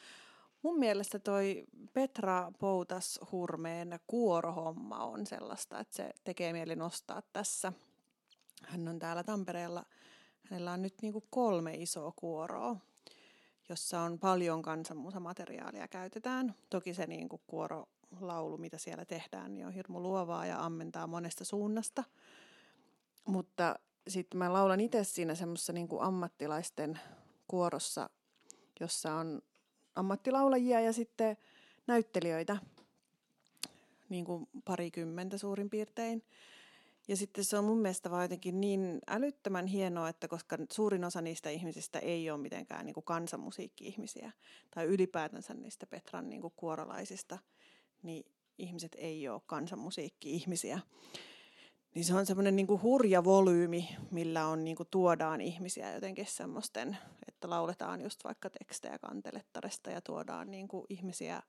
mun 0.63 0.79
mielestä 0.79 1.19
toi 1.19 1.65
Petra 1.93 2.53
Poutas 2.59 3.21
Hurmeen 3.33 4.01
kuorohomma 4.07 5.05
on 5.05 5.27
sellaista, 5.27 5.81
että 5.81 5.97
se 5.97 6.11
tekee 6.25 6.53
mieli 6.53 6.77
nostaa 6.77 7.23
tässä. 7.33 7.73
Hän 8.65 8.89
on 8.89 8.99
täällä 8.99 9.25
Tampereella, 9.25 9.85
hänellä 10.51 10.73
on 10.73 10.83
nyt 10.83 10.95
niin 11.03 11.13
kuin 11.13 11.25
kolme 11.31 11.75
isoa 11.75 12.13
kuoroa, 12.17 12.77
jossa 13.69 14.01
on 14.01 14.19
paljon 14.19 14.63
kansanmusamateriaalia 14.63 15.89
käytetään. 15.89 16.55
Toki 16.71 16.95
se 16.95 17.07
niin 17.07 17.29
kuin 17.29 17.43
kuorolaulu, 17.47 18.59
mitä 18.59 18.79
siellä 18.79 19.05
tehdään, 19.05 19.55
niin 19.55 19.67
on 19.67 19.73
hirmu 19.73 20.01
luovaa 20.01 20.47
ja 20.47 20.65
ammentaa 20.65 21.07
monesta 21.07 21.45
suunnasta. 21.45 22.05
Mutta 23.25 23.79
sitten 24.09 24.39
mä 24.39 24.53
laulan 24.53 24.81
itse 24.81 25.05
siinä 25.05 25.35
semmoisessa 25.35 25.73
niin 25.73 25.89
kuin 25.89 26.03
ammattilaisten 26.03 27.01
kuorossa, 27.49 28.11
jossa 28.81 29.15
on 29.15 29.43
ammattilaulajia 29.95 30.81
ja 30.81 30.93
sitten 30.93 31.37
näyttelijöitä, 31.87 32.57
niin 34.09 34.25
kuin 34.25 34.49
parikymmentä 34.65 35.39
suurin 35.39 35.71
piirtein. 35.71 36.23
Ja 37.09 37.17
sitten 37.17 37.45
se 37.45 37.59
on 37.59 37.65
mun 37.65 37.79
mielestä 37.79 38.11
vaan 38.11 38.25
jotenkin 38.25 38.61
niin 38.61 38.99
älyttömän 39.07 39.67
hienoa, 39.67 40.09
että 40.09 40.29
koska 40.29 40.59
suurin 40.73 41.05
osa 41.05 41.21
niistä 41.21 41.51
ihmisistä 41.51 41.99
ei 41.99 42.31
ole 42.31 42.41
mitenkään 42.41 42.87
niin 42.87 42.95
kuin 42.95 43.05
kansanmusiikki-ihmisiä, 43.05 44.33
tai 44.75 44.85
ylipäätänsä 44.85 45.55
niistä 45.55 45.87
Petran 45.87 46.29
niin 46.29 46.41
kuin 46.41 46.53
kuorolaisista, 46.57 47.39
niin 48.03 48.25
ihmiset 48.59 48.97
ei 48.99 49.29
ole 49.29 49.41
kansanmusiikki-ihmisiä. 49.47 50.81
Niin 51.95 52.05
se 52.05 52.15
on 52.15 52.27
semmoinen 52.27 52.57
niin 52.57 52.67
kuin 52.67 52.83
hurja 52.83 53.25
volyymi, 53.25 53.89
millä 54.11 54.47
on 54.47 54.65
niin 54.65 54.77
kuin 54.77 54.89
tuodaan 54.91 55.41
ihmisiä 55.41 55.95
jotenkin 55.95 56.27
semmoisten, 56.27 56.99
että 57.29 57.51
lauletaan 57.51 58.01
just 58.01 58.25
vaikka 58.25 58.51
tekstejä 58.51 58.99
kantelettaresta 58.99 59.91
ja 59.91 60.01
tuodaan 60.01 60.51
niin 60.51 60.69
kuin 60.69 60.85
ihmisiä, 60.89 61.43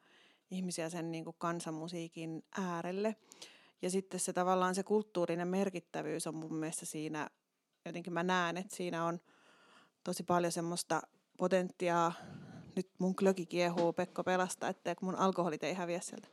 ihmisiä 0.52 0.89
sen 0.89 1.12
niin 1.12 1.24
kuin 1.24 1.36
kansanmusiikin 1.39 2.43
äärelle. 2.58 3.15
Ja 3.82 3.89
sitten 3.89 4.20
se 4.20 4.34
tavallaan 4.34 4.76
se 4.76 4.84
kulttuurinen 4.84 5.48
merkittävyys 5.48 6.28
on 6.28 6.36
mun 6.36 6.56
mielestä 6.56 6.86
siinä, 6.86 7.30
jotenkin 7.86 8.13
mä 8.13 8.24
näen, 8.24 8.58
että 8.58 8.76
siinä 8.76 9.06
on 9.06 9.20
tosi 10.04 10.24
paljon 10.24 10.52
semmoista 10.52 11.02
potentiaa. 11.38 12.13
Nyt 12.76 12.89
mun 13.00 13.15
klöki 13.15 13.46
kiehuu, 13.46 13.94
Pekko 13.94 14.24
pelasta, 14.24 14.68
että 14.68 14.96
mun 15.02 15.15
alkoholit 15.15 15.63
ei 15.63 15.74
häviä 15.74 16.00
sieltä. 16.00 16.28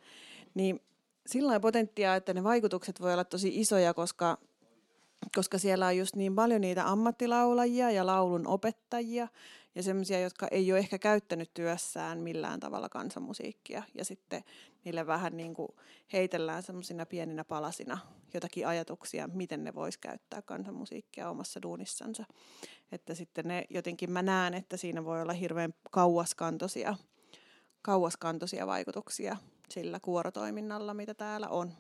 Niin 0.55 0.81
sillä 1.27 1.61
potentiaa, 1.61 2.17
että 2.17 2.35
ne 2.35 2.45
vaikutukset 2.45 3.01
voi 3.01 3.13
olla 3.13 3.25
tosi 3.25 3.61
isoja, 3.61 3.95
koska 3.95 4.39
koska 5.35 5.59
siellä 5.59 5.87
on 5.87 5.97
just 5.97 6.17
niin 6.17 6.35
paljon 6.35 6.61
niitä 6.61 6.89
ammattilaulajia 6.89 7.91
ja 7.91 8.07
laulun 8.07 8.47
opettajia 8.47 9.29
ja 9.75 9.83
semmoisia, 9.83 10.21
jotka 10.21 10.49
ei 10.51 10.73
ole 10.73 10.79
ehkä 10.79 10.99
käyttänyt 10.99 11.51
työssään 11.55 12.19
millään 12.19 12.61
tavalla 12.61 12.89
kansanmusiikkia. 12.89 13.83
Ja 13.95 14.05
sitten 14.05 14.45
niille 14.85 15.07
vähän 15.07 15.37
niin 15.37 15.55
kuin 15.55 15.69
heitellään 16.13 16.63
semmoisina 16.63 17.07
pieninä 17.07 17.45
palasina 17.45 17.99
jotakin 18.35 18.67
ajatuksia, 18.67 19.29
miten 19.33 19.65
ne 19.65 19.75
vois 19.75 19.99
käyttää 19.99 20.43
kansanmusiikkia 20.43 21.31
omassa 21.31 21.63
duunissansa. 21.63 22.25
Että 22.93 23.15
sitten 23.15 23.49
ne 23.49 23.65
jotenkin 23.71 24.11
mä 24.11 24.23
näen, 24.23 24.55
että 24.55 24.77
siinä 24.77 25.05
voi 25.05 25.23
olla 25.23 25.33
hirveän 25.33 25.75
kauaskantoisia, 25.91 26.97
kauaskantoisia 27.83 28.67
vaikutuksia 28.67 29.37
sillä 29.69 30.01
kuorotoiminnalla, 30.01 30.95
mitä 30.95 31.15
täällä 31.15 31.49
on. 31.49 31.73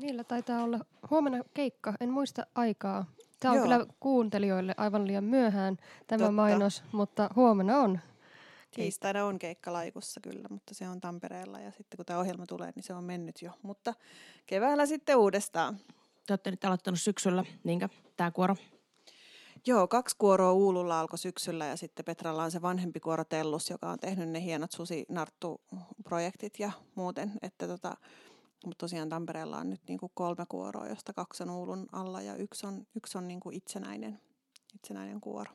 Niillä 0.00 0.24
taitaa 0.24 0.62
olla 0.62 0.78
huomenna 1.10 1.44
keikka, 1.54 1.94
en 2.00 2.10
muista 2.10 2.46
aikaa. 2.54 3.04
Tämä 3.40 3.52
on 3.52 3.56
Joo. 3.56 3.64
kyllä 3.64 3.86
kuuntelijoille 4.00 4.74
aivan 4.76 5.06
liian 5.06 5.24
myöhään 5.24 5.76
tämä 6.06 6.18
Totta. 6.18 6.32
mainos, 6.32 6.82
mutta 6.92 7.30
huomenna 7.36 7.78
on. 7.78 8.00
Tiistaina 8.74 9.24
on 9.24 9.38
keikka 9.38 9.72
Laikussa 9.72 10.20
kyllä, 10.20 10.48
mutta 10.50 10.74
se 10.74 10.88
on 10.88 11.00
Tampereella 11.00 11.60
ja 11.60 11.70
sitten 11.70 11.96
kun 11.96 12.06
tämä 12.06 12.18
ohjelma 12.18 12.46
tulee, 12.46 12.72
niin 12.74 12.82
se 12.82 12.94
on 12.94 13.04
mennyt 13.04 13.42
jo. 13.42 13.50
Mutta 13.62 13.94
keväällä 14.46 14.86
sitten 14.86 15.16
uudestaan. 15.16 15.76
Te 16.26 16.32
olette 16.32 16.50
nyt 16.50 16.64
aloittanut 16.64 17.00
syksyllä, 17.00 17.44
niinkö, 17.64 17.88
tämä 18.16 18.30
kuoro? 18.30 18.56
Joo, 19.66 19.88
kaksi 19.88 20.16
kuoroa 20.18 20.52
Uululla 20.52 21.00
alkoi 21.00 21.18
syksyllä 21.18 21.66
ja 21.66 21.76
sitten 21.76 22.04
Petralla 22.04 22.44
on 22.44 22.50
se 22.50 22.62
vanhempi 22.62 23.00
kuoro 23.00 23.24
Tellus, 23.24 23.70
joka 23.70 23.90
on 23.90 23.98
tehnyt 23.98 24.28
ne 24.28 24.42
hienot 24.42 24.72
Susi-Narttu-projektit 24.72 26.58
ja 26.58 26.72
muuten. 26.94 27.32
Että 27.42 27.66
tota, 27.66 27.96
mutta 28.66 28.78
tosiaan 28.78 29.08
Tampereella 29.08 29.58
on 29.58 29.70
nyt 29.70 29.80
niinku 29.88 30.10
kolme 30.14 30.44
kuoroa, 30.48 30.88
josta 30.88 31.12
kaksi 31.12 31.42
on 31.42 31.50
Uulun 31.50 31.86
alla 31.92 32.22
ja 32.22 32.36
yksi 32.36 32.66
on, 32.66 32.86
yksi 32.96 33.18
on 33.18 33.28
niinku 33.28 33.50
itsenäinen, 33.50 34.20
itsenäinen 34.74 35.20
kuoro. 35.20 35.52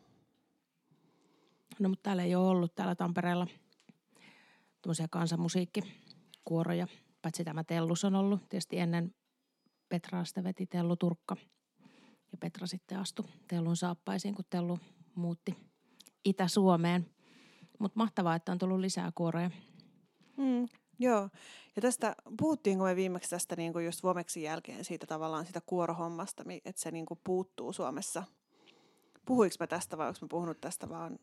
No 1.79 1.89
mutta 1.89 2.03
täällä 2.03 2.23
ei 2.23 2.35
ole 2.35 2.47
ollut 2.47 2.75
täällä 2.75 2.95
Tampereella 2.95 3.47
tämmöisiä 4.81 5.07
kansanmusiikkikuoroja. 5.11 6.87
Paitsi 7.21 7.43
tämä 7.43 7.63
Tellus 7.63 8.05
on 8.05 8.15
ollut. 8.15 8.49
Tietysti 8.49 8.79
ennen 8.79 9.15
Petraa 9.89 10.25
sitä 10.25 10.43
veti 10.43 10.65
Tellu 10.65 10.95
Turkka. 10.95 11.35
Ja 12.31 12.37
Petra 12.39 12.67
sitten 12.67 12.99
astui 12.99 13.25
Tellun 13.47 13.77
saappaisiin, 13.77 14.35
kun 14.35 14.45
Tellu 14.49 14.79
muutti 15.15 15.55
Itä-Suomeen. 16.25 17.09
Mutta 17.79 17.99
mahtavaa, 17.99 18.35
että 18.35 18.51
on 18.51 18.57
tullut 18.57 18.79
lisää 18.79 19.11
kuoroja. 19.15 19.51
Mm, 20.37 20.67
joo, 20.99 21.29
ja 21.75 21.81
tästä 21.81 22.15
puhuttiinko 22.39 22.83
me 22.83 22.95
viimeksi 22.95 23.29
tästä 23.29 23.55
niin 23.55 23.73
kuin 23.73 23.85
just 23.85 24.03
Vomeksin 24.03 24.43
jälkeen 24.43 24.85
siitä 24.85 25.07
tavallaan 25.07 25.45
sitä 25.45 25.61
kuorohommasta, 25.65 26.43
että 26.65 26.81
se 26.81 26.91
niin 26.91 27.05
kuin 27.05 27.19
puuttuu 27.23 27.73
Suomessa. 27.73 28.23
Puhuinko 29.25 29.55
mä 29.59 29.67
tästä 29.67 29.97
vai 29.97 30.07
onko 30.07 30.19
mä 30.21 30.27
puhunut 30.27 30.61
tästä 30.61 30.89
vaan? 30.89 31.19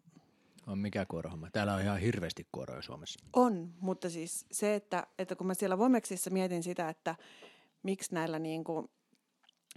On 0.66 0.78
mikä 0.78 1.06
kuorohomma. 1.06 1.50
Täällä 1.50 1.74
on 1.74 1.80
ihan 1.80 2.00
hirveästi 2.00 2.46
kuoroja 2.52 2.82
Suomessa. 2.82 3.20
On, 3.32 3.74
mutta 3.80 4.10
siis 4.10 4.46
se, 4.52 4.74
että, 4.74 5.06
että 5.18 5.36
kun 5.36 5.46
mä 5.46 5.54
siellä 5.54 5.78
Vomeksissa 5.78 6.30
mietin 6.30 6.62
sitä, 6.62 6.88
että 6.88 7.14
miksi 7.82 8.14
näillä 8.14 8.38
niin 8.38 8.64
kuin, 8.64 8.90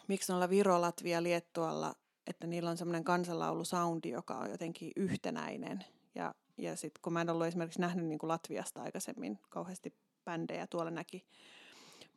miksi 0.07 0.31
noilla 0.31 0.49
Viro, 0.49 0.81
Latvia, 0.81 1.23
Liettualla, 1.23 1.95
että 2.27 2.47
niillä 2.47 2.69
on 2.69 2.77
semmoinen 2.77 3.03
kansanlaulusoundi, 3.03 4.09
joka 4.09 4.37
on 4.37 4.49
jotenkin 4.49 4.91
yhtenäinen. 4.95 5.85
Ja, 6.15 6.35
ja 6.57 6.75
sitten 6.75 7.01
kun 7.01 7.13
mä 7.13 7.21
en 7.21 7.29
ollut 7.29 7.47
esimerkiksi 7.47 7.81
nähnyt 7.81 8.05
niin 8.05 8.19
kuin 8.19 8.27
Latviasta 8.27 8.81
aikaisemmin 8.81 9.39
kauheasti 9.49 9.93
bändejä, 10.25 10.67
tuolla 10.67 10.91
näki 10.91 11.25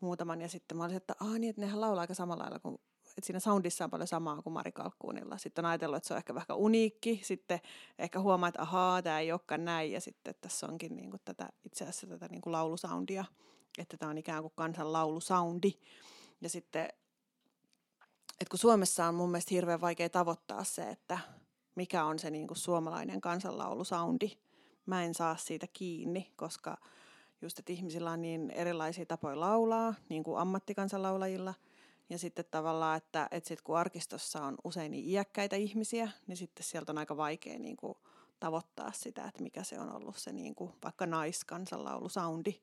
muutaman. 0.01 0.41
Ja 0.41 0.49
sitten 0.49 0.79
mä 0.79 0.85
olisin, 0.85 0.97
että 0.97 1.15
Aa, 1.21 1.39
niin, 1.39 1.51
että 1.51 1.63
nehän 1.63 1.81
laulaa 1.81 2.01
aika 2.01 2.15
samalla 2.15 2.43
lailla 2.43 2.59
kuin 2.59 2.79
että 3.17 3.27
siinä 3.27 3.41
soundissa 3.41 3.85
on 3.85 3.91
paljon 3.91 4.07
samaa 4.07 4.43
kuin 4.43 4.53
Mari 4.53 4.73
Kalkkuunilla. 4.73 5.39
Sitten 5.39 5.65
on 5.65 5.69
ajatellut, 5.69 5.97
että 5.97 6.07
se 6.07 6.15
on 6.15 6.19
ehkä 6.19 6.35
vähän 6.35 6.57
uniikki. 6.57 7.21
Sitten 7.25 7.61
ehkä 7.99 8.21
huomaa, 8.21 8.49
että 8.49 8.63
ahaa, 8.63 9.03
tämä 9.03 9.21
ei 9.21 9.33
olekaan 9.33 9.65
näin. 9.65 9.93
Ja 9.93 10.01
sitten 10.01 10.35
tässä 10.41 10.67
onkin 10.67 10.97
niin 10.97 11.11
kuin 11.11 11.21
tätä, 11.25 11.49
itse 11.65 11.85
asiassa 11.85 12.07
tätä 12.07 12.29
niin 12.29 12.41
kuin 12.41 12.53
laulusoundia. 12.53 13.25
Että 13.79 13.97
tämä 13.97 14.11
on 14.11 14.19
ikään 14.19 14.43
kuin 14.43 14.53
kansan 14.57 14.93
laulusoundi. 14.93 15.73
Ja 16.41 16.49
sitten, 16.49 16.85
että 18.41 18.51
kun 18.51 18.59
Suomessa 18.59 19.07
on 19.07 19.15
mun 19.15 19.31
mielestä 19.31 19.55
hirveän 19.55 19.81
vaikea 19.81 20.09
tavoittaa 20.09 20.65
se, 20.65 20.91
että 20.91 21.19
mikä 21.77 22.05
on 22.05 22.19
se 22.19 22.31
niin 22.31 22.47
kuin 22.47 22.59
suomalainen 22.59 23.21
kansanlaulusoundi. 23.21 24.31
Mä 24.87 25.05
en 25.05 25.15
saa 25.15 25.37
siitä 25.37 25.67
kiinni, 25.73 26.33
koska 26.37 26.77
just, 27.43 27.59
että 27.59 27.73
ihmisillä 27.73 28.11
on 28.11 28.23
niin 28.23 28.51
erilaisia 28.51 29.07
tapoja 29.07 29.41
laulaa, 29.41 29.95
niin 30.09 30.25
kuin 30.25 30.39
ammattikansanlaulajilla– 30.39 31.55
ja 32.11 32.19
sitten 32.19 32.45
tavallaan, 32.51 32.97
että, 32.97 33.29
että 33.31 33.49
sit 33.49 33.63
kun 33.63 33.79
arkistossa 33.79 34.43
on 34.43 34.57
usein 34.65 34.91
niin 34.93 35.09
iäkkäitä 35.09 35.57
ihmisiä, 35.57 36.11
niin 36.27 36.37
sitten 36.37 36.65
sieltä 36.65 36.93
on 36.93 36.99
aika 36.99 37.17
vaikea 37.17 37.59
niin 37.59 37.77
kuin 37.77 37.95
tavoittaa 38.41 38.93
sitä, 38.93 39.25
että 39.25 39.43
mikä 39.43 39.63
se 39.63 39.81
on 39.81 39.97
ollut 39.97 40.17
se 40.17 40.33
niin 40.33 40.55
kuin 40.55 40.73
vaikka 40.85 41.07
naiskansanlaulusoundi. 41.07 42.61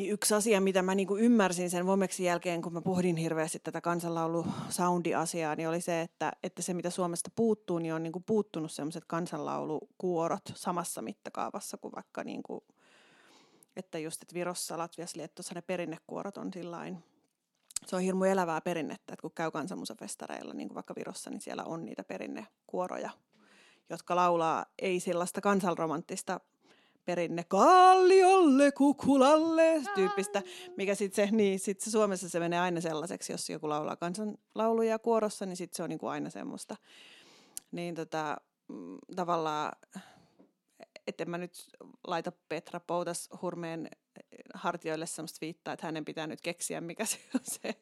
Niin 0.00 0.12
yksi 0.12 0.34
asia, 0.34 0.60
mitä 0.60 0.82
mä 0.82 0.94
niin 0.94 1.08
kuin 1.08 1.22
ymmärsin 1.22 1.70
sen 1.70 1.86
Vomeksin 1.86 2.26
jälkeen, 2.26 2.62
kun 2.62 2.72
mä 2.72 2.82
pohdin 2.82 3.16
hirveästi 3.16 3.58
tätä 3.58 3.80
kansanlaulu-soundi-asiaa, 3.80 5.56
niin 5.56 5.68
oli 5.68 5.80
se, 5.80 6.00
että, 6.00 6.32
että 6.42 6.62
se 6.62 6.74
mitä 6.74 6.90
Suomesta 6.90 7.30
puuttuu, 7.36 7.78
niin 7.78 7.94
on 7.94 8.02
niin 8.02 8.12
kuin 8.12 8.24
puuttunut 8.24 8.72
sellaiset 8.72 9.04
kansanlaulukuorot 9.06 10.42
samassa 10.54 11.02
mittakaavassa 11.02 11.76
kuin 11.76 11.92
vaikka 11.94 12.24
niin 12.24 12.42
kuin, 12.42 12.60
että 13.76 13.98
just, 13.98 14.22
että 14.22 14.34
Virossa, 14.34 14.78
Latviassa, 14.78 15.18
Liettuassa 15.18 15.54
ne 15.54 15.62
perinnekuorot 15.62 16.36
on 16.36 16.52
sillain 16.52 16.98
se 17.86 17.96
on 17.96 18.02
hirmu 18.02 18.24
elävää 18.24 18.60
perinnettä, 18.60 19.12
että 19.12 19.22
kun 19.22 19.32
käy 19.34 19.50
kansanmusafestareilla, 19.50 20.54
niin 20.54 20.68
kuin 20.68 20.74
vaikka 20.74 20.94
Virossa, 20.94 21.30
niin 21.30 21.40
siellä 21.40 21.64
on 21.64 21.84
niitä 21.84 22.04
perinnekuoroja, 22.04 23.10
jotka 23.90 24.16
laulaa 24.16 24.66
ei 24.78 25.00
sellaista 25.00 25.40
kansanromanttista 25.40 26.40
perinne 27.10 27.44
kalliolle, 27.44 28.72
kukulalle 28.72 29.82
tyyppistä, 29.94 30.42
mikä 30.76 30.94
sitten 30.94 31.28
se, 31.28 31.36
niin 31.36 31.58
sit 31.58 31.80
se 31.80 31.90
Suomessa 31.90 32.28
se 32.28 32.40
menee 32.40 32.58
aina 32.58 32.80
sellaiseksi, 32.80 33.32
jos 33.32 33.50
joku 33.50 33.68
laulaa 33.68 33.96
kansanlauluja 33.96 34.98
kuorossa, 34.98 35.46
niin 35.46 35.56
sitten 35.56 35.76
se 35.76 35.82
on 35.82 35.88
niinku 35.88 36.06
aina 36.06 36.30
semmoista. 36.30 36.76
Niin 37.72 37.94
tota, 37.94 38.36
mm, 38.68 38.98
tavallaan, 39.16 39.72
että 41.06 41.24
mä 41.24 41.38
nyt 41.38 41.66
laita 42.06 42.32
Petra 42.48 42.80
Poutas 42.80 43.28
hurmeen 43.42 43.88
hartioille 44.54 45.06
semmoista 45.06 45.38
viittaa, 45.40 45.74
että 45.74 45.86
hänen 45.86 46.04
pitää 46.04 46.26
nyt 46.26 46.40
keksiä, 46.40 46.80
mikä 46.80 47.04
se 47.04 47.18
on 47.34 47.40
se 47.42 47.74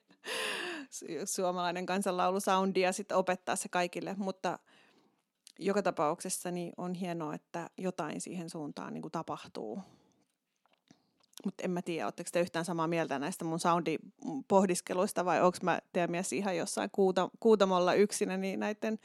suomalainen 1.35 1.87
kansanlaulusoundi 1.87 2.81
ja 2.81 2.93
sitten 2.93 3.17
opettaa 3.17 3.57
se 3.57 3.69
kaikille, 3.69 4.15
mutta 4.19 4.59
joka 5.59 5.83
tapauksessa 5.83 6.51
niin 6.51 6.73
on 6.77 6.95
hienoa, 6.95 7.35
että 7.35 7.71
jotain 7.79 8.21
siihen 8.21 8.51
suuntaan 8.51 8.95
niin 8.95 9.03
kuin 9.03 9.13
tapahtuu. 9.13 9.83
Mutta 11.45 11.65
en 11.65 11.71
mä 11.71 11.83
tiedä, 11.83 12.07
oletteko 12.07 12.31
te 12.33 12.41
yhtään 12.41 12.65
samaa 12.65 12.87
mieltä 12.89 13.19
näistä 13.19 13.45
mun 13.45 13.61
soundipohdiskeluista 13.61 15.25
vai 15.25 15.43
onko 15.43 15.59
mä 15.63 15.79
teidän 15.93 16.11
mies 16.11 16.33
ihan 16.33 16.57
jossain 16.57 16.91
kuuta, 16.91 17.29
kuutamolla 17.41 17.95
yksinä 17.95 18.37
niin 18.37 18.61
näiden 18.61 18.99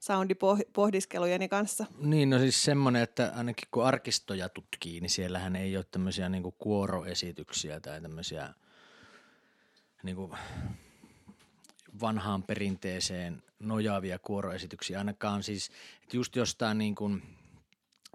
soundipohdiskellujeni 0.00 1.48
kanssa? 1.48 1.86
Niin, 1.98 2.30
no 2.30 2.38
siis 2.38 2.64
semmoinen, 2.64 3.02
että 3.02 3.32
ainakin 3.36 3.68
kun 3.70 3.84
arkistoja 3.84 4.48
tutkii, 4.48 5.00
niin 5.00 5.10
siellähän 5.10 5.56
ei 5.56 5.76
ole 5.76 5.84
tämmöisiä 5.90 6.28
niinku 6.28 6.52
kuoroesityksiä 6.52 7.80
tai 7.80 8.00
tämmöisiä 8.00 8.54
niinku 10.02 10.34
vanhaan 12.00 12.42
perinteeseen 12.42 13.42
nojaavia 13.58 14.18
kuoroesityksiä. 14.18 14.98
Ainakaan 14.98 15.42
siis, 15.42 15.70
että 16.02 16.16
just 16.16 16.36
jostain 16.36 16.78
niin 16.78 16.94
kuin 16.94 17.22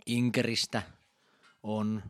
Inkeristä 0.05 0.81
on, 1.63 2.03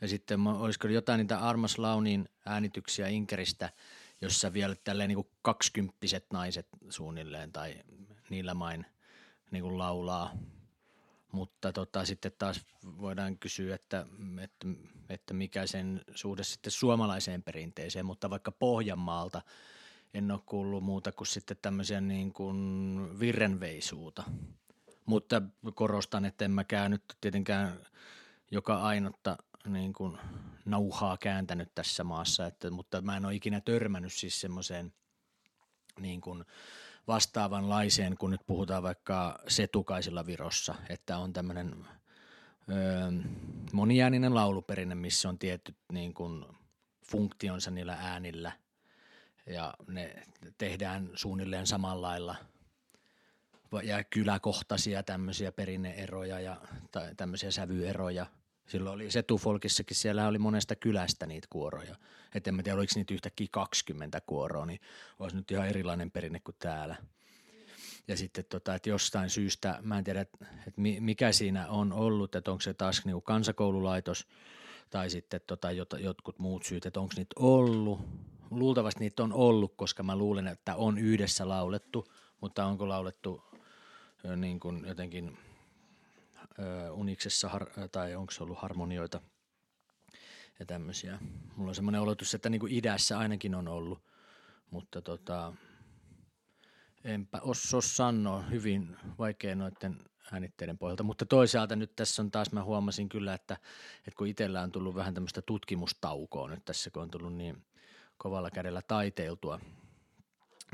ja 0.00 0.08
sitten 0.08 0.46
olisiko 0.46 0.88
jotain 0.88 1.18
niitä 1.18 1.38
Armas 1.38 1.78
Launin 1.78 2.28
äänityksiä 2.46 3.08
Inkeristä, 3.08 3.70
jossa 4.20 4.52
vielä 4.52 4.74
tälleen 4.84 5.08
niin 5.08 5.16
kuin 5.16 5.30
kaksikymppiset 5.42 6.26
naiset 6.32 6.68
suunnilleen 6.88 7.52
tai 7.52 7.74
niillä 8.30 8.54
main 8.54 8.86
niin 9.50 9.62
kuin 9.62 9.78
laulaa. 9.78 10.32
Mutta 11.32 11.72
tota, 11.72 12.04
sitten 12.04 12.32
taas 12.38 12.60
voidaan 12.84 13.38
kysyä, 13.38 13.74
että, 13.74 14.06
että, 14.42 14.66
että 15.08 15.34
mikä 15.34 15.66
sen 15.66 16.00
suhde 16.14 16.44
sitten 16.44 16.70
suomalaiseen 16.70 17.42
perinteeseen, 17.42 18.06
mutta 18.06 18.30
vaikka 18.30 18.52
Pohjanmaalta 18.52 19.42
en 20.14 20.30
ole 20.30 20.40
kuullut 20.46 20.84
muuta 20.84 21.12
kuin 21.12 21.28
sitten 21.28 21.56
tämmöisiä 21.62 22.00
niin 22.00 22.32
kuin 22.32 23.20
virrenveisuuta. 23.20 24.22
Mutta 25.06 25.42
korostan, 25.74 26.24
että 26.24 26.44
en 26.44 26.50
mä 26.50 26.64
käynyt 26.64 27.02
tietenkään 27.20 27.80
joka 28.50 28.82
ainotta 28.82 29.36
niin 29.66 29.92
kuin 29.92 30.18
nauhaa 30.64 31.16
kääntänyt 31.16 31.74
tässä 31.74 32.04
maassa, 32.04 32.46
että, 32.46 32.70
mutta 32.70 33.00
mä 33.00 33.16
en 33.16 33.26
ole 33.26 33.34
ikinä 33.34 33.60
törmännyt 33.60 34.12
siis 34.12 34.40
semmoiseen 34.40 34.92
niin 36.00 36.20
kuin 36.20 36.44
vastaavanlaiseen, 37.08 38.16
kun 38.18 38.30
nyt 38.30 38.46
puhutaan 38.46 38.82
vaikka 38.82 39.38
setukaisilla 39.48 40.26
Virossa, 40.26 40.74
että 40.88 41.18
on 41.18 41.32
tämmöinen 41.32 41.86
öö, 42.70 43.10
moniääninen 43.72 44.34
lauluperinne, 44.34 44.94
missä 44.94 45.28
on 45.28 45.38
tietyt 45.38 45.76
niin 45.92 46.14
kuin 46.14 46.44
funktionsa 47.10 47.70
niillä 47.70 47.96
äänillä 48.00 48.52
ja 49.46 49.74
ne 49.86 50.22
tehdään 50.58 51.10
suunnilleen 51.14 51.66
samalla 51.66 52.06
lailla 52.08 52.36
ja 53.82 54.04
kyläkohtaisia 54.04 55.02
tämmöisiä 55.02 55.52
perinneeroja 55.52 56.40
ja 56.40 56.56
tai 56.90 57.14
tämmöisiä 57.14 57.50
sävyeroja. 57.50 58.26
Silloin 58.66 58.94
oli 58.94 59.10
Setufolkissakin, 59.10 59.96
siellä 59.96 60.28
oli 60.28 60.38
monesta 60.38 60.76
kylästä 60.76 61.26
niitä 61.26 61.46
kuoroja. 61.50 61.96
että 62.34 62.50
en 62.50 62.56
tiedä, 62.64 62.78
oliko 62.78 62.92
niitä 62.94 63.14
yhtäkkiä 63.14 63.46
20 63.50 64.20
kuoroa, 64.20 64.66
niin 64.66 64.80
olisi 65.18 65.36
nyt 65.36 65.50
ihan 65.50 65.68
erilainen 65.68 66.10
perinne 66.10 66.40
kuin 66.40 66.56
täällä. 66.58 66.96
Ja 68.08 68.16
sitten, 68.16 68.44
tota, 68.48 68.74
että 68.74 68.88
jostain 68.88 69.30
syystä, 69.30 69.78
mä 69.82 69.98
en 69.98 70.04
tiedä, 70.04 70.20
että 70.20 70.40
mikä 71.00 71.32
siinä 71.32 71.68
on 71.68 71.92
ollut, 71.92 72.34
että 72.34 72.50
onko 72.50 72.60
se 72.60 72.74
taas 72.74 73.04
niin 73.04 73.22
kansakoululaitos 73.22 74.26
tai 74.90 75.10
sitten 75.10 75.40
tota, 75.46 75.72
jot, 75.72 75.94
jotkut 75.98 76.38
muut 76.38 76.64
syyt, 76.64 76.86
että 76.86 77.00
onko 77.00 77.14
niitä 77.16 77.34
ollut. 77.38 78.00
Luultavasti 78.50 79.00
niitä 79.00 79.22
on 79.22 79.32
ollut, 79.32 79.74
koska 79.76 80.02
mä 80.02 80.16
luulen, 80.16 80.48
että 80.48 80.76
on 80.76 80.98
yhdessä 80.98 81.48
laulettu, 81.48 82.12
mutta 82.40 82.64
onko 82.64 82.88
laulettu 82.88 83.42
niin 84.36 84.60
kuin 84.60 84.84
jotenkin 84.86 85.38
uniksessa 86.92 87.50
tai 87.92 88.14
onko 88.14 88.32
se 88.32 88.42
ollut 88.42 88.58
harmonioita 88.58 89.20
ja 90.58 90.66
tämmöisiä. 90.66 91.18
Mulla 91.56 91.70
on 91.70 91.74
semmoinen 91.74 92.00
oletus, 92.00 92.34
että 92.34 92.50
niin 92.50 92.60
kuin 92.60 92.72
idässä 92.72 93.18
ainakin 93.18 93.54
on 93.54 93.68
ollut, 93.68 94.02
mutta 94.70 95.02
tota, 95.02 95.52
enpä 97.04 97.40
osaa 97.40 97.80
sanoa 97.80 98.42
hyvin 98.42 98.96
vaikea 99.18 99.54
noiden 99.54 100.04
äänitteiden 100.32 100.78
pohjalta. 100.78 101.02
Mutta 101.02 101.26
toisaalta 101.26 101.76
nyt 101.76 101.96
tässä 101.96 102.22
on 102.22 102.30
taas, 102.30 102.52
mä 102.52 102.64
huomasin 102.64 103.08
kyllä, 103.08 103.34
että, 103.34 103.56
että 103.98 104.18
kun 104.18 104.26
itsellä 104.26 104.62
on 104.62 104.72
tullut 104.72 104.94
vähän 104.94 105.14
tämmöistä 105.14 105.42
tutkimustaukoa 105.42 106.48
nyt 106.48 106.64
tässä, 106.64 106.90
kun 106.90 107.02
on 107.02 107.10
tullut 107.10 107.34
niin 107.34 107.64
kovalla 108.22 108.50
kädellä 108.50 108.82
taiteiltua 108.88 109.60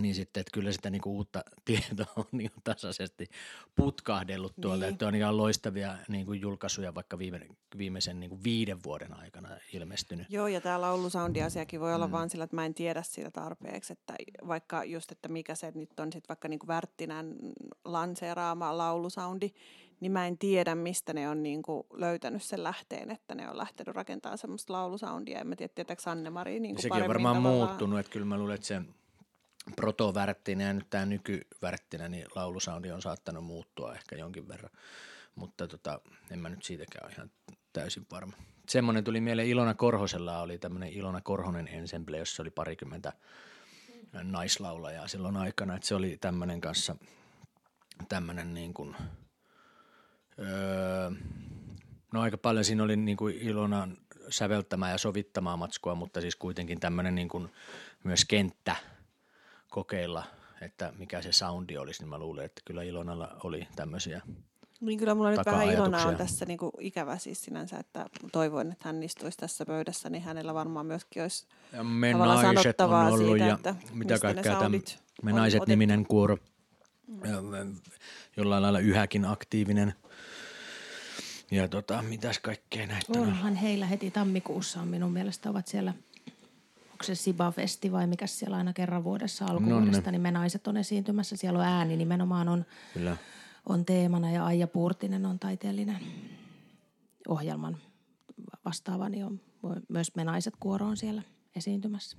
niin 0.00 0.14
sitten, 0.14 0.40
että 0.40 0.50
kyllä 0.54 0.72
sitä 0.72 0.90
niinku 0.90 1.16
uutta 1.16 1.44
tietoa 1.64 2.06
on 2.16 2.24
niinku 2.32 2.60
tasaisesti 2.64 3.26
putkahdellut 3.74 4.52
tuolta, 4.60 4.84
niin. 4.84 4.92
että 4.92 5.06
on 5.06 5.14
ihan 5.14 5.36
loistavia 5.36 5.98
niinku 6.08 6.32
julkaisuja 6.32 6.94
vaikka 6.94 7.18
viime, 7.18 7.46
viimeisen 7.78 8.20
niinku 8.20 8.38
viiden 8.44 8.82
vuoden 8.82 9.14
aikana 9.14 9.48
ilmestynyt. 9.72 10.26
Joo, 10.30 10.46
ja 10.46 10.60
tämä 10.60 10.80
laulusoundiasiakin 10.80 11.80
voi 11.80 11.94
olla 11.94 12.06
mm. 12.06 12.12
vaan 12.12 12.30
sillä, 12.30 12.44
että 12.44 12.56
mä 12.56 12.66
en 12.66 12.74
tiedä 12.74 13.02
sitä 13.02 13.30
tarpeeksi, 13.30 13.92
että 13.92 14.14
vaikka 14.48 14.84
just, 14.84 15.12
että 15.12 15.28
mikä 15.28 15.54
se 15.54 15.72
nyt 15.74 16.00
on 16.00 16.12
sitten 16.12 16.28
vaikka 16.28 16.48
niinku 16.48 16.66
Värttinän 16.66 17.34
lanseeraama 17.84 18.78
laulusoundi, 18.78 19.50
niin 20.00 20.12
mä 20.12 20.26
en 20.26 20.38
tiedä, 20.38 20.74
mistä 20.74 21.12
ne 21.12 21.28
on 21.28 21.42
niinku 21.42 21.86
löytänyt 21.92 22.42
sen 22.42 22.64
lähteen, 22.64 23.10
että 23.10 23.34
ne 23.34 23.50
on 23.50 23.58
lähtenyt 23.58 23.96
rakentamaan 23.96 24.38
semmoista 24.38 24.72
laulusoundia. 24.72 25.40
En 25.40 25.46
mä 25.46 25.56
tiedä, 25.56 25.72
tietääkö 25.74 26.10
Anne-Mari 26.10 26.60
niinku 26.60 26.82
Sekin 26.82 27.02
on 27.02 27.08
varmaan 27.08 27.36
tavallaan. 27.36 27.68
muuttunut, 27.68 27.98
että 27.98 28.12
kyllä 28.12 28.26
mä 28.26 28.38
luulen, 28.38 28.54
että 28.54 28.66
se 28.66 28.82
protovärttinä 29.76 30.64
ja 30.64 30.72
nyt 30.72 30.90
tämä 30.90 31.06
nykyvärttinä, 31.06 32.08
niin 32.08 32.26
laulusoundi 32.34 32.90
on 32.90 33.02
saattanut 33.02 33.44
muuttua 33.44 33.94
ehkä 33.94 34.16
jonkin 34.16 34.48
verran, 34.48 34.70
mutta 35.34 35.68
tota, 35.68 36.00
en 36.30 36.38
mä 36.38 36.48
nyt 36.48 36.62
siitäkään 36.62 37.06
ole 37.06 37.12
ihan 37.12 37.30
täysin 37.72 38.06
varma. 38.10 38.32
Semmoinen 38.68 39.04
tuli 39.04 39.20
mieleen 39.20 39.48
Ilona 39.48 39.74
Korhosella 39.74 40.40
oli 40.40 40.58
tämmöinen 40.58 40.92
Ilona 40.92 41.20
Korhonen 41.20 41.68
ensemble, 41.68 42.18
jossa 42.18 42.42
oli 42.42 42.50
parikymmentä 42.50 43.12
naislaulajaa 44.22 45.08
silloin 45.08 45.36
aikana, 45.36 45.74
että 45.76 45.88
se 45.88 45.94
oli 45.94 46.16
tämmöinen 46.20 46.60
kanssa 46.60 46.96
tämmöinen 48.08 48.54
niin 48.54 48.74
kuin, 48.74 48.96
öö, 50.38 51.10
no 52.12 52.20
aika 52.20 52.38
paljon 52.38 52.64
siinä 52.64 52.82
oli 52.82 52.96
niin 52.96 53.16
kuin 53.16 53.34
Ilonan 53.34 53.98
säveltämää 54.28 54.90
ja 54.90 54.98
sovittamaa 54.98 55.56
matskua, 55.56 55.94
mutta 55.94 56.20
siis 56.20 56.36
kuitenkin 56.36 56.80
tämmöinen 56.80 57.14
niin 57.14 57.28
kuin 57.28 57.48
myös 58.04 58.24
kenttä– 58.24 58.76
kokeilla, 59.76 60.24
että 60.60 60.92
mikä 60.98 61.22
se 61.22 61.32
soundi 61.32 61.76
olisi, 61.76 62.02
niin 62.02 62.08
mä 62.08 62.18
luulen, 62.18 62.44
että 62.44 62.62
kyllä 62.64 62.82
Ilonalla 62.82 63.36
oli 63.44 63.68
tämmöisiä 63.76 64.22
niin 64.80 64.98
kyllä 64.98 65.14
mulla 65.14 65.30
nyt 65.30 65.46
vähän 65.46 65.70
Ilona 65.72 66.06
on 66.06 66.16
tässä 66.16 66.46
niin 66.46 66.58
kuin 66.58 66.72
ikävä 66.80 67.18
siis 67.18 67.44
sinänsä, 67.44 67.78
että 67.78 68.06
toivoin, 68.32 68.72
että 68.72 68.88
hän 68.88 69.02
istuisi 69.02 69.38
tässä 69.38 69.66
pöydässä, 69.66 70.10
niin 70.10 70.22
hänellä 70.22 70.54
varmaan 70.54 70.86
myöskin 70.86 71.22
olisi 71.22 71.46
ja 71.72 71.84
me 71.84 72.12
naiset 72.12 72.80
on 72.80 72.94
ollut 72.94 73.30
siitä, 73.30 73.44
ja 73.44 73.54
että 73.54 73.74
mitä 73.92 74.18
kaikkea 74.18 74.58
tämä 74.58 74.70
Me 75.22 75.32
naiset 75.32 75.66
niminen 75.66 76.06
kuoro. 76.06 76.38
Jollain 78.36 78.62
lailla 78.62 78.78
yhäkin 78.78 79.24
aktiivinen. 79.24 79.94
Ja 81.50 81.68
tota, 81.68 82.02
mitäs 82.02 82.38
kaikkea 82.38 82.86
näitä 82.86 83.20
Onhan 83.20 83.54
heillä 83.54 83.86
heti 83.86 84.10
tammikuussa 84.10 84.80
on 84.80 84.88
minun 84.88 85.12
mielestä 85.12 85.50
ovat 85.50 85.66
siellä– 85.66 85.94
onko 86.96 87.04
se 87.04 87.14
Siba-festi 87.14 87.92
vai 87.92 88.06
mikä 88.06 88.26
siellä 88.26 88.56
aina 88.56 88.72
kerran 88.72 89.04
vuodessa 89.04 89.44
alkuvuodesta, 89.44 90.10
niin 90.10 90.22
me 90.22 90.30
naiset 90.30 90.66
on 90.66 90.76
esiintymässä. 90.76 91.36
Siellä 91.36 91.58
on 91.58 91.64
ääni 91.64 91.96
nimenomaan 91.96 92.48
on, 92.48 92.64
Kyllä. 92.94 93.16
on 93.66 93.84
teemana 93.84 94.30
ja 94.30 94.44
Aija 94.44 94.66
Puurtinen 94.66 95.26
on 95.26 95.38
taiteellinen 95.38 95.98
ohjelman 97.28 97.76
vastaava, 98.64 99.08
niin 99.08 99.24
on 99.24 99.40
myös 99.88 100.14
me 100.14 100.24
naiset 100.24 100.54
kuoro 100.60 100.86
on 100.86 100.96
siellä 100.96 101.22
esiintymässä. 101.56 102.16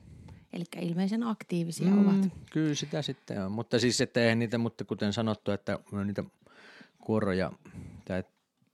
Eli 0.53 0.63
ilmeisen 0.81 1.23
aktiivisia 1.23 1.88
mm, 1.88 2.07
ovat. 2.07 2.31
Kyllä 2.51 2.75
sitä 2.75 3.01
sitten 3.01 3.45
on, 3.45 3.51
mutta 3.51 3.79
siis 3.79 4.01
että 4.01 4.19
eihän 4.19 4.39
niitä, 4.39 4.57
mutta 4.57 4.86
kuten 4.86 5.13
sanottu, 5.13 5.51
että 5.51 5.79
niitä 6.05 6.23
kuoroja 6.99 7.51
tai 8.05 8.23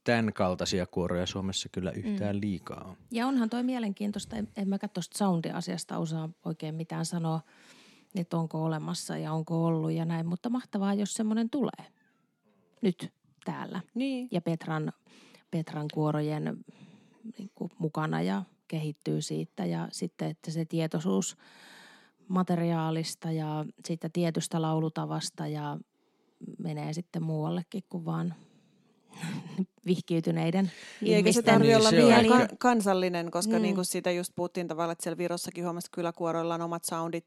tämän 0.04 0.34
kaltaisia 0.34 0.86
kuoroja 0.86 1.26
Suomessa 1.26 1.70
kyllä 1.70 1.92
yhtään 1.92 2.36
mm. 2.36 2.42
liikaa 2.42 2.84
on. 2.84 2.98
Ja 3.12 3.28
onhan 3.28 3.50
toi 3.50 3.64
mielenkiintoista, 3.64 4.36
en, 4.36 4.48
en 4.58 4.70
mä 4.70 4.78
tuosta 4.94 5.18
soundi-asiasta 5.18 5.98
osaa 5.98 6.30
oikein 6.46 6.76
mitään 6.76 7.06
sanoa, 7.06 7.42
että 8.16 8.38
onko 8.38 8.64
olemassa 8.64 9.18
ja 9.18 9.34
onko 9.34 9.66
ollut 9.66 9.92
ja 9.92 10.06
näin, 10.06 10.26
mutta 10.26 10.50
mahtavaa, 10.50 10.94
jos 10.94 11.14
semmoinen 11.14 11.50
tulee 11.50 11.92
nyt 12.82 13.14
täällä. 13.46 13.82
Niin. 13.96 14.28
Ja 14.32 14.42
Petran, 14.42 14.94
Petran 15.52 15.88
kuorojen 15.94 16.58
niin 17.38 17.52
kuin, 17.56 17.72
mukana 17.78 18.22
ja 18.22 18.44
kehittyy 18.74 19.22
siitä 19.22 19.66
ja 19.66 19.88
sitten, 19.92 20.30
että 20.30 20.52
se 20.52 20.66
tietoisuus 20.66 21.38
materiaalista 22.28 23.32
ja 23.32 23.66
siitä 23.86 24.10
tietystä 24.14 24.62
laulutavasta 24.62 25.48
ja 25.48 25.78
menee 26.58 26.94
sitten 26.94 27.24
muuallekin 27.24 27.84
kuin 27.90 28.06
vaan 28.06 28.34
vihkiytyneiden 29.86 30.72
niin, 31.02 31.16
Eikä 31.16 31.32
se 31.32 31.42
tarvitse 31.42 31.78
olla 31.78 31.92
niin, 31.92 32.06
vielä 32.06 32.28
ka- 32.28 32.56
kansallinen, 32.60 33.32
koska 33.32 33.56
mm. 33.56 33.62
niin 33.62 33.76
kuin 33.76 33.86
siitä 33.86 34.12
just 34.12 34.32
puhuttiin 34.36 34.68
tavallaan, 34.68 34.92
että 34.92 35.04
siellä 35.04 35.18
Virossakin 35.18 35.64
huomasi, 35.64 35.86
että 35.86 35.96
kyläkuoroilla 35.96 36.56
on 36.56 36.62
omat 36.62 36.84
soundit. 36.84 37.26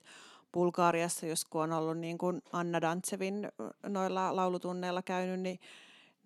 Bulgaariassa, 0.52 1.26
jos 1.26 1.44
kun 1.44 1.62
on 1.62 1.72
ollut 1.72 1.98
niin 1.98 2.18
kuin 2.18 2.42
Anna 2.52 2.80
Dantsevin 2.80 3.48
noilla 3.88 4.36
laulutunneilla 4.36 5.02
käynyt, 5.02 5.40
niin, 5.40 5.58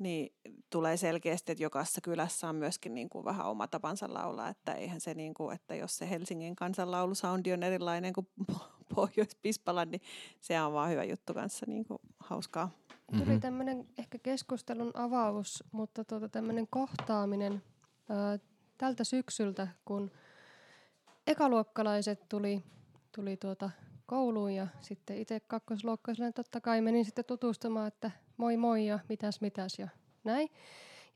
niin 0.00 0.32
tulee 0.70 0.96
selkeästi, 0.96 1.52
että 1.52 1.62
jokaisessa 1.62 2.00
kylässä 2.00 2.48
on 2.48 2.56
myöskin 2.56 2.94
niin 2.94 3.08
kuin 3.08 3.24
vähän 3.24 3.46
oma 3.46 3.66
tapansa 3.66 4.14
laulaa, 4.14 4.48
että 4.48 4.72
eihän 4.72 5.00
se 5.00 5.14
niin 5.14 5.34
kuin, 5.34 5.54
että 5.54 5.74
jos 5.74 5.98
se 5.98 6.10
Helsingin 6.10 6.56
kansanlaulusoundi 6.56 7.52
on 7.52 7.62
erilainen 7.62 8.12
kuin 8.12 8.28
Pohjois-Pispala, 8.94 9.84
niin 9.84 10.00
se 10.40 10.60
on 10.60 10.72
vaan 10.72 10.90
hyvä 10.90 11.04
juttu 11.04 11.34
kanssa, 11.34 11.66
niin 11.68 11.84
kuin 11.84 11.98
hauskaa. 12.18 12.70
Tuli 13.10 13.24
mm-hmm. 13.24 13.40
tämmöinen 13.40 13.88
ehkä 13.98 14.18
keskustelun 14.18 14.90
avaus, 14.94 15.64
mutta 15.72 16.04
tuota, 16.04 16.28
tämmöinen 16.28 16.66
kohtaaminen 16.70 17.62
ää, 18.08 18.38
tältä 18.78 19.04
syksyltä, 19.04 19.68
kun 19.84 20.10
ekaluokkalaiset 21.26 22.28
tuli, 22.28 22.62
tuli 23.14 23.36
tuota 23.36 23.70
kouluun 24.06 24.50
ja 24.50 24.66
sitten 24.80 25.18
itse 25.18 25.40
kakkosluokkaiselle 25.40 26.32
totta 26.32 26.60
kai 26.60 26.80
menin 26.80 27.04
sitten 27.04 27.24
tutustumaan, 27.24 27.88
että 27.88 28.10
moi 28.40 28.56
moi 28.56 28.86
ja 28.86 28.98
mitäs 29.08 29.40
mitäs 29.40 29.78
ja 29.78 29.88
näin. 30.24 30.48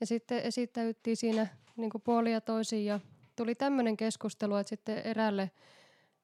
Ja 0.01 0.07
sitten 0.07 0.43
esittäyttiin 0.43 1.17
siinä 1.17 1.47
niin 1.77 1.91
puoli 2.05 2.33
ja 2.33 2.41
ja 2.85 3.01
tuli 3.37 3.55
tämmöinen 3.55 3.97
keskustelu, 3.97 4.57
että 4.57 4.69
sitten 4.69 4.99
eräälle, 4.99 5.51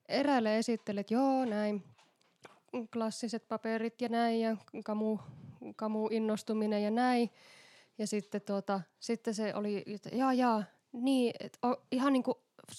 eräälle 0.09 0.59
esittelet, 0.59 1.01
että 1.01 1.15
joo 1.15 1.45
näin, 1.45 1.85
klassiset 2.93 3.49
paperit 3.49 4.01
ja 4.01 4.09
näin 4.09 4.41
ja 4.41 4.57
kamu 4.85 5.19
kamu 5.77 6.09
innostuminen 6.11 6.83
ja 6.83 6.91
näin. 6.91 7.31
Ja 7.99 8.07
sitten, 8.07 8.43
tuota, 8.43 8.81
sitten 9.01 9.35
se 9.35 9.55
oli, 9.55 9.83
että 9.87 10.09
jaa, 10.13 10.33
jaa, 10.33 10.65
niin, 10.93 11.33
et, 11.41 11.59
o, 11.67 11.75
ihan, 11.93 12.13
niinku, 12.13 12.39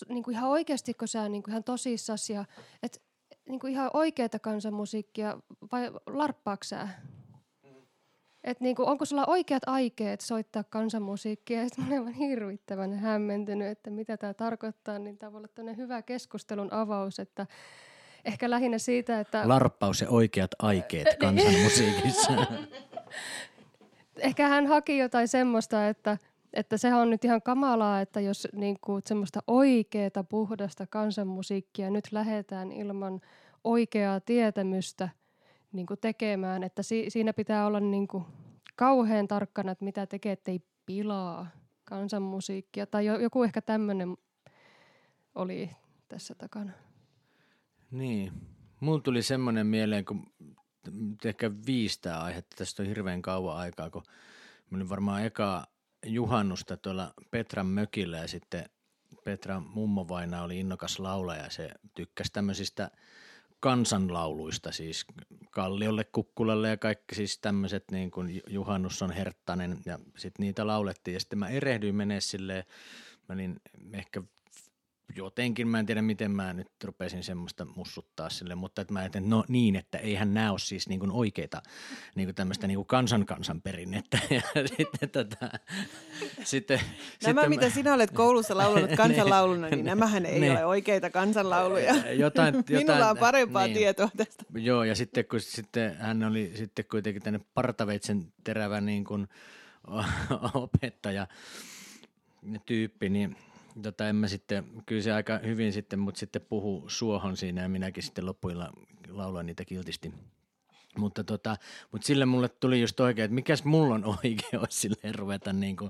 niinku 0.09 0.31
ihan 0.31 0.49
oikeasti, 0.49 0.93
kun 0.93 1.07
sä 1.07 1.29
niinku 1.29 1.51
ihan 1.51 1.63
tosissas 1.63 2.29
ja 2.29 2.45
et, 2.83 3.01
niin 3.49 3.59
kuin 3.59 3.73
ihan 3.73 3.91
oikeaa 3.93 4.39
kansanmusiikkia 4.41 5.37
vai 5.71 5.91
larppaako 6.07 6.63
sä? 6.63 6.87
Et 8.43 8.59
niin 8.59 8.75
kuin, 8.75 8.89
onko 8.89 9.05
sulla 9.05 9.25
oikeat 9.25 9.63
aikeet 9.65 10.21
soittaa 10.21 10.63
kansanmusiikkia? 10.63 11.69
Sitten 11.69 11.85
mä 11.89 12.01
olen 12.01 12.13
hirvittävän 12.13 12.93
hämmentynyt, 12.93 13.67
että 13.67 13.89
mitä 13.89 14.17
tämä 14.17 14.33
tarkoittaa. 14.33 14.99
Niin 14.99 15.17
tämä 15.17 15.31
voi 15.31 15.41
olla 15.57 15.73
hyvä 15.73 16.01
keskustelun 16.01 16.73
avaus, 16.73 17.19
että 17.19 17.47
ehkä 18.25 18.49
lähinnä 18.49 18.77
siitä, 18.77 19.19
että... 19.19 19.47
Larppaus 19.47 20.01
ja 20.01 20.09
oikeat 20.09 20.51
aikeet 20.59 21.07
kansanmusiikissa. 21.19 22.33
ehkä 24.17 24.47
hän 24.47 24.67
haki 24.67 24.97
jotain 24.97 25.27
semmoista, 25.27 25.87
että, 25.87 26.17
että 26.53 26.77
sehän 26.77 26.99
on 26.99 27.09
nyt 27.09 27.25
ihan 27.25 27.41
kamalaa, 27.41 28.01
että 28.01 28.19
jos 28.19 28.47
niin 28.53 28.77
kuin, 28.81 29.01
semmoista 29.05 29.39
oikeaa, 29.47 30.23
puhdasta 30.29 30.87
kansanmusiikkia 30.87 31.89
nyt 31.89 32.11
lähetään 32.11 32.71
ilman 32.71 33.21
oikeaa 33.63 34.19
tietämystä 34.19 35.09
niin 35.73 35.85
kuin 35.85 35.99
tekemään, 35.99 36.63
että 36.63 36.83
si- 36.83 37.09
siinä 37.09 37.33
pitää 37.33 37.65
olla 37.65 37.79
niin 37.79 38.07
kuin 38.07 38.25
kauhean 38.75 39.27
tarkkana, 39.27 39.71
että 39.71 39.85
mitä 39.85 40.05
tekee, 40.05 40.31
ettei 40.31 40.61
pilaa 40.85 41.47
kansanmusiikkia. 41.85 42.85
Tai 42.85 43.05
joku 43.05 43.43
ehkä 43.43 43.61
tämmöinen 43.61 44.17
oli 45.35 45.69
tässä 46.07 46.35
takana. 46.35 46.71
Niin. 47.91 48.31
Mulla 48.79 49.01
tuli 49.01 49.21
semmoinen 49.21 49.67
mieleen, 49.67 50.05
kun 50.05 50.33
ehkä 51.25 51.51
viistää 51.65 52.23
aihetta, 52.23 52.55
tästä 52.57 52.83
on 52.83 52.87
hirveän 52.87 53.21
kauan 53.21 53.57
aikaa, 53.57 53.89
kun 53.89 54.03
mä 54.69 54.77
olin 54.77 54.89
varmaan 54.89 55.25
eka 55.25 55.67
juhannusta 56.05 56.77
tuolla 56.77 57.13
Petran 57.31 57.67
mökillä 57.67 58.17
ja 58.17 58.27
sitten 58.27 58.69
Petra 59.23 59.59
mummovaina 59.59 60.43
oli 60.43 60.59
innokas 60.59 60.99
laulaja 60.99 61.43
ja 61.43 61.49
se 61.49 61.69
tykkäsi 61.95 62.33
tämmöisistä 62.33 62.91
kansanlauluista, 63.61 64.71
siis 64.71 65.05
Kalliolle, 65.51 66.03
Kukkulalle 66.03 66.69
ja 66.69 66.77
kaikki 66.77 67.15
siis 67.15 67.39
tämmöiset 67.39 67.83
niin 67.91 68.11
kuin 68.11 68.41
Juhannus 68.47 69.01
on 69.01 69.11
herttainen 69.11 69.77
ja 69.85 69.99
sitten 70.17 70.43
niitä 70.43 70.67
laulettiin. 70.67 71.13
Ja 71.13 71.19
sitten 71.19 71.39
mä 71.39 71.49
erehdyin 71.49 71.95
menee 71.95 72.21
silleen, 72.21 72.63
mä 73.29 73.33
olin 73.33 73.61
ehkä 73.93 74.23
jotenkin, 75.15 75.67
mä 75.67 75.79
en 75.79 75.85
tiedä 75.85 76.01
miten 76.01 76.31
mä 76.31 76.53
nyt 76.53 76.67
rupesin 76.83 77.23
semmoista 77.23 77.65
mussuttaa 77.65 78.29
sille, 78.29 78.55
mutta 78.55 78.81
että 78.81 78.93
mä 78.93 78.99
ajattelin, 78.99 79.29
no 79.29 79.43
niin, 79.47 79.75
että 79.75 79.97
eihän 79.97 80.33
nämä 80.33 80.51
ole 80.51 80.59
siis 80.59 80.89
niin 80.89 80.99
kuin 80.99 81.11
oikeita 81.11 81.61
niin 82.15 82.27
kuin 82.27 82.35
tämmöistä 82.35 82.67
niin 82.67 82.75
kuin 82.75 82.85
kansan 82.85 83.25
kansan 83.25 83.61
perinnettä. 83.61 84.19
Ja 84.31 84.67
sitten, 84.67 85.09
tota, 85.09 85.49
sitten, 86.43 86.79
Nämä, 87.23 87.41
sitten 87.41 87.49
mitä 87.49 87.65
mä, 87.65 87.69
sinä 87.69 87.93
olet 87.93 88.11
koulussa 88.11 88.57
laulanut 88.57 88.91
kansanlauluna, 88.97 89.69
niin 89.69 89.85
nämähän 89.85 90.25
ei 90.25 90.39
ne. 90.39 90.51
ole 90.51 90.65
oikeita 90.65 91.09
kansanlauluja. 91.09 91.93
Jotain, 91.93 92.13
jotain, 92.15 92.55
Minulla 92.69 93.09
on 93.09 93.17
parempaa 93.17 93.65
niin. 93.65 93.77
tietoa 93.77 94.09
tästä. 94.17 94.43
Joo, 94.55 94.83
ja 94.83 94.95
sitten 94.95 95.25
kun 95.25 95.39
sitten 95.39 95.95
hän 95.95 96.23
oli 96.23 96.51
sitten 96.55 96.85
kuitenkin 96.91 97.21
tänne 97.21 97.39
partaveitsen 97.53 98.33
terävä 98.43 98.81
niin 98.81 99.03
kuin 99.03 99.27
opettaja 100.53 101.27
tyyppi, 102.65 103.09
niin 103.09 103.35
tota, 103.81 104.07
en 104.07 104.15
mä 104.15 104.27
sitten, 104.27 104.83
kyllä 104.85 105.01
se 105.01 105.11
aika 105.11 105.37
hyvin 105.37 105.73
sitten, 105.73 105.99
mutta 105.99 106.19
sitten 106.19 106.41
puhu 106.41 106.83
suohon 106.87 107.37
siinä 107.37 107.61
ja 107.61 107.69
minäkin 107.69 108.03
sitten 108.03 108.25
loppuilla 108.25 108.71
laulan 109.09 109.45
niitä 109.45 109.65
kiltisti. 109.65 110.13
Mutta, 110.97 111.23
tota, 111.23 111.55
mutta 111.91 112.05
sille 112.05 112.25
mulle 112.25 112.49
tuli 112.49 112.81
just 112.81 112.99
oikein, 112.99 113.25
että 113.25 113.35
mikäs 113.35 113.63
mulla 113.63 113.95
on 113.95 114.05
oikeus 114.23 114.81
sille 114.81 115.11
ruveta 115.11 115.53
niin 115.53 115.77
kuin, 115.77 115.89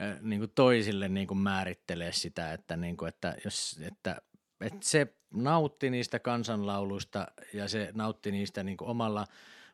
äh, 0.00 0.20
niin 0.20 0.40
kuin 0.40 0.52
toisille 0.54 1.08
niin 1.08 1.26
kuin 1.26 1.38
määrittelee 1.38 2.12
sitä, 2.12 2.52
että, 2.52 2.76
niin 2.76 2.96
kuin, 2.96 3.08
että, 3.08 3.36
jos, 3.44 3.80
että, 3.82 4.22
että 4.60 4.78
se 4.82 5.14
nautti 5.34 5.90
niistä 5.90 6.18
kansanlauluista 6.18 7.26
ja 7.54 7.68
se 7.68 7.90
nautti 7.94 8.32
niistä 8.32 8.62
niin 8.62 8.76
kuin 8.76 8.88
omalla 8.88 9.26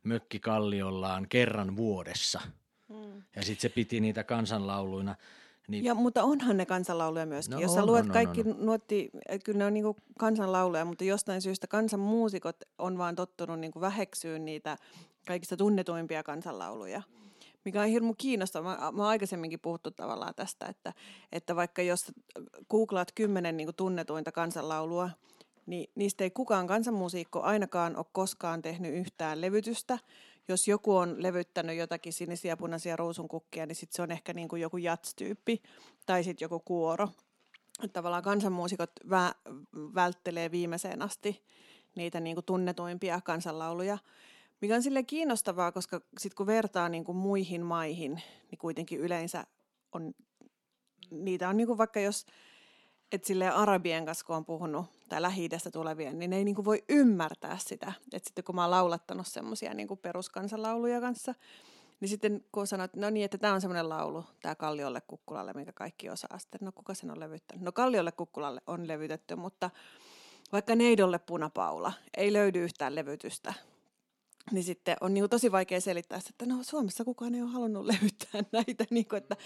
mökkikalliollaan 0.02 1.26
kerran 1.28 1.76
vuodessa. 1.76 2.40
Mm. 2.88 3.22
Ja 3.36 3.42
sitten 3.42 3.62
se 3.62 3.68
piti 3.68 4.00
niitä 4.00 4.24
kansanlauluina– 4.24 5.16
niin. 5.70 5.84
Ja, 5.84 5.94
mutta 5.94 6.24
onhan 6.24 6.56
ne 6.56 6.66
kansanlauluja 6.66 7.26
myöskin. 7.26 7.54
No 7.54 7.60
Jos 7.60 7.74
sä 7.74 7.80
on, 7.80 7.86
luet 7.86 8.04
on, 8.04 8.10
on, 8.10 8.12
kaikki 8.12 8.40
on. 8.40 8.56
nuotti, 8.58 9.10
kyllä 9.44 9.58
ne 9.58 9.64
on 9.64 9.74
niinku 9.74 9.96
kansanlauluja, 10.18 10.84
mutta 10.84 11.04
jostain 11.04 11.42
syystä 11.42 11.66
kansanmuusikot 11.66 12.56
on 12.78 12.98
vaan 12.98 13.16
tottunut 13.16 13.60
niinku 13.60 13.80
väheksyä 13.80 14.38
niitä 14.38 14.76
kaikista 15.26 15.56
tunnetuimpia 15.56 16.22
kansanlauluja. 16.22 17.02
Mikä 17.64 17.80
on 17.80 17.88
hirmu 17.88 18.14
kiinnostavaa. 18.18 18.76
Mä, 18.76 18.92
mä 18.92 19.02
oon 19.02 19.10
aikaisemminkin 19.10 19.60
puhuttu 19.60 19.90
tavallaan 19.90 20.34
tästä, 20.34 20.66
että, 20.66 20.92
että 21.32 21.56
vaikka 21.56 21.82
jos 21.82 22.12
googlaat 22.70 23.12
kymmenen 23.14 23.56
niinku 23.56 23.72
tunnetuinta 23.72 24.32
kansanlaulua, 24.32 25.10
niin 25.66 25.90
niistä 25.94 26.24
ei 26.24 26.30
kukaan 26.30 26.66
kansanmuusikko 26.66 27.40
ainakaan 27.40 27.96
ole 27.96 28.06
koskaan 28.12 28.62
tehnyt 28.62 28.94
yhtään 28.94 29.40
levytystä– 29.40 29.98
jos 30.50 30.68
joku 30.68 30.96
on 30.96 31.22
levyttänyt 31.22 31.76
jotakin 31.76 32.12
sinisiä, 32.12 32.56
punaisia 32.56 32.96
ruusunkukkia, 32.96 33.66
niin 33.66 33.76
sit 33.76 33.92
se 33.92 34.02
on 34.02 34.10
ehkä 34.10 34.32
niin 34.32 34.48
kuin 34.48 34.62
joku 34.62 34.76
jats-tyyppi 34.76 35.62
tai 36.06 36.24
sitten 36.24 36.44
joku 36.44 36.60
kuoro. 36.60 37.08
Tavallaan 37.92 38.22
kansanmuusikot 38.22 38.90
vä- 39.06 39.52
välttelee 39.94 40.50
viimeiseen 40.50 41.02
asti 41.02 41.42
niitä 41.96 42.20
niin 42.20 42.36
kuin 42.36 42.44
tunnetuimpia 42.44 43.20
kansanlauluja, 43.20 43.98
mikä 44.60 44.74
on 44.74 44.82
sille 44.82 45.02
kiinnostavaa, 45.02 45.72
koska 45.72 46.00
sitten 46.18 46.36
kun 46.36 46.46
vertaa 46.46 46.88
niin 46.88 47.04
kuin 47.04 47.16
muihin 47.16 47.66
maihin, 47.66 48.22
niin 48.50 48.58
kuitenkin 48.58 49.00
yleensä 49.00 49.46
on, 49.92 50.14
niitä 51.10 51.48
on 51.48 51.56
niin 51.56 51.66
kuin 51.66 51.78
vaikka 51.78 52.00
jos, 52.00 52.26
että 53.12 53.26
sille 53.26 53.50
arabien 53.50 54.06
kanssa 54.06 54.26
kun 54.26 54.36
on 54.36 54.44
puhunut 54.44 54.86
tai 55.08 55.22
lähi 55.22 55.48
tulevien, 55.72 56.18
niin 56.18 56.30
ne 56.30 56.36
ei 56.36 56.44
niinku 56.44 56.64
voi 56.64 56.84
ymmärtää 56.88 57.58
sitä. 57.58 57.92
Että 58.12 58.28
sitten 58.28 58.44
kun 58.44 58.54
mä 58.54 58.62
oon 58.62 58.70
laulattanut 58.70 59.26
semmoisia 59.26 59.74
niinku 59.74 59.96
peruskansanlauluja 59.96 61.00
kanssa, 61.00 61.34
niin 62.00 62.08
sitten 62.08 62.44
kun 62.52 62.66
sanoit, 62.66 62.96
no 62.96 63.10
niin, 63.10 63.24
että 63.24 63.38
tämä 63.38 63.54
on 63.54 63.60
semmoinen 63.60 63.88
laulu, 63.88 64.24
tämä 64.42 64.54
Kalliolle 64.54 65.00
Kukkulalle, 65.00 65.52
minkä 65.52 65.72
kaikki 65.72 66.10
osaa. 66.10 66.38
Sitten, 66.38 66.60
no 66.62 66.72
kuka 66.72 66.94
sen 66.94 67.10
on 67.10 67.20
levyttänyt? 67.20 67.64
No 67.64 67.72
Kalliolle 67.72 68.12
Kukkulalle 68.12 68.60
on 68.66 68.88
levytetty, 68.88 69.36
mutta 69.36 69.70
vaikka 70.52 70.74
Neidolle 70.74 71.18
Punapaula 71.18 71.92
ei 72.16 72.32
löydy 72.32 72.64
yhtään 72.64 72.94
levytystä, 72.94 73.54
niin 74.52 74.64
sitten 74.64 74.96
on 75.00 75.14
niin 75.14 75.22
kuin 75.22 75.30
tosi 75.30 75.52
vaikea 75.52 75.80
selittää, 75.80 76.20
että 76.30 76.46
no 76.46 76.62
Suomessa 76.62 77.04
kukaan 77.04 77.34
ei 77.34 77.42
ole 77.42 77.50
halunnut 77.50 77.86
levyttää 77.86 78.42
näitä, 78.52 78.84
niin 78.90 79.08
kuin, 79.08 79.18
että, 79.18 79.36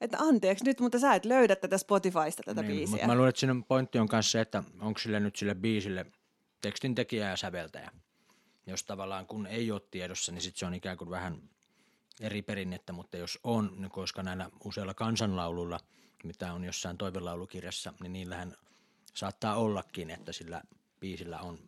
että 0.00 0.18
anteeksi 0.20 0.64
nyt, 0.64 0.80
mutta 0.80 0.98
sä 0.98 1.14
et 1.14 1.24
löydä 1.24 1.56
tätä 1.56 1.78
Spotifysta 1.78 2.42
tätä 2.44 2.62
niin, 2.62 2.76
biisiä. 2.76 2.90
Mutta 2.90 3.06
mä 3.06 3.14
luulen, 3.14 3.28
että 3.28 3.40
siinä 3.40 3.54
pointti 3.68 3.98
on 3.98 4.08
myös 4.12 4.32
se, 4.32 4.40
että 4.40 4.62
onko 4.80 4.98
sille 4.98 5.20
nyt 5.20 5.36
sille 5.36 5.54
biisille 5.54 6.06
tekstintekijä 6.60 7.30
ja 7.30 7.36
säveltäjä. 7.36 7.90
Jos 8.66 8.84
tavallaan 8.84 9.26
kun 9.26 9.46
ei 9.46 9.70
ole 9.70 9.82
tiedossa, 9.90 10.32
niin 10.32 10.42
sitten 10.42 10.58
se 10.58 10.66
on 10.66 10.74
ikään 10.74 10.96
kuin 10.96 11.10
vähän 11.10 11.42
eri 12.20 12.42
perinnettä, 12.42 12.92
mutta 12.92 13.16
jos 13.16 13.38
on, 13.44 13.74
niin 13.76 13.90
koska 13.90 14.22
näillä 14.22 14.50
useilla 14.64 14.94
kansanlauluilla, 14.94 15.80
mitä 16.24 16.52
on 16.52 16.64
jossain 16.64 16.98
toivelaulukirjassa, 16.98 17.92
niin 18.00 18.12
niillähän 18.12 18.56
saattaa 19.14 19.56
ollakin, 19.56 20.10
että 20.10 20.32
sillä 20.32 20.62
biisillä 21.00 21.38
on 21.38 21.58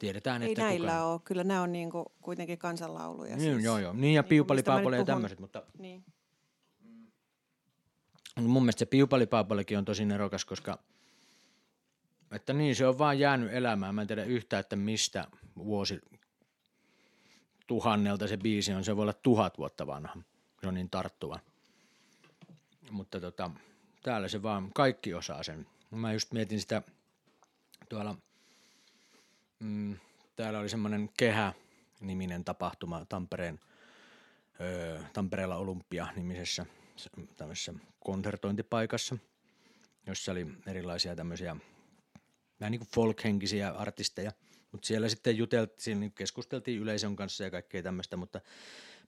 tiedetään, 0.00 0.42
Ei 0.42 0.52
että 0.52 0.62
näillä 0.62 0.90
kukaan... 0.90 1.06
ole, 1.06 1.20
kyllä 1.24 1.44
nämä 1.44 1.62
on 1.62 1.72
niinku 1.72 2.12
kuitenkin 2.22 2.58
kansanlauluja. 2.58 3.36
Niin, 3.36 3.52
siis. 3.52 3.64
joo, 3.64 3.78
joo. 3.78 3.92
Niin 3.92 4.14
ja 4.14 4.22
Niin, 4.22 4.28
piupalipaapale 4.28 4.96
ja 4.96 5.04
tämmöiset, 5.04 5.40
mutta 5.40 5.62
Niin. 5.78 6.04
mun 8.40 8.62
mielestä 8.62 8.78
se 8.78 8.86
piupalipaapalekin 8.86 9.78
on 9.78 9.84
tosi 9.84 10.04
nerokas, 10.04 10.44
koska 10.44 10.78
että 12.30 12.52
niin, 12.52 12.76
se 12.76 12.86
on 12.86 12.98
vaan 12.98 13.18
jäänyt 13.18 13.52
elämään. 13.52 13.94
Mä 13.94 14.00
en 14.00 14.06
tiedä 14.06 14.24
yhtään, 14.24 14.60
että 14.60 14.76
mistä 14.76 15.24
vuosi 15.56 16.00
tuhannelta 17.66 18.28
se 18.28 18.36
biisi 18.36 18.72
on. 18.72 18.84
Se 18.84 18.96
voi 18.96 19.02
olla 19.02 19.12
tuhat 19.12 19.58
vuotta 19.58 19.86
vanha. 19.86 20.16
Se 20.60 20.68
on 20.68 20.74
niin 20.74 20.90
tarttuva. 20.90 21.38
Mutta 22.90 23.20
tota, 23.20 23.50
täällä 24.02 24.28
se 24.28 24.42
vaan, 24.42 24.70
kaikki 24.74 25.14
osaa 25.14 25.42
sen. 25.42 25.66
Mä 25.90 26.12
just 26.12 26.32
mietin 26.32 26.60
sitä 26.60 26.82
tuolla, 27.88 28.16
mm, 29.60 29.96
täällä 30.36 30.58
oli 30.58 30.68
semmoinen 30.68 31.10
Kehä-niminen 31.16 32.44
tapahtuma 32.44 33.06
Tampereen, 33.08 33.60
öö, 34.60 35.00
Tampereella 35.12 35.56
Olympia-nimisessä 35.56 36.66
tämmöisessä 37.36 37.74
konsertointipaikassa, 38.00 39.16
jossa 40.06 40.32
oli 40.32 40.46
erilaisia 40.66 41.16
tämmöisiä 41.16 41.56
vähän 42.60 42.72
niin 42.72 42.80
kuin 42.80 42.90
folk-henkisiä 42.94 43.70
artisteja, 43.70 44.32
mutta 44.72 44.86
siellä 44.86 45.08
sitten 45.08 45.36
juteltiin, 45.36 46.00
niin 46.00 46.12
keskusteltiin 46.12 46.80
yleisön 46.80 47.16
kanssa 47.16 47.44
ja 47.44 47.50
kaikkea 47.50 47.82
tämmöistä, 47.82 48.16
mutta 48.16 48.40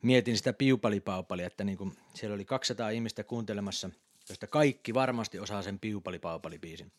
mietin 0.03 0.37
sitä 0.37 0.53
piupalipaupalia, 0.53 1.47
että 1.47 1.65
niin 1.65 1.79
kuin 1.79 1.97
siellä 2.15 2.35
oli 2.35 2.45
200 2.45 2.91
ihmistä 2.91 3.25
kuuntelemassa, 3.25 3.91
josta 4.29 4.47
kaikki 4.47 4.95
varmasti 4.95 5.39
osaa 5.39 5.63
sen 5.63 5.79
piupalipaupalibiisin. 5.79 6.93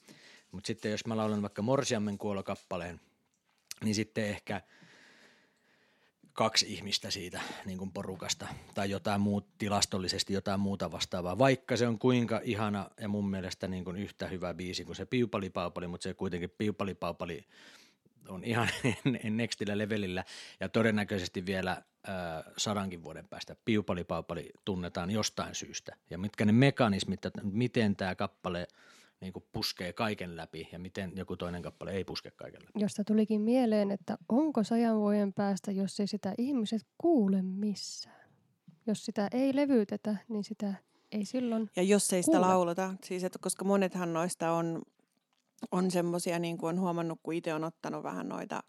Mutta 0.52 0.68
sitten 0.68 0.92
jos 0.92 1.06
mä 1.06 1.18
laulan 1.18 1.42
vaikka 1.42 1.62
Morsiammen 1.62 2.18
kuolokappaleen, 2.18 3.00
niin 3.84 3.96
sitten 3.96 4.26
ehkä 4.26 4.62
kaksi 6.34 6.74
ihmistä 6.74 7.12
siitä 7.12 7.42
niin 7.66 7.78
kuin 7.78 7.92
porukasta 7.92 8.48
tai 8.76 8.90
jotain 8.90 9.22
muut, 9.22 9.58
tilastollisesti 9.58 10.34
jotain 10.34 10.60
muuta 10.60 10.92
vastaavaa, 10.92 11.38
vaikka 11.38 11.78
se 11.78 11.88
on 11.88 12.00
kuinka 12.00 12.42
ihana 12.44 12.90
ja 13.02 13.08
mun 13.08 13.30
mielestä 13.30 13.68
niin 13.68 13.84
kuin 13.84 13.98
yhtä 13.98 14.28
hyvä 14.28 14.54
biisi 14.54 14.86
kuin 14.86 14.96
se 14.96 15.06
piupalipaupali, 15.06 15.88
mutta 15.88 16.04
se 16.04 16.14
kuitenkin 16.14 16.54
piupalipaupali 16.58 17.48
on 18.28 18.44
ihan 18.44 18.68
nextillä 19.30 19.78
levelillä 19.78 20.24
ja 20.60 20.70
todennäköisesti 20.70 21.46
vielä 21.46 21.72
äh, 21.72 21.84
sadankin 22.58 23.04
vuoden 23.04 23.28
päästä 23.28 23.56
Piupali 23.66 24.04
Paupali 24.04 24.52
tunnetaan 24.66 25.12
jostain 25.12 25.56
syystä. 25.56 25.96
Ja 26.10 26.18
mitkä 26.18 26.46
ne 26.46 26.52
mekanismit, 26.52 27.26
että 27.26 27.42
miten 27.44 27.96
tämä 27.96 28.16
kappale 28.16 28.68
niin 29.24 29.34
kuin 29.34 29.46
puskee 29.52 29.94
kaiken 29.94 30.38
läpi 30.38 30.70
ja 30.72 30.80
miten 30.80 31.12
joku 31.16 31.38
toinen 31.38 31.62
kappale 31.62 31.92
ei 31.92 32.04
puske 32.04 32.32
kaiken 32.32 32.62
läpi. 32.62 32.72
Josta 32.80 33.04
tulikin 33.04 33.42
mieleen, 33.42 33.92
että 33.92 34.18
onko 34.30 34.64
sajan 34.64 35.00
vuoden 35.00 35.34
päästä, 35.34 35.72
jos 35.72 36.00
ei 36.00 36.08
sitä 36.08 36.34
ihmiset 36.38 36.82
kuule 36.98 37.42
missään. 37.42 38.30
Jos 38.88 39.06
sitä 39.06 39.28
ei 39.32 39.56
levytetä, 39.56 40.16
niin 40.30 40.44
sitä 40.44 40.74
ei 41.12 41.26
silloin 41.26 41.70
Ja 41.76 41.84
jos 41.84 42.14
ei 42.14 42.24
sitä 42.24 42.38
Kuule. 42.38 42.48
lauleta, 42.48 42.94
siis 43.04 43.24
että 43.24 43.40
koska 43.40 43.66
monethan 43.66 44.14
noista 44.14 44.52
on, 44.52 44.82
on 45.72 45.92
semmoisia, 45.92 46.40
niin 46.40 46.58
kuin 46.58 46.70
on 46.70 46.80
huomannut, 46.80 47.20
kun 47.24 47.34
itse 47.34 47.54
on 47.54 47.64
ottanut 47.64 48.04
vähän 48.04 48.30
noita 48.30 48.64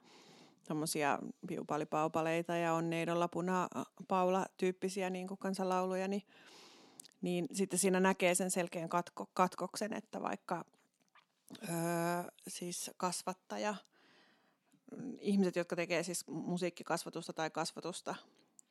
semmoisia 0.63 1.19
piupalipaupaleita 1.47 2.57
ja 2.57 2.75
on 2.75 2.91
neidolla 2.91 3.29
puna 3.29 3.69
paula 4.09 4.47
tyyppisiä 4.57 5.11
niin 5.11 5.29
kuin 5.29 5.39
kansanlauluja, 5.39 6.09
niin, 6.09 6.23
niin 7.25 7.47
sitten 7.53 7.79
siinä 7.79 8.01
näkee 8.01 8.35
sen 8.35 8.51
selkeän 8.51 8.89
katko, 8.89 9.27
katkoksen, 9.35 9.93
että 9.93 10.23
vaikka 10.23 10.65
öö, 11.63 11.73
siis 12.49 12.91
kasvattaja, 12.97 13.75
mm, 14.97 15.17
ihmiset, 15.21 15.57
jotka 15.57 15.77
tekee 15.77 16.03
siis 16.03 16.27
musiikkikasvatusta 16.27 17.33
tai 17.33 17.51
kasvatusta 17.51 18.15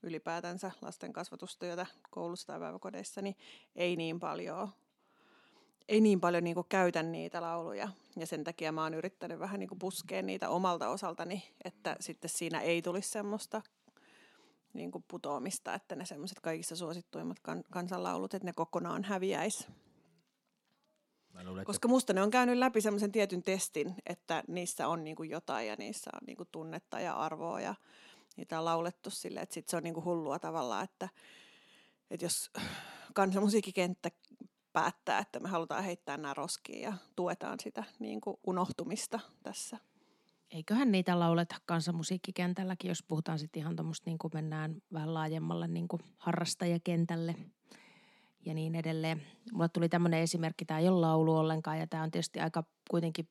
ylipäätänsä 0.03 0.71
lasten 0.81 1.13
kasvatustyötä 1.13 1.85
koulussa 2.09 2.47
tai 2.47 2.59
päiväkodeissa, 2.59 3.21
niin 3.21 3.35
ei 3.75 3.95
niin 3.95 4.19
paljon, 4.19 4.69
ei 5.87 6.01
niin 6.01 6.21
paljon 6.21 6.43
niin 6.43 6.55
käytä 6.69 7.03
niitä 7.03 7.41
lauluja. 7.41 7.89
Ja 8.17 8.27
sen 8.27 8.43
takia 8.43 8.71
mä 8.71 8.83
oon 8.83 8.93
yrittänyt 8.93 9.39
vähän 9.39 9.59
niin 9.59 9.79
puskea 9.79 10.21
niitä 10.21 10.49
omalta 10.49 10.89
osaltani, 10.89 11.43
että 11.63 11.95
sitten 11.99 12.29
siinä 12.29 12.61
ei 12.61 12.81
tulisi 12.81 13.09
semmoista 13.09 13.61
niin 14.73 14.91
putoamista, 15.07 15.73
että 15.73 15.95
ne 15.95 16.05
semmoiset 16.05 16.39
kaikista 16.39 16.75
suosittuimmat 16.75 17.39
kan- 17.39 17.63
kansanlaulut, 17.71 18.33
että 18.33 18.45
ne 18.45 18.53
kokonaan 18.53 19.03
häviäisi. 19.03 19.67
Mä 21.33 21.43
luulen, 21.43 21.61
että 21.61 21.65
Koska 21.65 21.87
musta 21.87 22.13
ne 22.13 22.21
on 22.21 22.31
käynyt 22.31 22.57
läpi 22.57 22.81
semmoisen 22.81 23.11
tietyn 23.11 23.43
testin, 23.43 23.95
että 24.05 24.43
niissä 24.47 24.87
on 24.87 25.03
niinku 25.03 25.23
jotain 25.23 25.67
ja 25.67 25.75
niissä 25.79 26.09
on 26.13 26.25
niinku 26.27 26.45
tunnetta 26.45 26.99
ja 26.99 27.13
arvoa 27.13 27.61
ja 27.61 27.75
niitä 28.37 28.59
on 28.59 28.65
laulettu 28.65 29.09
silleen, 29.09 29.43
että 29.43 29.53
sit 29.53 29.67
se 29.67 29.77
on 29.77 29.83
niinku 29.83 30.03
hullua 30.03 30.39
tavallaan, 30.39 30.83
että, 30.83 31.09
että 32.11 32.25
jos 32.25 32.51
kansanmusiikkikenttä 33.13 34.11
päättää, 34.73 35.19
että 35.19 35.39
me 35.39 35.49
halutaan 35.49 35.83
heittää 35.83 36.17
nämä 36.17 36.33
roskiin 36.33 36.81
ja 36.81 36.93
tuetaan 37.15 37.59
sitä 37.59 37.83
niinku 37.99 38.39
unohtumista 38.47 39.19
tässä. 39.43 39.77
Eiköhän 40.53 40.91
niitä 40.91 41.19
lauleta 41.19 41.55
kansanmusiikkikentälläkin, 41.65 42.89
jos 42.89 43.03
puhutaan 43.07 43.39
sitten 43.39 43.59
ihan 43.59 43.75
tuommoista, 43.75 44.09
niin 44.09 44.17
kuin 44.17 44.31
mennään 44.33 44.75
vähän 44.93 45.13
laajemmalle 45.13 45.67
niin 45.67 45.87
kuin 45.87 46.01
harrastajakentälle 46.17 47.35
ja 48.45 48.53
niin 48.53 48.75
edelleen. 48.75 49.21
Mulle 49.51 49.69
tuli 49.69 49.89
tämmöinen 49.89 50.19
esimerkki, 50.19 50.65
tämä 50.65 50.79
ei 50.79 50.89
ole 50.89 50.99
laulu 50.99 51.37
ollenkaan 51.37 51.79
ja 51.79 51.87
tämä 51.87 52.03
on 52.03 52.11
tietysti 52.11 52.39
aika 52.39 52.63
kuitenkin 52.89 53.27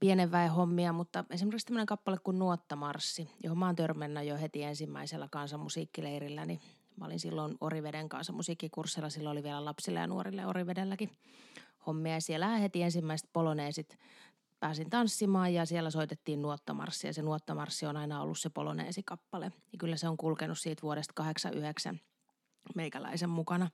pienen 0.00 0.32
väen 0.32 0.50
hommia, 0.50 0.92
mutta 0.92 1.24
esimerkiksi 1.30 1.66
tämmöinen 1.66 1.86
kappale 1.86 2.18
kuin 2.24 2.38
Nuottamarssi, 2.38 3.30
johon 3.42 3.58
mä 3.58 3.66
oon 3.66 3.76
törmännyt 3.76 4.26
jo 4.26 4.36
heti 4.36 4.62
ensimmäisellä 4.62 5.28
kansanmusiikkileirillä, 5.30 6.46
niin 6.46 6.60
mä 6.96 7.04
olin 7.04 7.20
silloin 7.20 7.56
Oriveden 7.60 8.08
kansanmusiikkikurssilla, 8.08 9.10
silloin 9.10 9.32
oli 9.32 9.42
vielä 9.42 9.64
lapsille 9.64 10.00
ja 10.00 10.06
nuorille 10.06 10.46
Orivedelläkin 10.46 11.10
hommia 11.86 12.14
ja 12.14 12.20
siellä 12.20 12.48
heti 12.48 12.82
ensimmäiset 12.82 13.30
poloneesit 13.32 13.98
pääsin 14.62 14.90
tanssimaan 14.90 15.54
ja 15.54 15.66
siellä 15.66 15.90
soitettiin 15.90 16.42
nuottamarssia. 16.42 17.08
Ja 17.08 17.14
se 17.14 17.22
nuottamarssi 17.22 17.86
on 17.86 17.96
aina 17.96 18.22
ollut 18.22 18.38
se 18.38 18.50
poloneesikappale. 18.50 19.44
Ja 19.44 19.78
kyllä 19.78 19.96
se 19.96 20.08
on 20.08 20.16
kulkenut 20.16 20.58
siitä 20.58 20.82
vuodesta 20.82 21.12
89 21.14 22.00
meikäläisen 22.74 23.30
mukana. 23.30 23.70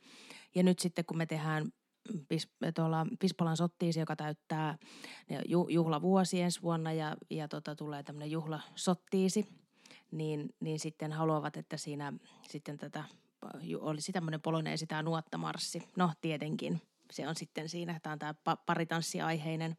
Ja 0.55 0.63
nyt 0.63 0.79
sitten 0.79 1.05
kun 1.05 1.17
me 1.17 1.27
tehdään 1.27 1.73
Pis, 2.29 2.49
tuolla 2.75 3.07
Pispalan 3.21 3.57
sottiisi, 3.57 4.01
joka 4.01 4.17
täyttää 4.17 4.79
ju, 5.47 5.69
juhlavuosi 5.69 6.41
ensi 6.41 6.63
vuonna 6.63 6.93
ja, 6.93 7.17
ja 7.31 7.49
tota, 7.49 7.77
tulee 7.77 8.03
tämmöinen 8.03 8.31
juhlasottiisi, 8.31 9.49
niin, 10.11 10.55
niin 10.61 10.81
sitten 10.81 11.13
haluavat, 11.13 11.57
että 11.57 11.77
siinä 11.77 12.13
sitten 12.49 12.79
tätä 12.79 13.05
olisi 13.81 14.13
tämmöinen 14.13 14.43
poloneesi 14.43 14.87
tämä 14.87 15.03
nuottamarssi. 15.03 15.83
No 15.97 16.11
tietenkin, 16.21 16.83
se 17.13 17.29
on 17.29 17.35
sitten 17.35 17.69
siinä, 17.69 18.01
tämä 18.03 18.13
on 18.13 18.19
tämä 18.19 18.35
paritanssiaiheinen 18.67 19.77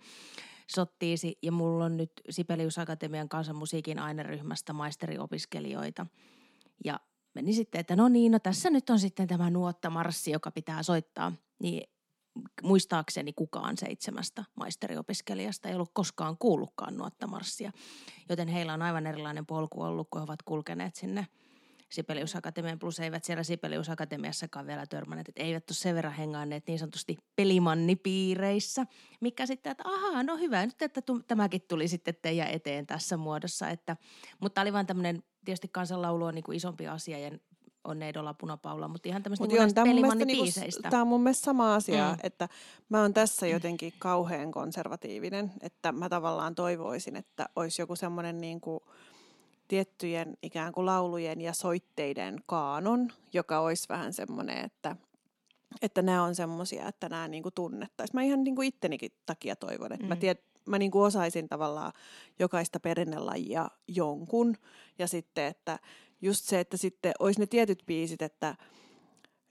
sottiisi 0.70 1.38
ja 1.42 1.52
mulla 1.52 1.86
on 1.86 1.98
nyt 1.98 2.12
Sibelius 2.30 2.78
Akatemian 2.78 3.30
kansanmusiikin 3.30 4.00
aineryhmästä 4.00 4.74
maisteriopiskelijoita. 4.74 6.06
Ja 6.86 7.00
meni 7.34 7.54
sitten, 7.54 7.82
että 7.82 7.96
no 7.96 8.08
niin, 8.08 8.32
no 8.32 8.40
tässä 8.40 8.70
nyt 8.70 8.90
on 8.90 9.00
sitten 9.00 9.28
tämä 9.28 9.50
nuottamarssi, 9.50 10.32
joka 10.32 10.52
pitää 10.52 10.84
soittaa. 10.84 11.32
Niin 11.60 11.90
muistaakseni 12.64 13.34
kukaan 13.34 13.78
seitsemästä 13.78 14.44
maisteriopiskelijasta 14.56 15.70
ei 15.70 15.76
ollut 15.76 15.92
koskaan 15.94 16.38
kuullutkaan 16.38 16.98
nuottamarssia. 16.98 17.72
Joten 18.30 18.48
heillä 18.48 18.74
on 18.74 18.82
aivan 18.82 19.08
erilainen 19.08 19.46
polku 19.46 19.82
ollut, 19.82 20.08
kun 20.12 20.22
he 20.22 20.24
ovat 20.24 20.44
kulkeneet 20.44 20.96
sinne 20.96 21.28
Sibelius 21.92 22.36
Akatemian, 22.36 22.80
plus 22.80 23.00
eivät 23.00 23.24
siellä 23.24 23.44
Sibelius 23.44 23.90
Akatemiassakaan 23.90 24.68
vielä 24.68 24.86
törmänneet, 24.86 25.30
että 25.30 25.44
eivät 25.44 25.70
ole 25.70 25.76
sen 25.76 25.96
verran 25.96 26.14
hengaanneet 26.14 26.68
niin 26.68 26.80
sanotusti 26.80 27.18
pelimannipiireissä, 27.36 28.86
mikä 29.22 29.46
sitten, 29.46 29.72
että 29.72 29.84
ahaa, 29.88 30.24
no 30.24 30.38
hyvä 30.38 30.66
nyt, 30.66 30.82
että 30.82 31.02
tämäkin 31.28 31.62
tuli 31.62 31.88
sitten 31.88 32.16
teidän 32.22 32.48
eteen 32.48 32.88
tässä 32.88 33.18
muodossa, 33.18 33.70
että, 33.70 33.98
mutta 34.40 34.62
oli 34.62 34.74
vaan 34.74 34.86
tämmöinen, 34.86 35.24
tietysti 35.46 35.68
kansanlaulu 35.68 36.26
on 36.26 36.36
niin 36.36 36.44
kuin 36.44 36.56
isompi 36.56 36.88
asia 36.88 37.20
ja 37.20 37.32
on 37.84 38.00
Neidolla 38.00 38.34
Punapaula, 38.34 38.88
mutta 38.88 39.10
ihan 39.10 39.24
tämmöistä 39.24 39.44
Mut 39.44 39.52
niin 39.52 39.62
mun 39.62 40.18
mielestä 40.18 40.26
niinku-. 40.26 40.82
Tämä 40.90 41.02
on 41.02 41.08
mun 41.08 41.24
mielestä 41.24 41.46
sama 41.46 41.76
asia, 41.76 42.12
mm. 42.12 42.18
että 42.24 42.50
mä 42.90 43.02
oon 43.02 43.14
tässä 43.14 43.48
jotenkin 43.48 43.94
kauhean 44.00 44.52
konservatiivinen, 44.52 45.52
että 45.62 45.92
mä 45.92 46.10
tavallaan 46.10 46.56
toivoisin, 46.56 47.16
että 47.16 47.50
olisi 47.56 47.82
joku 47.82 47.96
semmoinen 47.96 48.42
niin 48.42 48.62
kuin 48.62 48.80
tiettyjen 49.70 50.38
ikään 50.44 50.74
kuin 50.74 50.86
laulujen 50.86 51.42
ja 51.42 51.54
soitteiden 51.54 52.40
kaanon, 52.46 53.12
joka 53.34 53.60
olisi 53.60 53.90
vähän 53.90 54.14
semmoinen, 54.14 54.66
että 54.66 54.96
että 55.82 56.02
nämä 56.02 56.24
on 56.24 56.36
semmoisia, 56.36 56.88
että 56.88 57.10
nämä 57.10 57.28
niin 57.28 57.44
kuin 57.44 57.54
tunnettaisiin. 57.54 58.18
Mä 58.18 58.22
ihan 58.22 58.44
niin 58.44 58.56
kuin 58.56 58.68
ittenikin 58.68 59.12
takia 59.26 59.56
toivon, 59.56 59.94
että 59.94 60.06
mm. 60.06 60.10
mä, 60.10 60.16
tiedät, 60.16 60.42
mä 60.66 60.80
niin 60.80 60.92
kuin 60.92 61.06
osaisin 61.06 61.50
tavallaan 61.50 61.94
jokaista 62.40 62.80
perinnelajia 62.80 63.70
jonkun. 63.88 64.56
Ja 65.00 65.08
sitten, 65.08 65.46
että 65.46 65.80
just 66.22 66.46
se, 66.46 66.60
että 66.60 66.78
sitten 66.78 67.14
olisi 67.20 67.40
ne 67.40 67.46
tietyt 67.46 67.84
biisit, 67.86 68.22
että 68.22 68.56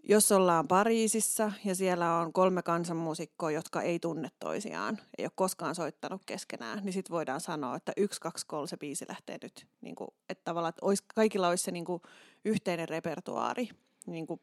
jos 0.08 0.32
ollaan 0.32 0.68
Pariisissa 0.68 1.52
ja 1.64 1.74
siellä 1.74 2.18
on 2.18 2.32
kolme 2.32 2.62
kansanmuusikkoa, 2.62 3.50
jotka 3.50 3.82
ei 3.82 3.98
tunne 3.98 4.28
toisiaan, 4.38 4.98
ei 5.18 5.24
ole 5.24 5.32
koskaan 5.34 5.74
soittanut 5.74 6.22
keskenään, 6.26 6.80
niin 6.84 6.92
sitten 6.92 7.14
voidaan 7.14 7.40
sanoa, 7.40 7.76
että 7.76 7.92
yksi, 7.96 8.20
kaksi, 8.20 8.46
kolme 8.46 8.66
se 8.66 8.76
biisi 8.76 9.04
lähtee 9.08 9.38
nyt. 9.42 9.66
Niin 9.80 9.94
kuin, 9.94 10.08
että 10.28 10.44
tavallaan, 10.44 10.68
että 10.68 10.86
olisi, 10.86 11.04
kaikilla 11.14 11.48
olisi 11.48 11.64
se 11.64 11.70
niin 11.70 11.84
kuin 11.84 12.02
yhteinen 12.44 12.88
repertuaari. 12.88 13.68
Niin 14.06 14.26
kuin, 14.26 14.40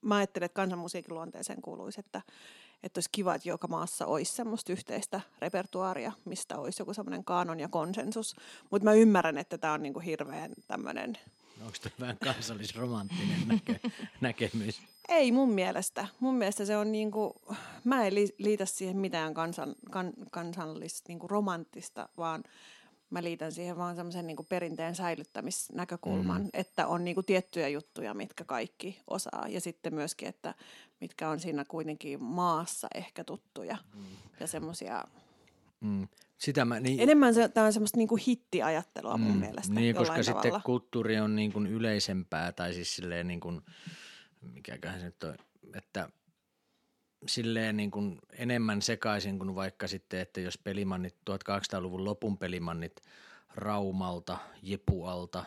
mä 0.00 0.16
ajattelen, 0.16 0.46
että 0.46 0.56
kansanmusiikin 0.56 1.14
luonteeseen 1.14 1.62
kuuluisi, 1.62 2.00
että, 2.00 2.22
että 2.82 2.98
olisi 2.98 3.10
kiva, 3.12 3.34
että 3.34 3.48
joka 3.48 3.68
maassa 3.68 4.06
olisi 4.06 4.34
semmoista 4.34 4.72
yhteistä 4.72 5.20
repertuaaria, 5.38 6.12
mistä 6.24 6.58
olisi 6.58 6.82
joku 6.82 6.94
semmoinen 6.94 7.24
kaanon 7.24 7.60
ja 7.60 7.68
konsensus. 7.68 8.36
Mutta 8.70 8.84
mä 8.84 8.92
ymmärrän, 8.92 9.38
että 9.38 9.58
tämä 9.58 9.72
on 9.72 9.82
niinku 9.82 10.00
hirveän 10.00 10.52
tämmöinen, 10.68 11.18
onko 11.64 11.76
tämä 11.82 11.94
vähän 12.00 12.18
kansallisromanttinen 12.24 13.48
näke, 13.48 13.80
näkemys? 14.20 14.82
ei 15.08 15.32
mun 15.32 15.50
mielestä. 15.50 16.06
Mun 16.20 16.34
mielestä 16.34 16.64
se 16.64 16.76
on 16.76 16.92
niinku, 16.92 17.34
mä 17.84 18.06
en 18.06 18.14
li- 18.14 18.34
liitä 18.38 18.66
siihen 18.66 18.96
mitään 18.96 19.34
kansan, 19.34 19.74
kan, 19.90 20.12
kansallista 20.30 21.08
niinku 21.08 21.28
romanttista, 21.28 22.08
vaan 22.16 22.44
mä 23.10 23.22
liitän 23.22 23.52
siihen 23.52 23.76
vaan 23.76 23.96
semmoisen 23.96 24.26
niinku 24.26 24.42
perinteen 24.48 24.94
säilyttämisnäkökulman, 24.94 26.42
mm. 26.42 26.50
että 26.52 26.86
on 26.86 27.04
niinku 27.04 27.22
tiettyjä 27.22 27.68
juttuja, 27.68 28.14
mitkä 28.14 28.44
kaikki 28.44 29.00
osaa. 29.06 29.46
Ja 29.48 29.60
sitten 29.60 29.94
myöskin, 29.94 30.28
että 30.28 30.54
mitkä 31.00 31.28
on 31.28 31.40
siinä 31.40 31.64
kuitenkin 31.64 32.22
maassa 32.22 32.88
ehkä 32.94 33.24
tuttuja 33.24 33.76
mm. 33.94 34.04
ja 34.40 34.46
semmoisia 34.46 35.04
Mm. 35.84 36.08
Sitä 36.44 36.64
mä, 36.64 36.80
niin, 36.80 37.00
Enemmän 37.00 37.34
se, 37.34 37.48
tämä 37.48 37.66
on 37.66 37.72
semmoista 37.72 37.98
niinku 37.98 38.18
hittiajattelua 38.28 39.16
mun 39.16 39.36
mielestä 39.36 39.74
Niin, 39.74 39.94
koska 39.94 40.12
jollain 40.12 40.24
sitten 40.24 40.42
tavalla. 40.42 40.62
kulttuuri 40.64 41.20
on 41.20 41.36
niin 41.36 41.52
kuin 41.52 41.66
yleisempää 41.66 42.52
tai 42.52 42.74
siis 42.74 42.96
silleen 42.96 43.28
niin 43.28 43.40
kuin, 43.40 43.60
mikäköhän 44.40 45.00
se 45.00 45.06
nyt 45.06 45.22
on, 45.22 45.34
että 45.74 46.08
silleen 47.26 47.76
niin 47.76 47.90
kuin 47.90 48.18
enemmän 48.32 48.82
sekaisin 48.82 49.38
kuin 49.38 49.54
vaikka 49.54 49.86
sitten, 49.86 50.20
että 50.20 50.40
jos 50.40 50.58
pelimannit, 50.58 51.14
1800-luvun 51.30 52.04
lopun 52.04 52.38
pelimannit 52.38 53.02
Raumalta, 53.54 54.38
Jepualta, 54.62 55.44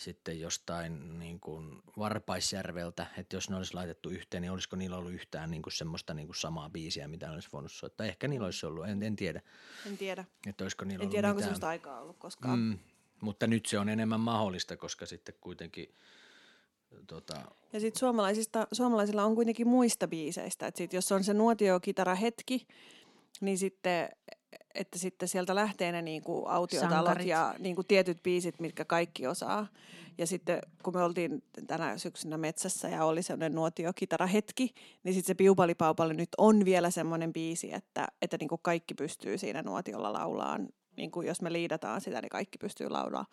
sitten 0.00 0.40
jostain 0.40 1.18
niin 1.18 1.40
kuin 1.40 1.82
Varpaisjärveltä, 1.98 3.06
että 3.18 3.36
jos 3.36 3.50
ne 3.50 3.56
olisi 3.56 3.74
laitettu 3.74 4.10
yhteen, 4.10 4.42
niin 4.42 4.52
olisiko 4.52 4.76
niillä 4.76 4.96
ollut 4.96 5.12
yhtään 5.12 5.50
niin 5.50 5.62
kuin 5.62 5.72
semmoista 5.72 6.14
niin 6.14 6.26
kuin 6.26 6.36
samaa 6.36 6.70
biisiä, 6.70 7.08
mitä 7.08 7.26
ne 7.26 7.32
olisi 7.32 7.48
voinut 7.52 7.72
soittaa. 7.72 8.06
Ehkä 8.06 8.28
niillä 8.28 8.44
olisi 8.44 8.66
ollut, 8.66 8.88
en, 8.88 9.02
en 9.02 9.16
tiedä. 9.16 9.40
En 9.86 9.98
tiedä. 9.98 10.24
Että 10.46 10.64
olisiko 10.64 10.84
niillä 10.84 11.02
En 11.02 11.06
ollut 11.06 11.12
tiedä, 11.12 11.28
onko 11.28 11.36
mitään. 11.36 11.46
sellaista 11.48 11.68
aikaa 11.68 12.00
ollut 12.00 12.18
koskaan. 12.18 12.58
Mm, 12.58 12.78
mutta 13.20 13.46
nyt 13.46 13.66
se 13.66 13.78
on 13.78 13.88
enemmän 13.88 14.20
mahdollista, 14.20 14.76
koska 14.76 15.06
sitten 15.06 15.34
kuitenkin 15.40 15.94
tota, 17.06 17.34
Ja 17.72 17.80
sitten 17.80 17.98
suomalaisista, 17.98 18.66
suomalaisilla 18.72 19.24
on 19.24 19.34
kuitenkin 19.34 19.68
muista 19.68 20.08
biiseistä. 20.08 20.66
Että 20.66 20.78
sit, 20.78 20.92
jos 20.92 21.12
on 21.12 21.24
se 21.24 21.34
nuotiokitara 21.34 22.14
hetki, 22.14 22.66
niin 23.40 23.58
sitten, 23.58 24.08
että 24.74 24.98
sitten 24.98 25.28
sieltä 25.28 25.54
lähtee 25.54 25.92
ne 25.92 26.02
niinku 26.02 26.46
autiotalot 26.46 27.06
Sankarit. 27.06 27.26
ja 27.26 27.54
niinku 27.58 27.82
tietyt 27.82 28.22
biisit, 28.22 28.60
mitkä 28.60 28.84
kaikki 28.84 29.26
osaa. 29.26 29.66
Ja 30.18 30.26
sitten 30.26 30.58
kun 30.82 30.94
me 30.94 31.02
oltiin 31.02 31.42
tänä 31.66 31.98
syksynä 31.98 32.38
metsässä 32.38 32.88
ja 32.88 33.04
oli 33.04 33.22
sellainen 33.22 33.54
nuotiokitara 33.54 34.26
hetki, 34.26 34.74
niin 35.04 35.14
sitten 35.14 35.26
se 35.26 35.34
Piupalipaupali 35.34 36.14
nyt 36.14 36.28
on 36.38 36.64
vielä 36.64 36.90
semmoinen 36.90 37.32
biisi, 37.32 37.74
että, 37.74 38.08
että 38.22 38.36
niinku 38.40 38.58
kaikki 38.58 38.94
pystyy 38.94 39.38
siinä 39.38 39.62
nuotiolla 39.62 40.12
laulaan. 40.12 40.68
Niin 40.96 41.10
kuin 41.10 41.26
jos 41.26 41.42
me 41.42 41.52
liidataan 41.52 42.00
sitä, 42.00 42.20
niin 42.20 42.28
kaikki 42.28 42.58
pystyy 42.58 42.88
laulaa. 42.88 43.26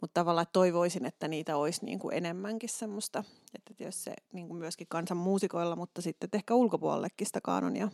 Mutta 0.00 0.20
tavallaan 0.20 0.46
toivoisin, 0.52 1.06
että 1.06 1.28
niitä 1.28 1.56
olisi 1.56 1.84
niin 1.84 1.98
kuin 1.98 2.16
enemmänkin 2.16 2.68
semmoista, 2.68 3.24
että 3.54 3.84
jos 3.84 4.04
se 4.04 4.14
niin 4.32 4.48
kuin 4.48 4.58
myöskin 4.58 4.86
kansan 4.90 5.16
muusikoilla, 5.16 5.76
mutta 5.76 6.02
sitten 6.02 6.30
ehkä 6.32 6.54
ulkopuolellekin 6.54 7.26
sitä 7.26 7.40
kanonia. 7.40 7.88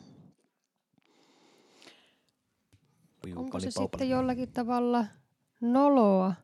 Onko 3.37 3.61
se 3.61 3.71
sitten 3.71 4.09
jollakin 4.09 4.53
tavalla 4.53 5.05
noloa 5.61 6.35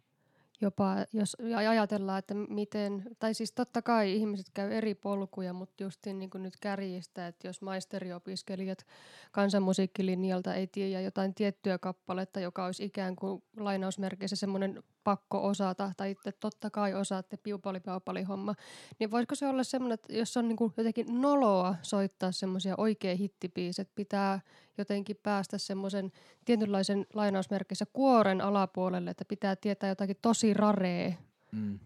jopa, 0.63 0.97
jos 1.13 1.37
ajatellaan, 1.69 2.19
että 2.19 2.35
miten, 2.35 3.03
tai 3.19 3.35
siis 3.35 3.53
totta 3.53 3.83
kai 3.83 4.13
ihmiset 4.13 4.47
käy 4.55 4.73
eri 4.73 4.95
polkuja, 4.95 5.53
mutta 5.53 5.83
just 5.83 6.07
niin 6.07 6.31
kuin 6.31 6.43
nyt 6.43 6.55
kärjistä, 6.61 7.27
että 7.27 7.49
jos 7.49 7.63
maisteriopiskelijat 7.63 8.87
kansanmusiikkilinjalta 9.33 10.55
ei 10.55 10.67
tiedä 10.67 11.01
jotain 11.01 11.35
tiettyä 11.35 11.79
kappaletta, 11.79 12.41
joka 12.41 12.65
olisi 12.65 12.85
ikään 12.85 13.17
kuin 13.17 13.43
lainausmerkeissä 13.57 14.37
semmoinen 14.37 14.83
pakko 15.05 15.47
osata, 15.47 15.93
tai 15.97 16.11
itse 16.11 16.33
totta 16.33 16.71
kai 16.71 16.95
osaatte 16.95 17.37
piupali 17.37 18.23
homma, 18.29 18.55
niin 18.99 19.11
voisiko 19.11 19.35
se 19.35 19.47
olla 19.49 19.65
semmoinen, 19.65 19.95
että 19.95 20.13
jos 20.13 20.37
on 20.37 20.49
niin 20.49 20.57
kuin 20.57 20.73
jotenkin 20.77 21.21
noloa 21.21 21.75
soittaa 21.83 22.33
semmoisia 22.33 22.75
oikea 22.79 23.17
hittibiiset, 23.17 23.91
pitää 23.95 24.41
jotenkin 24.79 25.17
päästä 25.23 25.59
semmoisen 25.59 26.13
tietynlaisen 26.45 27.07
lainausmerkeissä 27.15 27.87
kuoren 27.93 28.41
alapuolelle, 28.41 29.11
että 29.11 29.25
pitää 29.25 29.57
tietää 29.57 29.89
jotakin 29.89 30.17
tosi 30.23 30.55
raree. 30.55 31.19
Mm. 31.53 31.79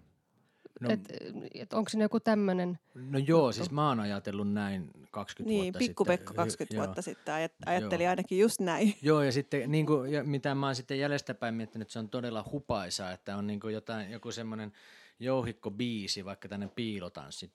No, 0.81 0.91
että 0.91 1.15
et 1.55 1.73
onko 1.73 1.89
siinä 1.89 2.05
joku 2.05 2.21
tämmöinen? 2.21 2.79
No 2.95 3.19
joo, 3.19 3.47
juttu. 3.47 3.53
siis 3.53 3.71
mä 3.71 3.89
oon 3.89 4.01
ajatellut 4.01 4.53
näin 4.53 4.91
20 5.11 5.51
niin, 5.51 5.63
vuotta 5.63 5.79
pikku 5.79 6.05
sitten. 6.05 6.19
Pekka 6.19 6.35
20 6.35 6.75
y- 6.75 6.79
vuotta 6.79 6.99
joo. 6.99 7.03
sitten 7.03 7.35
ajatteli 7.67 8.03
joo. 8.05 8.11
ainakin 8.11 8.39
just 8.39 8.61
näin. 8.61 8.95
Joo, 9.03 9.23
ja 9.23 9.33
sitten 9.33 9.71
niin 9.71 9.87
kuin, 9.87 10.13
ja 10.13 10.25
mitä 10.25 10.55
mä 10.55 10.67
oon 10.67 10.75
sitten 10.75 10.99
jäljestäpäin 10.99 11.55
miettinyt, 11.55 11.87
että 11.87 11.93
se 11.93 11.99
on 11.99 12.09
todella 12.09 12.45
hupaisaa, 12.53 13.13
että 13.13 13.37
on 13.37 13.47
niin 13.47 13.61
kuin 13.61 13.75
jotain, 13.75 14.11
joku 14.11 14.33
semmoinen 14.33 14.73
jouhikko 15.21 15.71
biisi, 15.71 16.25
vaikka 16.25 16.49
tänne 16.49 16.69
piilotanssi, 16.69 17.51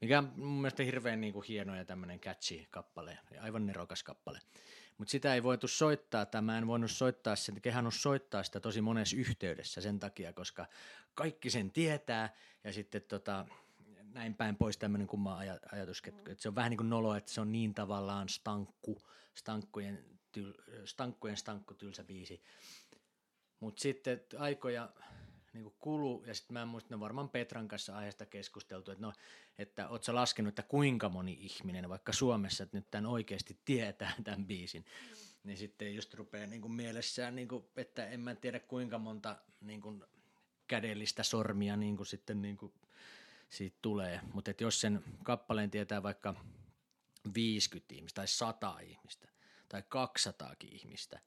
mikä 0.00 0.18
on 0.18 0.32
mun 0.36 0.60
mielestä 0.60 0.82
hirveän 0.82 1.20
niin 1.20 1.32
kuin 1.32 1.44
hieno 1.48 1.76
ja 1.76 1.84
tämmöinen 1.84 2.20
catchy 2.20 2.66
kappale, 2.70 3.18
aivan 3.40 3.66
nerokas 3.66 4.02
kappale. 4.02 4.38
Mutta 5.02 5.12
sitä 5.12 5.34
ei 5.34 5.42
voitu 5.42 5.68
soittaa, 5.68 6.26
tai 6.26 6.42
mä 6.42 6.58
en 6.58 6.66
voinut 6.66 6.90
soittaa 6.90 7.36
sen, 7.36 7.60
kehannut 7.60 7.94
soittaa 7.94 8.42
sitä 8.42 8.60
tosi 8.60 8.80
monessa 8.80 9.16
yhteydessä 9.16 9.80
sen 9.80 9.98
takia, 9.98 10.32
koska 10.32 10.66
kaikki 11.14 11.50
sen 11.50 11.70
tietää, 11.70 12.34
ja 12.64 12.72
sitten 12.72 13.02
tota, 13.02 13.46
näin 14.12 14.34
päin 14.34 14.56
pois 14.56 14.78
tämmöinen 14.78 15.06
kumma 15.06 15.40
aj- 15.42 15.68
ajatus, 15.72 16.02
että 16.06 16.34
se 16.38 16.48
on 16.48 16.54
vähän 16.54 16.70
niin 16.70 16.78
kuin 16.78 16.90
nolo, 16.90 17.14
että 17.14 17.32
se 17.32 17.40
on 17.40 17.52
niin 17.52 17.74
tavallaan 17.74 18.28
stankku, 18.28 19.02
stankkujen, 19.34 20.04
tyl, 20.32 20.54
stankkujen 20.84 21.36
stankku 21.36 21.74
tylsä 21.74 22.04
biisi. 22.04 22.42
Mutta 23.60 23.80
sitten 23.82 24.20
aikoja 24.38 24.92
niin 25.52 25.62
kuin 25.62 25.74
kulu, 25.78 26.24
ja 26.26 26.34
sitten 26.34 26.54
mä 26.54 26.66
muistan, 26.66 26.94
että 26.96 27.00
varmaan 27.00 27.28
Petran 27.28 27.68
kanssa 27.68 27.96
aiheesta 27.96 28.26
keskusteltu, 28.26 28.90
että 28.90 29.02
no, 29.02 29.12
että 29.58 29.88
oot 29.88 30.04
sä 30.04 30.14
laskenut, 30.14 30.48
että 30.48 30.62
kuinka 30.62 31.08
moni 31.08 31.38
ihminen, 31.40 31.88
vaikka 31.88 32.12
Suomessa, 32.12 32.62
että 32.64 32.76
nyt 32.76 32.90
tämän 32.90 33.06
oikeasti 33.06 33.58
tietää 33.64 34.12
tämän 34.24 34.46
biisin, 34.46 34.84
niin 35.44 35.58
sitten 35.58 35.94
just 35.94 36.14
rupeaa 36.14 36.46
niin 36.46 36.62
kuin 36.62 36.72
mielessään, 36.72 37.36
niin 37.36 37.48
kuin, 37.48 37.64
että 37.76 38.06
en 38.06 38.20
mä 38.20 38.34
tiedä 38.34 38.60
kuinka 38.60 38.98
monta 38.98 39.36
niin 39.60 39.80
kuin 39.80 40.04
kädellistä 40.66 41.22
sormia 41.22 41.76
niin 41.76 41.96
kuin 41.96 42.06
sitten 42.06 42.42
niin 42.42 42.56
kuin 42.56 42.72
siitä 43.50 43.76
tulee. 43.82 44.20
Mutta 44.34 44.52
jos 44.60 44.80
sen 44.80 45.04
kappaleen 45.22 45.70
tietää 45.70 46.02
vaikka 46.02 46.34
50 47.34 47.94
ihmistä 47.94 48.16
tai 48.16 48.28
100 48.28 48.78
ihmistä 48.78 49.28
tai 49.68 49.82
200 49.88 50.54
ihmistä, 50.60 51.20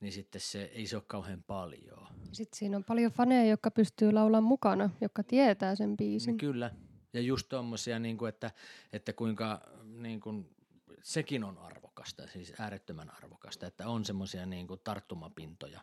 niin 0.00 0.12
sitten 0.12 0.40
se 0.40 0.62
ei 0.62 0.86
se 0.86 0.96
ole 0.96 1.04
kauhean 1.06 1.42
paljon. 1.42 2.06
Sitten 2.32 2.58
siinä 2.58 2.76
on 2.76 2.84
paljon 2.84 3.12
faneja, 3.12 3.50
jotka 3.50 3.70
pystyy 3.70 4.12
laulamaan 4.12 4.44
mukana, 4.44 4.90
jotka 5.00 5.22
tietää 5.22 5.74
sen 5.74 5.96
biisin. 5.96 6.26
Niin 6.26 6.38
kyllä. 6.38 6.70
Ja 7.12 7.20
just 7.20 7.48
tommosia, 7.48 7.98
niin 7.98 8.18
kuin, 8.18 8.28
että, 8.28 8.50
että 8.92 9.12
kuinka 9.12 9.60
niin 9.84 10.20
kuin, 10.20 10.56
sekin 11.02 11.44
on 11.44 11.58
arvokasta, 11.58 12.26
siis 12.26 12.52
äärettömän 12.58 13.10
arvokasta, 13.10 13.66
että 13.66 13.88
on 13.88 14.04
semmoisia 14.04 14.46
niin 14.46 14.66
kuin 14.66 14.80
tarttumapintoja 14.84 15.80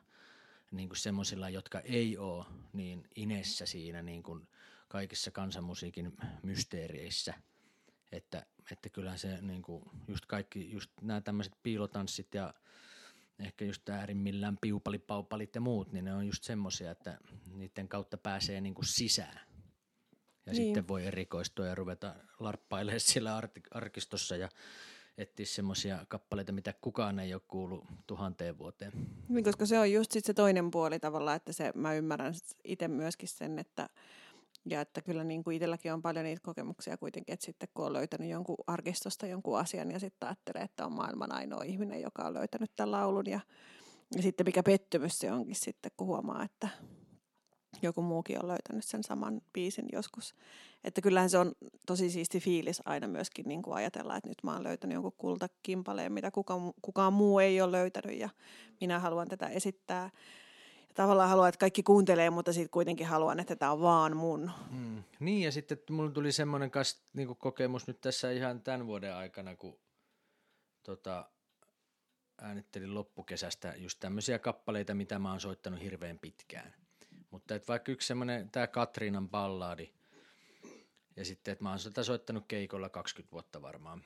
niin 0.71 0.89
kuin 0.89 0.97
semmoisilla, 0.97 1.49
jotka 1.49 1.79
ei 1.79 2.17
ole 2.17 2.45
niin 2.73 3.07
inessä 3.15 3.65
siinä 3.65 4.01
niin 4.01 4.23
kuin 4.23 4.47
kaikissa 4.87 5.31
kansanmusiikin 5.31 6.17
mysteereissä, 6.43 7.33
että, 8.11 8.45
että 8.71 8.89
kyllähän 8.89 9.19
se 9.19 9.41
niin 9.41 9.61
kuin, 9.61 9.83
just 10.07 10.25
kaikki, 10.25 10.71
just 10.71 10.91
nämä 11.01 11.21
tämmöiset 11.21 11.53
piilotanssit 11.63 12.33
ja 12.33 12.53
ehkä 13.39 13.65
just 13.65 13.89
äärimmillään 13.89 14.57
piupalipaupalit 14.61 15.55
ja 15.55 15.61
muut, 15.61 15.91
niin 15.91 16.05
ne 16.05 16.13
on 16.13 16.27
just 16.27 16.43
semmoisia, 16.43 16.91
että 16.91 17.17
niiden 17.55 17.87
kautta 17.87 18.17
pääsee 18.17 18.61
niin 18.61 18.73
kuin 18.75 18.85
sisään. 18.85 19.39
Ja 20.45 20.53
Niin. 20.53 20.55
sitten 20.55 20.87
voi 20.87 21.05
erikoistua 21.05 21.65
ja 21.65 21.75
ruveta 21.75 22.15
larppailemaan 22.39 22.99
siellä 23.11 23.41
arkistossa 23.71 24.35
ja 24.35 24.49
etsiä 25.17 25.45
semmoisia 25.45 26.05
kappaleita, 26.07 26.51
mitä 26.51 26.73
kukaan 26.81 27.19
ei 27.19 27.33
ole 27.33 27.41
kuullut 27.47 27.85
tuhanteen 28.07 28.57
vuoteen. 28.57 28.91
Niin, 29.29 29.43
koska 29.43 29.65
se 29.65 29.79
on 29.79 29.91
just 29.91 30.11
sit 30.11 30.25
se 30.25 30.33
toinen 30.33 30.71
puoli 30.71 30.99
tavallaan, 30.99 31.37
että 31.37 31.53
se, 31.53 31.71
mä 31.75 31.93
ymmärrän 31.93 32.33
itse 32.63 32.87
myöskin 32.87 33.29
sen, 33.29 33.59
että 33.59 33.89
ja 34.65 34.81
että 34.81 35.01
kyllä 35.01 35.23
niin 35.23 35.43
kuin 35.43 35.55
itselläkin 35.55 35.93
on 35.93 36.01
paljon 36.01 36.25
niitä 36.25 36.41
kokemuksia 36.43 36.97
kuitenkin, 36.97 37.33
että 37.33 37.45
sitten 37.45 37.69
kun 37.73 37.85
on 37.85 37.93
löytänyt 37.93 38.29
jonkun 38.29 38.55
arkistosta 38.67 39.27
jonkun 39.27 39.59
asian 39.59 39.91
ja 39.91 39.99
sitten 39.99 40.27
ajattelee, 40.29 40.61
että 40.61 40.85
on 40.85 40.91
maailman 40.91 41.31
ainoa 41.31 41.63
ihminen, 41.63 42.01
joka 42.01 42.23
on 42.23 42.33
löytänyt 42.33 42.71
tämän 42.75 42.91
laulun 42.91 43.25
ja, 43.27 43.39
ja 44.15 44.21
sitten 44.21 44.45
mikä 44.45 44.63
pettymys 44.63 45.19
se 45.19 45.31
onkin 45.31 45.55
sitten, 45.55 45.91
kun 45.97 46.07
huomaa, 46.07 46.43
että 46.43 46.67
joku 47.81 48.01
muukin 48.01 48.39
on 48.43 48.47
löytänyt 48.47 48.85
sen 48.85 49.03
saman 49.03 49.41
biisin 49.53 49.85
joskus. 49.91 50.35
Että 50.83 51.01
kyllähän 51.01 51.29
se 51.29 51.37
on 51.37 51.51
tosi 51.85 52.09
siisti 52.09 52.39
fiilis 52.39 52.81
aina 52.85 53.07
myöskin 53.07 53.45
niin 53.47 53.61
kuin 53.61 53.75
ajatella, 53.75 54.17
että 54.17 54.29
nyt 54.29 54.43
mä 54.43 54.53
oon 54.53 54.63
löytänyt 54.63 54.93
jonkun 54.93 55.13
kultakimpaleen, 55.17 56.13
mitä 56.13 56.31
kuka, 56.31 56.59
kukaan 56.81 57.13
muu 57.13 57.39
ei 57.39 57.61
ole 57.61 57.71
löytänyt 57.71 58.19
ja 58.19 58.29
minä 58.81 58.99
haluan 58.99 59.27
tätä 59.27 59.47
esittää. 59.47 60.09
Tavallaan 60.95 61.29
haluan, 61.29 61.49
että 61.49 61.59
kaikki 61.59 61.83
kuuntelee, 61.83 62.29
mutta 62.29 62.53
sitten 62.53 62.69
kuitenkin 62.69 63.07
haluan, 63.07 63.39
että 63.39 63.55
tämä 63.55 63.71
on 63.71 63.81
vaan 63.81 64.17
mun. 64.17 64.51
Mm. 64.71 65.03
Niin 65.19 65.41
ja 65.41 65.51
sitten 65.51 65.77
mulla 65.89 66.11
tuli 66.11 66.31
semmoinen 66.31 66.71
kas, 66.71 67.01
niinku 67.13 67.35
kokemus 67.35 67.87
nyt 67.87 68.01
tässä 68.01 68.31
ihan 68.31 68.61
tämän 68.61 68.87
vuoden 68.87 69.15
aikana, 69.15 69.55
kun 69.55 69.79
tota, 70.83 71.29
äänittelin 72.41 72.93
loppukesästä 72.93 73.73
just 73.77 73.99
tämmöisiä 73.99 74.39
kappaleita, 74.39 74.93
mitä 74.93 75.19
mä 75.19 75.31
oon 75.31 75.39
soittanut 75.39 75.81
hirveän 75.81 76.19
pitkään. 76.19 76.73
Mutta 77.31 77.55
et 77.55 77.67
vaikka 77.67 77.91
yksi 77.91 78.07
semmoinen, 78.07 78.49
tämä 78.49 78.67
Katriinan 78.67 79.29
ballaadi, 79.29 79.91
ja 81.15 81.25
sitten, 81.25 81.51
että 81.51 81.63
mä 81.63 81.69
oon 81.69 81.79
sitä 81.79 82.03
soittanut 82.03 82.45
keikolla 82.47 82.89
20 82.89 83.31
vuotta 83.31 83.61
varmaan 83.61 84.03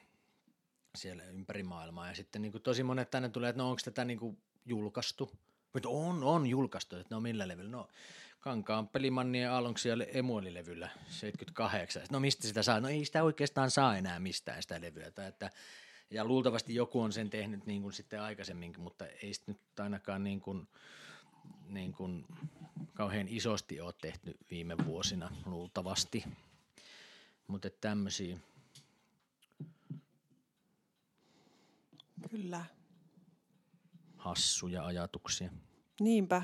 siellä 0.98 1.24
ympäri 1.24 1.64
maailmaa. 1.64 2.08
Ja 2.08 2.16
sitten 2.16 2.42
niin 2.42 2.52
kuin 2.52 2.62
tosi 2.62 2.84
monet 2.84 3.12
tänne 3.12 3.30
tulee, 3.30 3.50
että 3.50 3.62
no 3.62 3.70
onko 3.70 3.82
tätä 3.86 4.06
niin 4.06 4.20
kuin 4.20 4.38
julkaistu? 4.66 5.32
Mutta 5.74 5.90
on, 5.90 6.24
on 6.24 6.48
julkaistu, 6.48 6.96
että 6.96 7.16
no 7.16 7.22
millä 7.22 7.48
levyllä? 7.48 7.72
No 7.72 7.88
Kankaan 8.40 8.88
Pelimanni 8.88 9.42
ja 9.42 9.52
ja 9.52 10.06
Emuoli-levyllä 10.06 10.90
78. 11.10 12.04
No 12.12 12.20
mistä 12.20 12.48
sitä 12.48 12.64
saa? 12.64 12.80
No 12.80 12.88
ei 12.88 13.06
sitä 13.06 13.24
oikeastaan 13.24 13.72
saa 13.72 13.98
enää 13.98 14.20
mistään 14.20 14.62
sitä 14.62 14.82
levyä. 14.82 15.12
Tai 15.12 15.28
että, 15.28 15.52
ja 16.12 16.26
luultavasti 16.26 16.76
joku 16.76 17.02
on 17.02 17.14
sen 17.14 17.30
tehnyt 17.30 17.66
niin 17.66 17.82
kuin 17.82 17.94
sitten 17.94 18.22
aikaisemminkin, 18.22 18.82
mutta 18.82 19.08
ei 19.08 19.34
sitä 19.34 19.52
nyt 19.52 19.80
ainakaan 19.80 20.24
niin 20.24 20.42
kuin, 20.42 20.68
niin 21.68 21.94
kuin 21.94 22.26
kauhean 22.94 23.28
isosti 23.28 23.82
ole 23.82 23.94
tehty 24.02 24.38
viime 24.52 24.76
vuosina 24.86 25.32
luultavasti. 25.46 26.24
Mutta 27.48 27.70
tämmöisiä. 27.70 28.38
Kyllä 32.30 32.66
hassuja 34.20 34.86
ajatuksia. 34.86 35.50
Niinpä. 36.00 36.44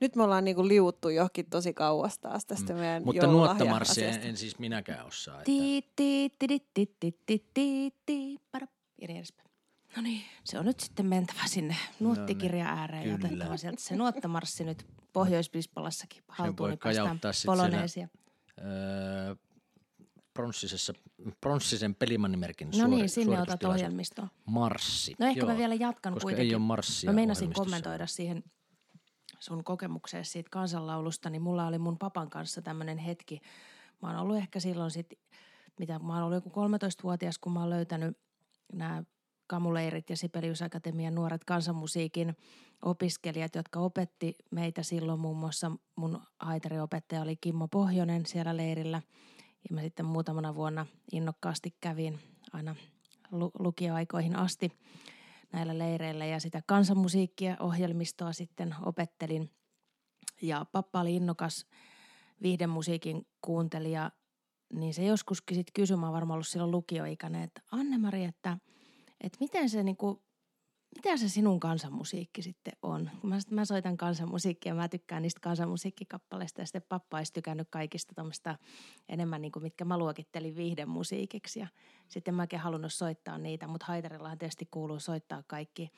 Nyt 0.00 0.16
me 0.16 0.22
ollaan 0.22 0.44
niinku 0.44 0.68
liuttu 0.68 1.08
johonkin 1.08 1.46
tosi 1.50 1.74
kauas 1.74 2.18
taas 2.18 2.46
tästä 2.46 2.72
mm. 2.72 2.78
Mutta 3.04 3.26
nuottamarssia 3.26 4.08
en, 4.08 4.22
en 4.22 4.36
siis 4.36 4.58
minäkään 4.58 5.06
osaa. 5.06 5.34
Että... 5.34 5.44
No 9.96 10.02
niin, 10.02 10.22
se 10.44 10.58
on 10.58 10.64
nyt 10.64 10.80
sitten 10.80 11.06
mentävä 11.06 11.42
sinne 11.46 11.74
no 11.74 11.78
niin, 11.90 12.04
nuottikirja 12.04 12.66
ääreen 12.66 13.08
ja 13.08 13.14
otettava 13.14 13.56
sieltä 13.56 13.82
se 13.82 13.96
nuottamarssi 13.96 14.64
nyt 14.64 14.86
Pohjois-Pispalassakin 15.12 16.22
haltuun. 16.28 16.56
Sen 16.56 16.58
voi 16.58 16.70
niin 16.70 16.78
kajauttaa 16.78 17.32
sitten 17.32 17.88
siellä 17.88 18.08
öö, 18.58 19.34
pronssisessa, 20.34 20.92
pronssisen 21.40 21.94
pelimannimerkin 21.94 22.68
No 22.78 22.86
niin, 22.86 23.08
sinne 23.08 23.40
otat 23.40 23.64
ohjelmistoon. 23.64 24.28
Marssi. 24.46 25.14
No 25.18 25.26
ehkä 25.26 25.40
Joo, 25.40 25.48
mä 25.48 25.56
vielä 25.56 25.74
jatkan 25.74 26.12
koska 26.12 26.24
kuitenkin. 26.24 26.50
ei 26.50 26.54
ole 26.54 26.62
marssia 26.62 27.10
Mä 27.10 27.14
meinasin 27.14 27.52
kommentoida 27.52 28.06
siihen 28.06 28.44
sun 29.40 29.64
kokemukseen 29.64 30.24
siitä 30.24 30.48
kansanlaulusta, 30.50 31.30
niin 31.30 31.42
mulla 31.42 31.66
oli 31.66 31.78
mun 31.78 31.98
papan 31.98 32.30
kanssa 32.30 32.62
tämmöinen 32.62 32.98
hetki. 32.98 33.40
Mä 34.02 34.08
oon 34.08 34.18
ollut 34.18 34.36
ehkä 34.36 34.60
silloin 34.60 34.90
sit, 34.90 35.06
mitä 35.78 35.98
mä 35.98 36.14
oon 36.14 36.22
ollut 36.22 36.44
joku 36.44 36.50
13-vuotias, 36.50 37.38
kun 37.38 37.52
mä 37.52 37.60
oon 37.60 37.70
löytänyt 37.70 38.18
nämä 38.72 39.02
Kamuleirit 39.46 40.10
ja 40.10 40.16
Sibelius 40.16 40.62
Akatemian 40.62 41.14
nuoret 41.14 41.44
kansanmusiikin 41.44 42.36
opiskelijat, 42.82 43.54
jotka 43.54 43.80
opetti 43.80 44.34
meitä 44.50 44.82
silloin 44.82 45.20
muun 45.20 45.36
muassa 45.36 45.72
mun 45.96 46.20
haitariopettaja 46.40 47.22
oli 47.22 47.36
Kimmo 47.36 47.68
Pohjonen 47.68 48.26
siellä 48.26 48.56
leirillä. 48.56 49.02
Ja 49.70 49.74
mä 49.74 49.80
sitten 49.80 50.06
muutamana 50.06 50.54
vuonna 50.54 50.86
innokkaasti 51.12 51.76
kävin 51.80 52.18
aina 52.52 52.76
lu- 53.30 53.50
lukioaikoihin 53.58 54.36
asti 54.36 54.72
näillä 55.52 55.78
leireillä 55.78 56.26
ja 56.26 56.40
sitä 56.40 56.62
kansanmusiikkia 56.66 57.56
ohjelmistoa 57.60 58.32
sitten 58.32 58.74
opettelin. 58.82 59.50
Ja 60.42 60.66
pappa 60.72 61.00
oli 61.00 61.16
innokas 61.16 61.66
viihdemusiikin 62.42 63.26
kuuntelija, 63.40 64.10
niin 64.72 64.94
se 64.94 65.04
joskus 65.04 65.42
sit 65.52 65.70
kysyi, 65.74 65.96
mä 65.96 66.12
varmaan 66.12 66.36
ollut 66.36 66.48
silloin 66.48 66.70
lukioikäinen, 66.70 67.42
että 67.42 67.62
Anne-Mari, 67.72 68.24
että, 68.24 68.58
että 69.20 69.36
miten 69.40 69.70
se 69.70 69.82
niinku, 69.82 70.22
mitä 70.94 71.16
se 71.16 71.28
sinun 71.28 71.60
kansanmusiikki 71.60 72.42
sitten 72.42 72.72
on? 72.82 73.10
Kun 73.20 73.30
mä, 73.30 73.38
mä 73.50 73.64
soitan 73.64 73.96
kansanmusiikkia, 73.96 74.74
mä 74.74 74.88
tykkään 74.88 75.22
niistä 75.22 75.40
kansanmusiikkikappaleista 75.40 76.60
ja 76.60 76.66
sitten 76.66 76.82
pappa 76.88 77.16
olisi 77.16 77.32
tykännyt 77.32 77.68
kaikista 77.70 78.14
tämmöistä 78.14 78.58
enemmän 79.08 79.42
niin 79.42 79.52
kuin 79.52 79.62
mitkä 79.62 79.84
mä 79.84 79.98
luokittelin 79.98 80.56
viihdemusiikiksi 80.56 81.60
ja 81.60 81.66
sitten 82.08 82.34
mäkin 82.34 82.58
halunnut 82.58 82.92
soittaa 82.92 83.38
niitä, 83.38 83.66
mutta 83.66 83.86
haitarillahan 83.88 84.38
tietysti 84.38 84.68
kuuluu 84.70 85.00
soittaa 85.00 85.42
kaikki 85.46 85.90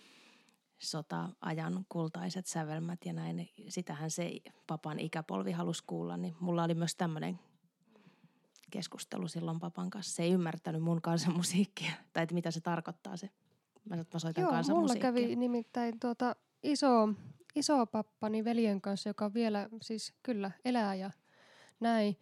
sota-ajan 0.79 1.87
kultaiset 1.89 2.47
sävelmät 2.47 2.99
ja 3.05 3.13
näin. 3.13 3.49
Sitähän 3.69 4.11
se 4.11 4.33
papan 4.67 5.01
ikäpolvi 5.01 5.53
halusi 5.53 5.85
kuulla, 5.87 6.17
niin 6.17 6.37
mulla 6.41 6.65
oli 6.65 6.75
myös 6.75 6.97
tämmöinen 6.97 7.39
keskustelu 8.71 9.29
silloin 9.29 9.61
papan 9.61 9.91
kanssa. 9.91 10.13
Se 10.13 10.23
ei 10.23 10.33
ymmärtänyt 10.33 10.83
mun 10.83 11.03
kansanmusiikkia, 11.03 11.93
tai 12.13 12.23
että 12.23 12.35
mitä 12.35 12.51
se 12.51 12.61
tarkoittaa 12.61 13.17
se. 13.17 13.31
Mä, 13.89 13.97
mä 13.97 14.05
soitan 14.19 14.43
Joo, 14.43 14.51
mulla 14.51 14.57
kansanmusiikkia. 14.57 15.13
kävi 15.13 15.37
nimittäin 15.37 16.01
tuota 16.01 16.37
iso, 16.63 17.09
iso 17.57 17.87
pappani 17.87 18.45
veljen 18.45 18.81
kanssa, 18.81 19.09
joka 19.11 19.35
vielä 19.35 19.69
siis 19.83 20.15
kyllä 20.23 20.51
elää 20.65 20.95
ja 20.95 21.11
näin. 21.81 22.17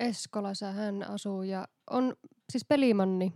Eskolassa 0.00 0.72
hän 0.72 1.10
asuu 1.10 1.42
ja 1.42 1.68
on 1.90 2.16
siis 2.50 2.64
pelimanni. 2.64 3.32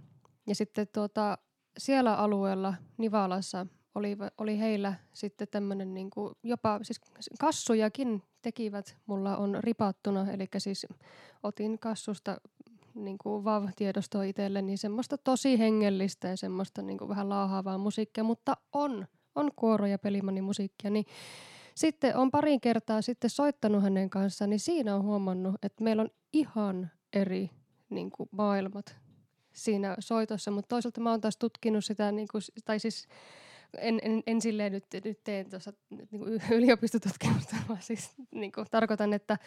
Ja 0.47 0.55
sitten 0.55 0.89
tuota, 0.93 1.39
siellä 1.79 2.15
alueella 2.15 2.75
Nivalassa 2.99 3.67
oli, 3.95 4.17
oli 4.39 4.59
heillä 4.59 4.95
sitten 5.13 5.49
tämmöinen 5.51 5.95
niinku, 5.95 6.33
jopa 6.43 6.79
siis 6.83 7.01
kassujakin 7.41 8.23
tekivät. 8.43 8.97
Mulla 9.07 9.37
on 9.37 9.59
ripattuna, 9.61 10.33
eli 10.33 10.49
siis 10.59 10.87
otin 11.43 11.79
kassusta 11.79 12.41
niin 12.97 13.18
kuin 13.18 13.44
VAV-tiedostoa 13.44 14.22
itselleni, 14.22 14.66
niin 14.66 14.78
semmoista 14.78 15.18
tosi 15.18 15.59
hengellistä 15.59 16.28
ja 16.28 16.36
semmoista 16.36 16.82
niin 16.82 16.99
kuin 16.99 17.09
vähän 17.09 17.28
laahaavaa 17.28 17.78
musiikkia, 17.78 18.24
mutta 18.24 18.57
on, 18.72 19.07
on 19.34 19.51
kuoro- 19.57 19.86
ja 19.86 19.99
pelimannimusiikkia, 19.99 20.90
niin 20.90 21.05
sitten 21.74 22.16
on 22.16 22.30
pari 22.30 22.61
kertaa 22.61 23.03
sitten 23.03 23.30
soittanut 23.30 23.82
hänen 23.82 24.11
kanssaan, 24.11 24.51
niin 24.51 24.61
siinä 24.61 24.97
on 24.97 25.03
huomannut, 25.03 25.55
että 25.62 25.84
meillä 25.84 26.03
on 26.03 26.11
ihan 26.32 26.90
eri 27.12 27.51
niin 27.90 28.11
kuin 28.11 28.28
maailmat 28.32 28.97
siinä 29.53 29.97
soitossa, 29.99 30.51
mutta 30.51 30.68
toisaalta 30.68 31.01
mä 31.01 31.11
oon 31.11 31.20
taas 31.20 31.36
tutkinut 31.36 31.84
sitä, 31.84 32.12
niin 32.12 32.28
kuin, 32.32 32.42
tai 32.64 32.78
siis 32.78 33.09
en, 33.78 34.01
en, 34.03 34.22
en 34.26 34.40
silleen 34.40 34.72
nyt, 34.72 34.84
nyt 35.05 35.24
teen 35.24 35.51
tuossa 35.51 35.72
niin 35.90 36.09
yliopistotutkimusta, 36.51 37.57
vaan 37.68 37.82
siis 37.82 38.11
niin 38.30 38.53
kuin, 38.53 38.66
tarkoitan, 38.70 39.12
että, 39.12 39.38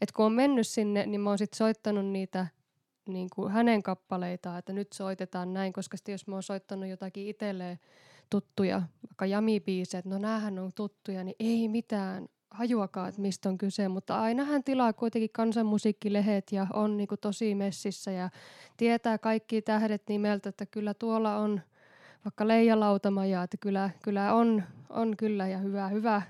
että 0.00 0.12
kun 0.16 0.26
on 0.26 0.32
mennyt 0.32 0.66
sinne, 0.66 1.06
niin 1.06 1.20
mä 1.20 1.30
oon 1.30 1.38
sitten 1.38 1.56
soittanut 1.56 2.06
niitä 2.06 2.46
niin 3.08 3.28
kuin 3.34 3.52
hänen 3.52 3.82
kappaleitaan, 3.82 4.58
että 4.58 4.72
nyt 4.72 4.92
soitetaan 4.92 5.54
näin, 5.54 5.72
koska 5.72 5.96
sitten 5.96 6.12
jos 6.12 6.26
mä 6.26 6.36
oon 6.36 6.42
soittanut 6.42 6.88
jotakin 6.88 7.26
itselleen 7.26 7.78
tuttuja, 8.30 8.82
vaikka 9.08 9.26
jamibiisejä, 9.26 9.98
että 9.98 10.10
no 10.10 10.18
näähän 10.18 10.58
on 10.58 10.72
tuttuja, 10.74 11.24
niin 11.24 11.36
ei 11.40 11.68
mitään 11.68 12.28
hajuakaan, 12.50 13.08
että 13.08 13.20
mistä 13.20 13.48
on 13.48 13.58
kyse, 13.58 13.88
mutta 13.88 14.20
aina 14.20 14.44
hän 14.44 14.64
tilaa 14.64 14.92
kuitenkin 14.92 15.30
kansanmusiikkilehet 15.32 16.52
ja 16.52 16.66
on 16.72 16.96
niin 16.96 17.08
kuin 17.08 17.20
tosi 17.20 17.54
messissä 17.54 18.10
ja 18.10 18.30
tietää 18.76 19.18
kaikki 19.18 19.62
tähdet 19.62 20.02
nimeltä, 20.08 20.48
että 20.48 20.66
kyllä 20.66 20.94
tuolla 20.94 21.36
on 21.36 21.60
vaikka 22.24 22.48
Leija 22.48 22.80
Lautamaja, 22.80 23.42
että 23.42 23.56
kyllä, 23.56 23.90
kyllä 24.02 24.34
on, 24.34 24.62
on 24.90 25.16
kyllä 25.16 25.48
ja 25.48 25.58
hyvä, 25.58 25.88
hyvä. 25.88 26.22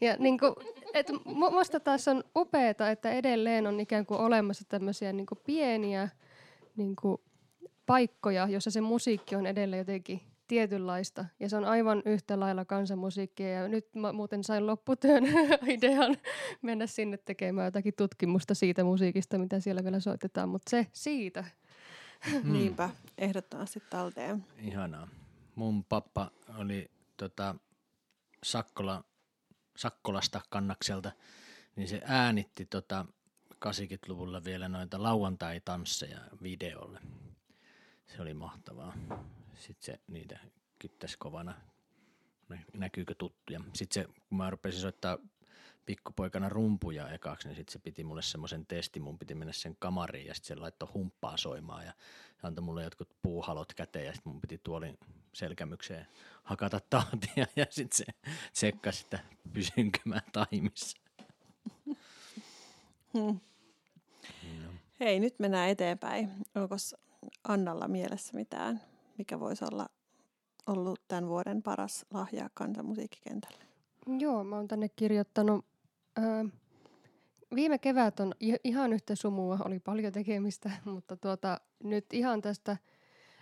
Ja 0.00 0.16
niin 0.18 0.38
kuin, 0.38 0.54
et 0.94 1.10
mu- 1.10 1.50
musta 1.50 1.80
taas 1.80 2.08
on 2.08 2.24
upeeta, 2.36 2.90
että 2.90 3.12
edelleen 3.12 3.66
on 3.66 3.80
ikään 3.80 4.06
kuin 4.06 4.20
olemassa 4.20 4.64
tämmöisiä 4.68 5.12
niin 5.12 5.26
kuin 5.26 5.38
pieniä 5.46 6.08
niin 6.76 6.96
kuin 6.96 7.20
paikkoja, 7.86 8.48
jossa 8.48 8.70
se 8.70 8.80
musiikki 8.80 9.36
on 9.36 9.46
edelleen 9.46 9.78
jotenkin 9.78 10.20
tietynlaista. 10.48 11.24
Ja 11.40 11.48
se 11.48 11.56
on 11.56 11.64
aivan 11.64 12.02
yhtä 12.04 12.40
lailla 12.40 12.64
kansanmusiikkia. 12.64 13.48
Ja 13.48 13.68
nyt 13.68 13.94
mä 13.94 14.12
muuten 14.12 14.44
sain 14.44 14.66
lopputyön 14.66 15.24
idean 15.76 16.16
mennä 16.62 16.86
sinne 16.86 17.16
tekemään 17.16 17.64
jotakin 17.64 17.94
tutkimusta 17.96 18.54
siitä 18.54 18.84
musiikista, 18.84 19.38
mitä 19.38 19.60
siellä 19.60 19.84
vielä 19.84 20.00
soitetaan. 20.00 20.48
Mutta 20.48 20.70
se 20.70 20.86
siitä. 20.92 21.44
Mm. 22.32 22.52
Niinpä, 22.52 22.90
ehdottomasti 23.18 23.82
talteen. 23.90 24.44
Ihanaa. 24.58 25.08
Mun 25.54 25.84
pappa 25.84 26.30
oli 26.58 26.90
tota, 27.16 27.54
Sakkola, 28.44 29.04
Sakkolasta 29.76 30.40
kannakselta, 30.50 31.12
niin 31.76 31.88
se 31.88 32.00
äänitti 32.04 32.66
tota 32.66 33.06
80-luvulla 33.54 34.44
vielä 34.44 34.68
noita 34.68 35.02
lauantai-tansseja 35.02 36.20
videolle. 36.42 37.00
Se 38.06 38.22
oli 38.22 38.34
mahtavaa. 38.34 38.92
Sitten 39.54 39.84
se 39.94 40.00
niitä 40.06 40.38
kyttäsi 40.78 41.18
kovana. 41.18 41.54
Nä- 42.48 42.64
Näkyykö 42.72 43.14
tuttuja. 43.14 43.60
Sitten 43.72 44.02
se, 44.02 44.12
kun 44.28 44.38
mä 44.38 44.50
rupesin 44.50 44.80
soittaa 44.80 45.18
pikkupoikana 45.86 46.48
rumpuja 46.48 47.08
ekaksi, 47.08 47.48
niin 47.48 47.56
sitten 47.56 47.72
se 47.72 47.78
piti 47.78 48.04
mulle 48.04 48.22
semmoisen 48.22 48.66
testin. 48.66 49.02
Mun 49.02 49.18
piti 49.18 49.34
mennä 49.34 49.52
sen 49.52 49.76
kamariin 49.78 50.26
ja 50.26 50.34
sitten 50.34 50.56
se 50.56 50.60
laittoi 50.60 50.88
humppaa 50.94 51.36
soimaan 51.36 51.84
ja 51.86 51.92
se 52.40 52.46
antoi 52.46 52.64
mulle 52.64 52.84
jotkut 52.84 53.08
puuhalot 53.22 53.74
käteen 53.74 54.06
ja 54.06 54.12
sitten 54.12 54.32
mun 54.32 54.40
piti 54.40 54.58
tuolin 54.58 54.98
selkämykseen 55.32 56.06
hakata 56.42 56.80
tahtia 56.90 57.46
ja 57.56 57.66
sitten 57.70 57.96
se 57.96 58.04
tsekkasi, 58.52 59.04
että 59.04 59.18
pysynkö 59.52 59.98
mä 60.04 60.20
taimissa. 60.32 60.98
Hmm. 63.18 63.40
Hei, 65.00 65.20
nyt 65.20 65.38
mennään 65.38 65.68
eteenpäin. 65.68 66.30
Onko 66.54 66.76
Annalla 67.48 67.88
mielessä 67.88 68.34
mitään, 68.34 68.80
mikä 69.18 69.40
voisi 69.40 69.64
olla 69.72 69.88
ollut 70.66 71.00
tämän 71.08 71.28
vuoden 71.28 71.62
paras 71.62 72.06
lahja 72.10 72.50
kansanmusiikkikentällä? 72.54 73.64
Joo, 74.18 74.44
mä 74.44 74.56
oon 74.56 74.68
tänne 74.68 74.88
kirjoittanut. 74.88 75.64
Öö, 76.18 76.44
viime 77.54 77.78
kevät 77.78 78.20
on 78.20 78.34
ihan 78.64 78.92
yhtä 78.92 79.14
sumua, 79.14 79.58
oli 79.64 79.80
paljon 79.80 80.12
tekemistä, 80.12 80.70
mutta 80.84 81.16
tuota, 81.16 81.60
nyt 81.84 82.12
ihan 82.12 82.42
tästä 82.42 82.76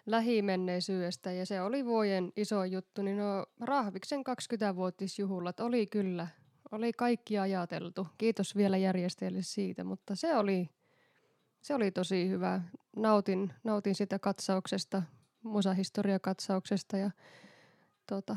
lähimenneisyydestä 0.06 1.32
ja 1.32 1.46
se 1.46 1.62
oli 1.62 1.84
vuoden 1.84 2.32
iso 2.36 2.64
juttu, 2.64 3.02
niin 3.02 3.16
no 3.16 3.46
Rahviksen 3.60 4.20
20-vuotisjuhlat 4.20 5.60
oli 5.60 5.86
kyllä, 5.86 6.28
oli 6.72 6.92
kaikki 6.92 7.38
ajateltu. 7.38 8.06
Kiitos 8.18 8.56
vielä 8.56 8.76
järjestäjille 8.76 9.42
siitä, 9.42 9.84
mutta 9.84 10.14
se 10.16 10.36
oli, 10.36 10.70
se 11.62 11.74
oli 11.74 11.90
tosi 11.90 12.28
hyvä. 12.28 12.60
Nautin, 12.96 13.52
nautin 13.64 13.94
sitä 13.94 14.18
katsauksesta, 14.18 15.02
musahistoriakatsauksesta 15.42 16.96
ja 16.96 17.10
tuota, 18.08 18.36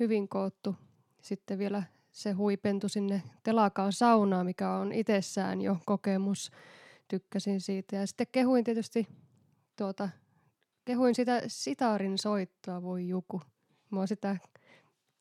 hyvin 0.00 0.28
koottu 0.28 0.76
sitten 1.22 1.58
vielä 1.58 1.82
se 2.14 2.32
huipentui 2.32 2.90
sinne 2.90 3.22
telakaan 3.42 3.92
saunaan, 3.92 4.46
mikä 4.46 4.70
on 4.70 4.92
itsessään 4.92 5.60
jo 5.60 5.76
kokemus. 5.86 6.50
Tykkäsin 7.08 7.60
siitä. 7.60 7.96
Ja 7.96 8.06
sitten 8.06 8.26
kehuin 8.32 8.64
tietysti 8.64 9.08
tuota, 9.76 10.08
kehuin 10.84 11.14
sitä 11.14 11.42
sitaarin 11.46 12.18
soittoa, 12.18 12.82
voi 12.82 13.08
juku. 13.08 13.42
Mä 13.90 13.98
oon 13.98 14.08
sitä 14.08 14.36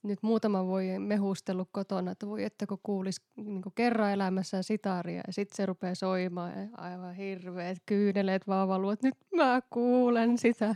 nyt 0.04 0.24
muutama 0.24 0.68
voi 0.68 1.00
mehustellut 1.00 1.70
kotona, 1.72 2.12
että 2.12 2.28
voi 2.28 2.44
että 2.44 2.68
kun 2.68 2.80
kuulisi 2.84 3.22
niin 3.36 3.62
kerran 3.76 4.12
elämässään 4.12 4.64
sitaria 4.64 5.22
ja 5.28 5.34
sitten 5.34 5.56
se 5.56 5.66
rupeaa 5.66 5.96
soimaan 5.96 6.52
ja 6.52 6.68
aivan 6.78 7.16
hirveät 7.16 7.78
kyyneleet 7.86 8.48
vaan 8.48 8.68
valuu, 8.68 8.90
että 8.90 9.08
nyt 9.08 9.18
mä 9.36 9.62
kuulen 9.70 10.38
sitä. 10.38 10.76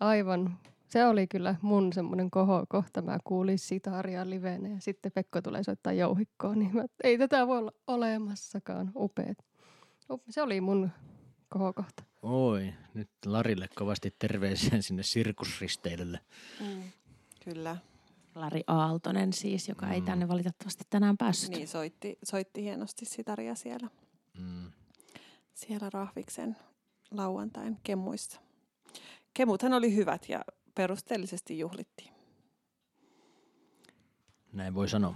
Aivan, 0.00 0.58
se 0.88 1.06
oli 1.06 1.26
kyllä 1.26 1.54
mun 1.62 1.92
semmoinen 1.92 2.30
kohta. 2.68 3.02
Mä 3.02 3.18
kuulin 3.24 3.58
sitaria 3.58 4.30
livenä 4.30 4.68
ja 4.68 4.80
sitten 4.80 5.12
Pekko 5.12 5.42
tulee 5.42 5.62
soittaa 5.62 5.92
jouhikkoon, 5.92 6.58
niin 6.58 6.70
mä, 6.74 6.84
ei 7.04 7.18
tätä 7.18 7.46
voi 7.46 7.58
olla 7.58 7.72
olemassakaan. 7.86 8.92
Upeet. 8.96 9.44
Se 10.30 10.42
oli 10.42 10.60
mun 10.60 10.90
kohokohta. 11.48 12.02
Oi, 12.22 12.74
nyt 12.94 13.10
Larille 13.26 13.68
kovasti 13.74 14.14
terveisiä 14.18 14.80
sinne 14.80 15.02
sirkusristeilylle. 15.02 16.20
Mm, 16.60 16.82
kyllä. 17.44 17.76
Lari 18.34 18.64
Aaltonen 18.66 19.32
siis, 19.32 19.68
joka 19.68 19.86
mm. 19.86 19.92
ei 19.92 20.00
tänne 20.00 20.28
valitettavasti 20.28 20.84
tänään 20.90 21.16
päässyt. 21.16 21.50
Niin, 21.50 21.68
soitti, 21.68 22.18
soitti 22.24 22.62
hienosti 22.62 23.04
sitaria 23.04 23.54
siellä. 23.54 23.88
Mm. 24.38 24.72
Siellä 25.54 25.90
Rahviksen 25.90 26.56
lauantain 27.10 27.78
kemuissa. 27.82 28.40
Kemuthan 29.34 29.72
oli 29.72 29.94
hyvät 29.94 30.28
ja 30.28 30.44
perusteellisesti 30.76 31.58
juhlittiin. 31.58 32.12
Näin 34.52 34.74
voi 34.74 34.88
sanoa. 34.88 35.14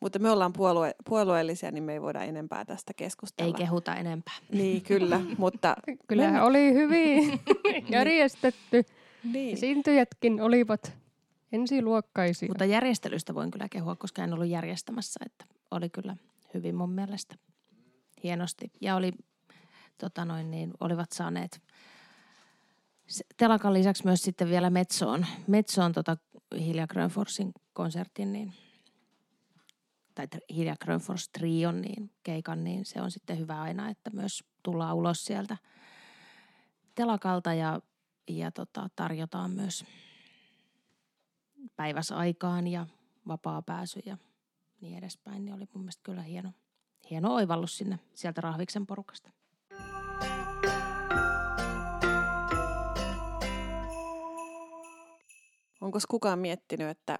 Mutta 0.00 0.18
me 0.18 0.30
ollaan 0.30 0.52
puolue- 0.52 0.94
puolueellisia, 1.04 1.70
niin 1.70 1.82
me 1.82 1.92
ei 1.92 2.02
voida 2.02 2.22
enempää 2.22 2.64
tästä 2.64 2.92
keskustella. 2.96 3.46
Ei 3.46 3.52
kehuta 3.52 3.94
enempää. 3.94 4.34
Niin, 4.52 4.82
kyllä. 4.82 5.20
mutta 5.38 5.76
Kyllähän 6.08 6.34
me... 6.34 6.42
oli 6.42 6.74
hyvin 6.74 7.40
järjestetty. 7.90 8.84
niin. 9.32 9.52
Esiintyjätkin 9.54 10.40
olivat 10.40 10.92
ensiluokkaisia. 11.52 12.48
Mutta 12.48 12.64
järjestelystä 12.64 13.34
voin 13.34 13.50
kyllä 13.50 13.68
kehua, 13.68 13.96
koska 13.96 14.24
en 14.24 14.32
ollut 14.34 14.48
järjestämässä. 14.48 15.20
Että 15.26 15.44
oli 15.70 15.88
kyllä 15.90 16.16
hyvin 16.54 16.74
mun 16.74 16.90
mielestä 16.92 17.34
hienosti. 18.22 18.72
Ja 18.80 18.96
oli, 18.96 19.12
tota 19.98 20.24
noin, 20.24 20.50
niin, 20.50 20.70
olivat 20.80 21.12
saaneet 21.12 21.60
Telakan 23.36 23.74
lisäksi 23.74 24.04
myös 24.04 24.22
sitten 24.22 24.48
vielä 24.48 24.70
Metsoon, 24.70 25.26
Metsoon 25.46 25.92
tota 25.92 26.16
Hilja 26.58 26.86
Grönforsin 26.86 27.52
konsertin, 27.72 28.32
niin, 28.32 28.52
tai 30.14 30.26
Hilja 30.54 30.76
Grönfors 30.76 31.28
trion 31.28 31.80
niin, 31.80 32.10
keikan, 32.22 32.64
niin 32.64 32.84
se 32.84 33.02
on 33.02 33.10
sitten 33.10 33.38
hyvä 33.38 33.60
aina, 33.60 33.90
että 33.90 34.10
myös 34.10 34.44
tullaan 34.62 34.96
ulos 34.96 35.24
sieltä 35.24 35.56
telakalta 36.94 37.54
ja, 37.54 37.80
ja 38.28 38.50
tota, 38.50 38.88
tarjotaan 38.96 39.50
myös 39.50 39.84
päiväsaikaan 41.76 42.66
ja 42.66 42.86
vapaa 43.28 43.62
pääsy 43.62 44.00
ja 44.06 44.18
niin 44.80 44.98
edespäin, 44.98 45.44
niin 45.44 45.54
oli 45.54 45.68
mun 45.74 45.82
mielestä 45.82 46.02
kyllä 46.02 46.22
hieno, 46.22 46.52
hieno 47.10 47.34
oivallus 47.34 47.78
sinne 47.78 47.98
sieltä 48.14 48.40
Rahviksen 48.40 48.86
porukasta. 48.86 49.30
Onko 55.80 55.98
kukaan 56.08 56.38
miettinyt, 56.38 56.88
että 56.88 57.18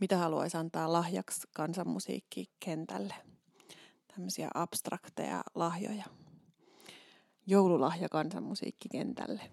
mitä 0.00 0.16
haluaisi 0.16 0.56
antaa 0.56 0.92
lahjaksi 0.92 1.48
kansanmusiikkikentälle? 1.54 3.14
Tämmöisiä 4.14 4.50
abstrakteja 4.54 5.44
lahjoja. 5.54 6.04
Joululahja 7.46 8.08
kansanmusiikkikentälle. 8.08 9.50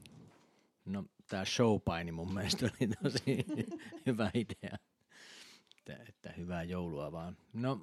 No 0.85 1.05
tämä 1.27 1.45
showpaini 1.45 2.11
mun 2.11 2.33
mielestä 2.33 2.65
oli 2.65 2.89
tosi 3.03 3.45
hyvä 4.05 4.31
idea. 4.33 4.77
Että, 5.77 6.03
että 6.09 6.31
hyvää 6.37 6.63
joulua 6.63 7.11
vaan. 7.11 7.37
No, 7.53 7.81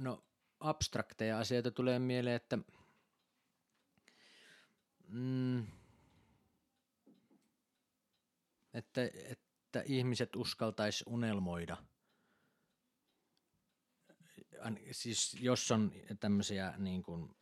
no 0.00 0.24
abstrakteja 0.60 1.38
asioita 1.38 1.70
tulee 1.70 1.98
mieleen, 1.98 2.36
että 2.36 2.58
mm, 5.08 5.66
että, 8.74 9.00
että 9.04 9.82
ihmiset 9.86 10.36
uskaltaisi 10.36 11.04
unelmoida. 11.06 11.76
Siis 14.92 15.36
jos 15.40 15.70
on 15.70 15.92
tämmöisiä 16.20 16.74
niin 16.78 17.02
kuin, 17.02 17.36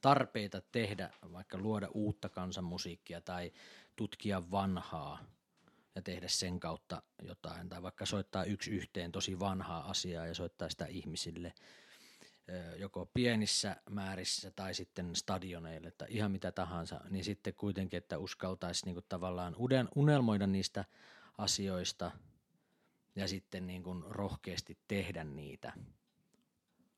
tarpeita 0.00 0.60
tehdä, 0.72 1.10
vaikka 1.32 1.58
luoda 1.58 1.88
uutta 1.94 2.28
kansanmusiikkia 2.28 3.20
tai 3.20 3.52
tutkia 3.96 4.50
vanhaa 4.50 5.24
ja 5.94 6.02
tehdä 6.02 6.28
sen 6.28 6.60
kautta 6.60 7.02
jotain, 7.22 7.68
tai 7.68 7.82
vaikka 7.82 8.06
soittaa 8.06 8.44
yksi 8.44 8.70
yhteen 8.70 9.12
tosi 9.12 9.38
vanhaa 9.38 9.90
asiaa 9.90 10.26
ja 10.26 10.34
soittaa 10.34 10.70
sitä 10.70 10.86
ihmisille– 10.86 11.54
joko 12.76 13.10
pienissä 13.14 13.76
määrissä 13.90 14.50
tai 14.50 14.74
sitten 14.74 15.16
stadioneille 15.16 15.90
tai 15.90 16.08
ihan 16.10 16.32
mitä 16.32 16.52
tahansa, 16.52 17.00
niin 17.10 17.24
sitten 17.24 17.54
kuitenkin, 17.54 17.98
että 17.98 18.18
uskaltaisi 18.18 18.86
niin 18.86 19.04
tavallaan 19.08 19.56
unelmoida 19.94 20.46
niistä 20.46 20.84
asioista 21.38 22.10
ja 23.16 23.28
sitten 23.28 23.66
niin 23.66 23.82
kuin 23.82 24.04
rohkeasti 24.08 24.78
tehdä 24.88 25.24
niitä. 25.24 25.72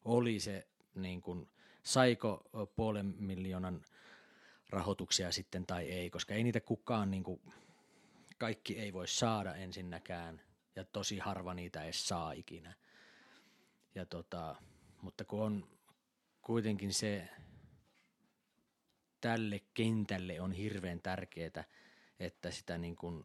Oli 0.05 0.41
se 0.41 0.69
niin 0.95 1.23
kuin, 1.23 1.49
saiko 1.83 2.51
puolen 2.77 3.15
miljoonan 3.19 3.83
rahoituksia 4.71 5.33
sitten 5.33 5.67
tai 5.67 5.85
ei, 5.85 6.11
koska 6.11 6.35
ei 6.35 6.43
niitä 6.43 6.61
kukaan, 6.61 7.11
niin 7.11 7.25
kuin, 7.25 7.41
kaikki 8.39 8.79
ei 8.79 8.93
voi 8.93 9.09
saada 9.09 9.55
ensinnäkään 9.55 10.41
ja 10.77 10.85
tosi 10.85 11.19
harva 11.19 11.55
niitä 11.55 11.85
edes 11.85 12.09
saa 12.09 12.33
ikinä. 12.33 12.75
Ja 13.95 14.07
tota, 14.07 14.57
mutta 15.03 15.25
kun 15.25 15.43
on 15.43 15.69
kuitenkin 16.43 16.95
se 16.95 17.29
tälle 19.21 19.61
kentälle 19.75 20.41
on 20.41 20.53
hirveän 20.53 21.01
tärkeää, 21.01 21.65
että 22.21 22.51
sitä 22.51 22.79
niin 22.79 22.97
kuin 22.97 23.25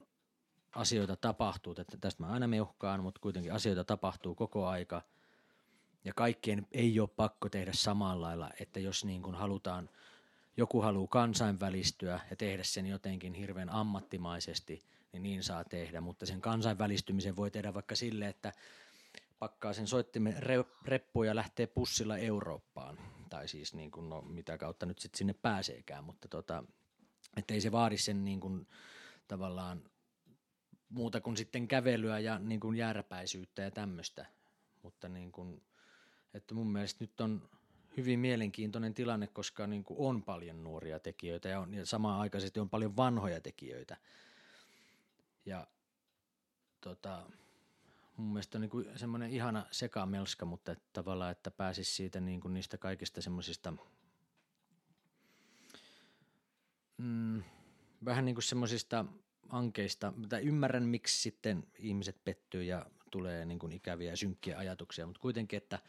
asioita 0.75 1.15
tapahtuu, 1.15 1.75
että 1.77 1.97
tästä 1.97 2.23
mä 2.23 2.29
aina 2.29 2.47
meuhkaan, 2.47 3.03
mutta 3.03 3.21
kuitenkin 3.21 3.53
asioita 3.53 3.83
tapahtuu 3.83 4.35
koko 4.35 4.67
aika. 4.67 5.01
Ja 6.03 6.13
kaikkien 6.13 6.67
ei 6.71 6.99
ole 6.99 7.09
pakko 7.15 7.49
tehdä 7.49 7.71
samalla 7.73 8.27
lailla, 8.27 8.49
että 8.59 8.79
jos 8.79 9.05
niin 9.05 9.21
kuin 9.21 9.35
halutaan, 9.35 9.89
joku 10.57 10.81
haluaa 10.81 11.07
kansainvälistyä 11.07 12.19
ja 12.29 12.35
tehdä 12.35 12.63
sen 12.63 12.85
jotenkin 12.85 13.33
hirveän 13.33 13.69
ammattimaisesti, 13.69 14.83
niin 15.11 15.23
niin 15.23 15.43
saa 15.43 15.63
tehdä, 15.63 16.01
mutta 16.01 16.25
sen 16.25 16.41
kansainvälistymisen 16.41 17.35
voi 17.35 17.51
tehdä 17.51 17.73
vaikka 17.73 17.95
sille, 17.95 18.27
että 18.27 18.53
pakkaa 19.39 19.73
sen 19.73 19.87
soittimen 19.87 20.35
reppuun 20.85 21.27
ja 21.27 21.35
lähtee 21.35 21.67
pussilla 21.67 22.17
Eurooppaan. 22.17 22.97
Tai 23.29 23.47
siis 23.47 23.73
niin 23.73 23.91
kuin, 23.91 24.09
no, 24.09 24.21
mitä 24.21 24.57
kautta 24.57 24.85
nyt 24.85 24.99
sitten 24.99 25.17
sinne 25.17 25.33
pääseekään, 25.33 26.03
mutta 26.03 26.27
tota, 26.27 26.63
ei 27.49 27.61
se 27.61 27.71
vaadi 27.71 27.97
sen 27.97 28.25
niin 28.25 28.39
kuin, 28.39 28.67
tavallaan 29.27 29.83
muuta 30.89 31.21
kuin 31.21 31.37
sitten 31.37 31.67
kävelyä 31.67 32.19
ja 32.19 32.39
niin 32.39 32.59
kuin 32.59 32.77
jääräpäisyyttä 32.77 33.61
ja 33.61 33.71
tämmöistä. 33.71 34.25
Mutta 34.83 35.09
niin 35.09 35.31
kuin, 35.31 35.61
että 36.33 36.55
mun 36.55 36.71
mielestä 36.71 37.03
nyt 37.03 37.21
on 37.21 37.49
hyvin 37.97 38.19
mielenkiintoinen 38.19 38.93
tilanne, 38.93 39.27
koska 39.27 39.67
niin 39.67 39.83
kuin 39.83 39.99
on 39.99 40.23
paljon 40.23 40.63
nuoria 40.63 40.99
tekijöitä 40.99 41.49
ja, 41.49 41.59
on, 41.59 41.73
ja 41.73 41.85
samaan 41.85 42.19
aikaisesti 42.19 42.59
on 42.59 42.69
paljon 42.69 42.97
vanhoja 42.97 43.41
tekijöitä. 43.41 43.97
Ja 45.45 45.67
tota, 46.81 47.23
mun 48.17 48.33
mielestä 48.33 48.57
on 48.57 48.61
niin 48.61 48.99
semmoinen 48.99 49.31
ihana 49.31 49.65
sekamelska, 49.71 50.45
mutta 50.45 50.71
että 50.71 50.85
tavallaan, 50.93 51.31
että 51.31 51.51
pääsisi 51.51 51.95
siitä 51.95 52.19
niin 52.19 52.41
kuin 52.41 52.53
niistä 52.53 52.77
kaikista 52.77 53.21
semmoisista 53.21 53.73
mm, 56.97 57.43
vähän 58.05 58.25
niin 58.25 58.35
kuin 58.35 58.43
semmoisista 58.43 59.05
ankeista, 59.49 60.13
mutta 60.17 60.39
ymmärrän 60.39 60.83
miksi 60.83 61.21
sitten 61.21 61.67
ihmiset 61.79 62.23
pettyy 62.25 62.63
ja 62.63 62.85
tulee 63.11 63.45
niin 63.45 63.59
kuin 63.59 63.71
ikäviä 63.71 64.09
ja 64.09 64.17
synkkiä 64.17 64.57
ajatuksia, 64.57 65.05
mutta 65.05 65.21
kuitenkin, 65.21 65.57
että, 65.57 65.79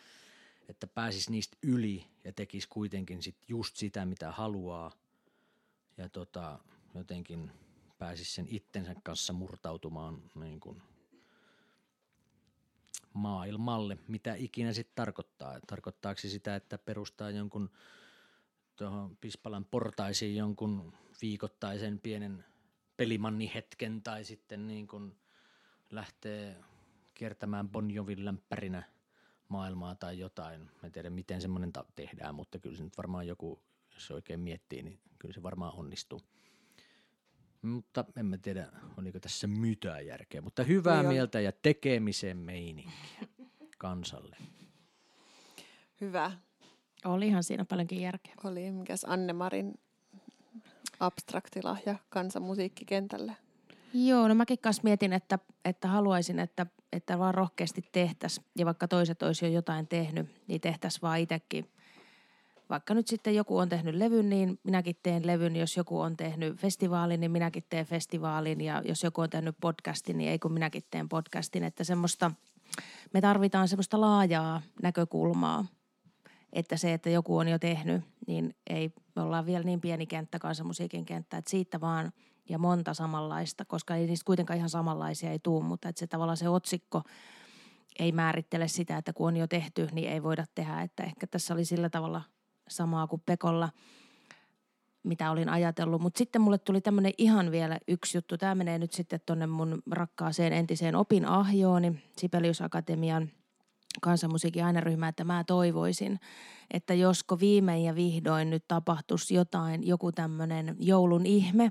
että 0.69 0.87
pääsisi 0.87 1.31
niistä 1.31 1.57
yli 1.63 2.07
ja 2.25 2.33
tekisi 2.33 2.69
kuitenkin 2.69 3.23
sit 3.23 3.37
just 3.49 3.77
sitä, 3.77 4.07
mitä 4.07 4.33
haluaa 4.33 4.93
ja 5.97 6.09
tota, 6.09 6.59
jotenkin 6.95 7.51
pääsisi 7.99 8.33
sen 8.35 8.47
itsensä 8.49 8.95
kanssa 9.03 9.33
murtautumaan 9.33 10.23
niin 10.35 10.61
kuin– 10.61 10.83
maailmalle, 13.15 13.99
mitä 14.09 14.35
ikinä 14.35 14.73
sitten 14.73 14.95
tarkoittaa. 14.95 15.61
Tarkoittaako 15.67 16.21
se 16.21 16.29
sitä, 16.29 16.57
että 16.57 16.79
perustaa 16.79 17.31
jonkun 17.31 17.71
tuohon 18.77 19.17
Pispalan 19.17 19.65
portaisiin 19.65 20.37
jonkun 20.37 20.93
viikoittaisen 21.23 21.99
pienen 21.99 22.45
pelimannihetken 22.97 24.03
tai 24.03 24.25
sitten 24.25 24.67
niin 24.67 24.87
kuin 24.87 25.17
lähtee 25.91 26.57
kiertämään 27.15 27.69
Bon 27.69 27.91
Jovin 27.91 28.25
lämpärinä 28.25 28.83
maailmaa 29.49 29.95
tai 29.95 30.19
jotain. 30.19 30.71
En 30.85 30.93
tiedä, 30.93 31.11
miten 31.11 31.41
semmoinen 31.41 31.73
tehdään, 31.95 32.35
mutta 32.35 32.59
kyllä 32.59 32.77
se 32.77 32.85
nyt 32.85 32.97
varmaan 32.97 33.27
joku, 33.27 33.63
jos 33.95 34.07
se 34.07 34.15
oikein 34.15 34.41
miettii, 34.41 34.83
niin 34.83 35.01
kyllä 35.19 35.35
se 35.35 35.43
varmaan 35.43 35.75
onnistuu. 35.75 36.21
Mutta 37.63 38.05
en 38.17 38.27
mä 38.27 38.39
tiedä, 38.39 38.67
oliko 38.97 39.21
tässä 39.21 39.47
mitään 39.47 40.07
järkeä. 40.07 40.41
Mutta 40.41 40.63
hyvää 40.63 41.01
on. 41.01 41.07
mieltä 41.07 41.41
ja 41.41 41.53
tekemisen 41.53 42.37
meininkiä 42.37 43.29
kansalle. 43.79 44.37
Hyvä. 46.01 46.33
Olihan 47.05 47.45
siinä 47.45 47.65
paljonkin 47.65 48.01
järkeä. 48.01 48.35
Oli 48.45 48.71
mikäs 48.71 49.05
Anne-Marin 49.05 49.75
abstraktilahja 51.01 51.97
kansanmusiikkikentälle. 52.09 53.37
Joo, 53.95 54.29
no 54.29 54.35
mäkin 54.35 54.59
kanssa 54.59 54.83
mietin, 54.85 55.13
että, 55.13 55.39
että 55.65 55.89
haluaisin, 55.89 56.39
että, 56.39 56.67
että 56.93 57.19
vaan 57.19 57.35
rohkeasti 57.35 57.83
tehtäisiin. 57.93 58.47
Ja 58.59 58.67
vaikka 58.67 58.89
toiset 58.89 59.23
olisi 59.23 59.45
jo 59.45 59.51
jotain 59.51 59.89
tehnyt, 59.89 60.27
niin 60.47 60.61
tehtäisiin 60.61 61.03
vaan 61.03 61.21
itsekin. 61.21 61.71
Vaikka 62.71 62.95
nyt 62.95 63.07
sitten 63.07 63.35
joku 63.35 63.59
on 63.59 63.69
tehnyt 63.69 63.95
levyn, 63.95 64.29
niin 64.29 64.59
minäkin 64.65 64.97
teen 65.03 65.27
levyn. 65.27 65.57
Jos 65.57 65.77
joku 65.77 66.01
on 66.01 66.17
tehnyt 66.17 66.57
festivaalin, 66.57 67.21
niin 67.21 67.31
minäkin 67.31 67.65
teen 67.69 67.87
festivaalin. 67.87 68.61
Ja 68.61 68.83
jos 68.85 69.03
joku 69.03 69.21
on 69.21 69.31
tehnyt 69.31 69.57
podcastin, 69.61 70.19
niin 70.19 70.31
ei 70.31 70.39
kun 70.39 70.53
minäkin 70.53 70.83
teen 70.91 71.09
podcastin. 71.09 71.65
Että 71.65 71.85
semmoista, 71.85 72.31
me 73.15 73.21
tarvitaan 73.21 73.69
semmoista 73.69 74.01
laajaa 74.01 74.63
näkökulmaa. 74.83 75.65
Että 76.53 76.77
se, 76.77 76.93
että 76.93 77.11
joku 77.11 77.37
on 77.37 77.49
jo 77.49 77.59
tehnyt, 77.59 78.05
niin 78.27 78.55
ei, 78.71 78.93
me 79.17 79.23
ollaan 79.23 79.47
vielä 79.47 79.65
niin 79.65 79.81
pieni 79.81 80.07
kenttä, 80.07 80.39
kansanmusiikin 80.39 81.05
kenttä, 81.05 81.37
että 81.37 81.51
siitä 81.51 81.81
vaan 81.81 82.13
ja 82.49 82.59
monta 82.59 82.95
samanlaista, 82.95 83.65
koska 83.65 83.97
ei 83.97 84.07
niistä 84.07 84.25
kuitenkaan 84.25 84.57
ihan 84.57 84.71
samanlaisia 84.71 85.31
ei 85.31 85.39
tuu, 85.39 85.63
mutta 85.63 85.89
että 85.89 85.99
se 85.99 86.07
tavallaan 86.07 86.37
se 86.37 86.49
otsikko 86.49 87.03
ei 87.99 88.13
määrittele 88.13 88.69
sitä, 88.69 88.97
että 88.97 89.13
kun 89.13 89.29
on 89.29 89.37
jo 89.37 89.47
tehty, 89.47 89.89
niin 89.93 90.09
ei 90.09 90.23
voida 90.23 90.45
tehdä, 90.55 90.83
että 90.83 91.03
ehkä 91.03 91.27
tässä 91.27 91.55
oli 91.55 91.65
sillä 91.65 91.91
tavalla 91.91 92.23
samaa 92.69 93.07
kuin 93.07 93.23
Pekolla, 93.27 93.69
mitä 95.03 95.31
olin 95.31 95.49
ajatellut. 95.49 96.03
Mutta 96.03 96.19
sitten 96.19 96.43
mulle 96.43 96.59
tuli 96.59 96.81
tämmöinen 96.81 97.13
ihan 97.19 97.51
vielä 97.51 97.79
yksi 97.89 98.19
juttu. 98.19 98.39
Tämä 98.39 98.55
menee 98.55 98.79
nyt 98.79 98.93
sitten 98.93 99.21
tuonne 99.27 99.47
mun 99.47 99.83
rakkaaseen 99.91 100.53
entiseen 100.53 100.97
opinahjooni, 100.97 102.03
Sibelius 102.17 102.63
Akatemian 102.63 103.31
kansanmusiikin 104.01 104.65
aineryhmään, 104.65 105.11
että 105.11 105.25
mä 105.25 105.45
toivoisin, 105.45 106.21
että 106.71 106.95
josko 106.95 107.41
viimein 107.41 107.85
ja 107.85 107.95
vihdoin 107.95 108.51
nyt 108.51 108.65
tapahtuisi 108.69 109.35
jotain, 109.35 109.87
joku 109.87 110.13
tämmöinen 110.13 110.77
joulun 110.79 111.27
ihme 111.27 111.71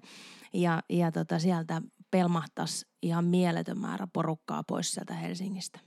ja, 0.53 0.83
ja 0.89 1.11
tota 1.11 1.39
sieltä 1.39 1.81
pelmahtaisi 2.11 2.87
ihan 3.01 3.25
mieletön 3.25 3.79
määrä 3.79 4.07
porukkaa 4.13 4.63
pois 4.63 4.91
sieltä 4.91 5.13
Helsingistä. 5.13 5.79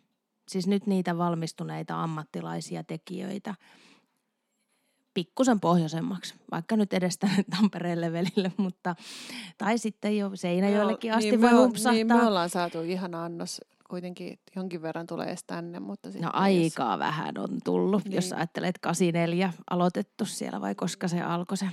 Siis 0.49 0.67
nyt 0.67 0.87
niitä 0.87 1.19
valmistuneita 1.19 2.03
ammattilaisia 2.03 2.85
tekijöitä 2.85 3.55
pikkusen 5.15 5.61
pohjoisemmaksi, 5.61 6.35
vaikka 6.51 6.77
nyt 6.77 6.93
edes 6.93 7.19
tänne 7.19 7.45
Tampereen 7.57 8.01
levelille, 8.01 8.53
mutta 8.57 8.95
tai 9.59 9.79
sitten 9.79 10.19
jo 10.19 10.31
Seinäjoellekin 10.35 11.13
asti 11.15 11.31
niin 11.31 11.41
voi 11.41 11.51
humpsahtaa. 11.51 11.93
Niin 11.93 12.07
me 12.07 12.23
ollaan 12.27 12.51
saatu 12.51 12.81
ihana 12.81 13.25
annos 13.25 13.61
kuitenkin 13.89 14.39
jonkin 14.57 14.83
verran 14.83 15.07
tulee 15.07 15.27
edes 15.29 15.45
tänne, 15.45 15.81
mutta 15.81 16.11
sitten 16.11 16.23
No 16.27 16.33
jos- 16.35 16.43
aikaa 16.43 16.99
vähän 16.99 17.39
on 17.39 17.59
tullut, 17.65 18.05
niin. 18.05 18.15
jos 18.15 18.25
Niin. 18.25 18.37
ajattelet 18.37 18.79
84 18.79 19.53
aloitettu 19.71 20.25
siellä 20.25 20.61
vai 20.61 20.75
koska 20.75 21.09
se 21.09 21.21
alkoi 21.23 21.57
se 21.57 21.67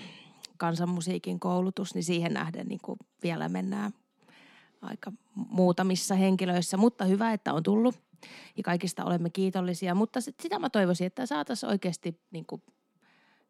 kansanmusiikin 0.57 1.39
koulutus, 1.39 1.95
niin 1.95 2.03
siihen 2.03 2.33
nähden 2.33 2.67
niin 2.67 2.79
kuin 2.83 2.99
vielä 3.23 3.49
mennään 3.49 3.91
aika 4.81 5.11
muutamissa 5.35 6.15
henkilöissä, 6.15 6.77
mutta 6.77 7.05
hyvä, 7.05 7.33
että 7.33 7.53
on 7.53 7.63
tullut 7.63 7.95
ja 8.57 8.63
kaikista 8.63 9.05
olemme 9.05 9.29
kiitollisia, 9.29 9.95
mutta 9.95 10.21
sit 10.21 10.35
sitä 10.41 10.59
mä 10.59 10.69
toivoisin, 10.69 11.07
että 11.07 11.25
saataisiin 11.25 11.69
oikeasti 11.69 12.21
niin 12.31 12.45
kuin, 12.45 12.61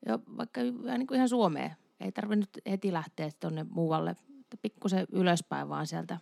jo 0.05 0.19
vaikka 0.37 0.61
vähän 0.83 0.99
niin 0.99 1.07
kuin 1.07 1.15
ihan 1.15 1.29
Suomeen. 1.29 1.75
Ei 1.99 2.11
tarvitse 2.11 2.39
nyt 2.39 2.59
heti 2.69 2.93
lähteä 2.93 3.29
tuonne 3.39 3.65
muualle, 3.69 4.15
pikkusen 4.61 5.07
ylöspäin 5.11 5.69
vaan 5.69 5.87
sieltä 5.87 6.17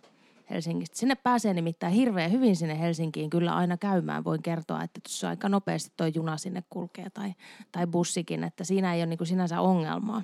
Helsingistä. 0.50 0.98
Sinne 0.98 1.14
pääsee 1.14 1.54
nimittäin 1.54 1.92
hirveän 1.92 2.32
hyvin 2.32 2.56
sinne 2.56 2.80
Helsinkiin 2.80 3.30
kyllä 3.30 3.54
aina 3.54 3.76
käymään. 3.76 4.24
Voin 4.24 4.42
kertoa, 4.42 4.82
että 4.82 5.00
tuossa 5.00 5.28
aika 5.28 5.48
nopeasti 5.48 5.92
tuo 5.96 6.06
juna 6.06 6.36
sinne 6.36 6.62
kulkee 6.70 7.10
tai, 7.10 7.34
tai 7.72 7.86
bussikin, 7.86 8.44
että 8.44 8.64
siinä 8.64 8.94
ei 8.94 9.00
ole 9.00 9.06
niin 9.06 9.18
kuin 9.18 9.28
sinänsä 9.28 9.60
ongelmaa. 9.60 10.22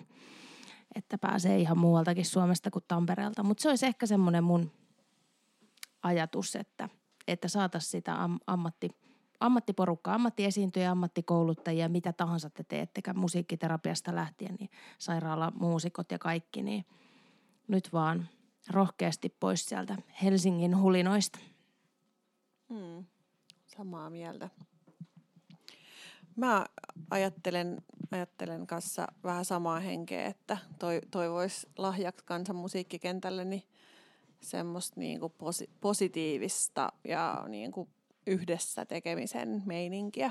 Että 0.95 1.19
pääsee 1.19 1.59
ihan 1.59 1.79
muualtakin 1.79 2.25
Suomesta 2.25 2.71
kuin 2.71 2.85
Tampereelta. 2.89 3.43
Mutta 3.43 3.63
se 3.63 3.69
olisi 3.69 3.87
ehkä 3.87 4.07
semmoinen 4.07 4.45
mun 4.45 4.71
ajatus, 6.03 6.57
että, 6.57 6.89
että 7.29 7.49
saataisiin 7.49 7.91
sitä 7.91 8.23
am, 8.23 8.39
ammatti, 8.47 8.89
ammattiporukkaa, 9.47 10.15
ammattiesiintyjä, 10.15 10.91
ammattikouluttajia, 10.91 11.89
mitä 11.89 12.13
tahansa 12.13 12.51
te 12.51 12.65
teettekään 12.65 13.19
musiikkiterapiasta 13.19 14.15
lähtien, 14.15 14.55
niin 14.55 14.71
sairaalamuusikot 14.99 16.11
ja 16.13 16.19
kaikki, 16.19 16.63
niin 16.63 16.85
nyt 17.69 17.93
vaan 17.93 18.29
rohkeasti 18.71 19.29
pois 19.29 19.65
sieltä 19.65 19.97
Helsingin 20.23 20.81
hulinoista. 20.81 21.39
Mm, 22.69 23.05
samaa 23.67 24.11
mieltä. 24.11 24.51
Mä 26.37 26.67
ajattelen, 27.11 27.83
ajattelen 28.11 28.67
kanssa 28.67 29.07
vähän 29.25 29.45
samaa 29.45 29.81
henkeä, 29.81 30.27
että 30.27 30.59
toi, 30.79 31.01
toivois 31.11 31.67
lahjaksi 31.79 32.25
kansanmusiikkikentälle 32.25 33.45
niin 33.45 33.63
semmoista 34.41 35.01
niinku 35.01 35.29
posi, 35.29 35.71
positiivista 35.81 36.93
ja 37.05 37.45
niinku 37.49 37.89
yhdessä 38.27 38.85
tekemisen 38.85 39.63
meininkiä. 39.67 40.31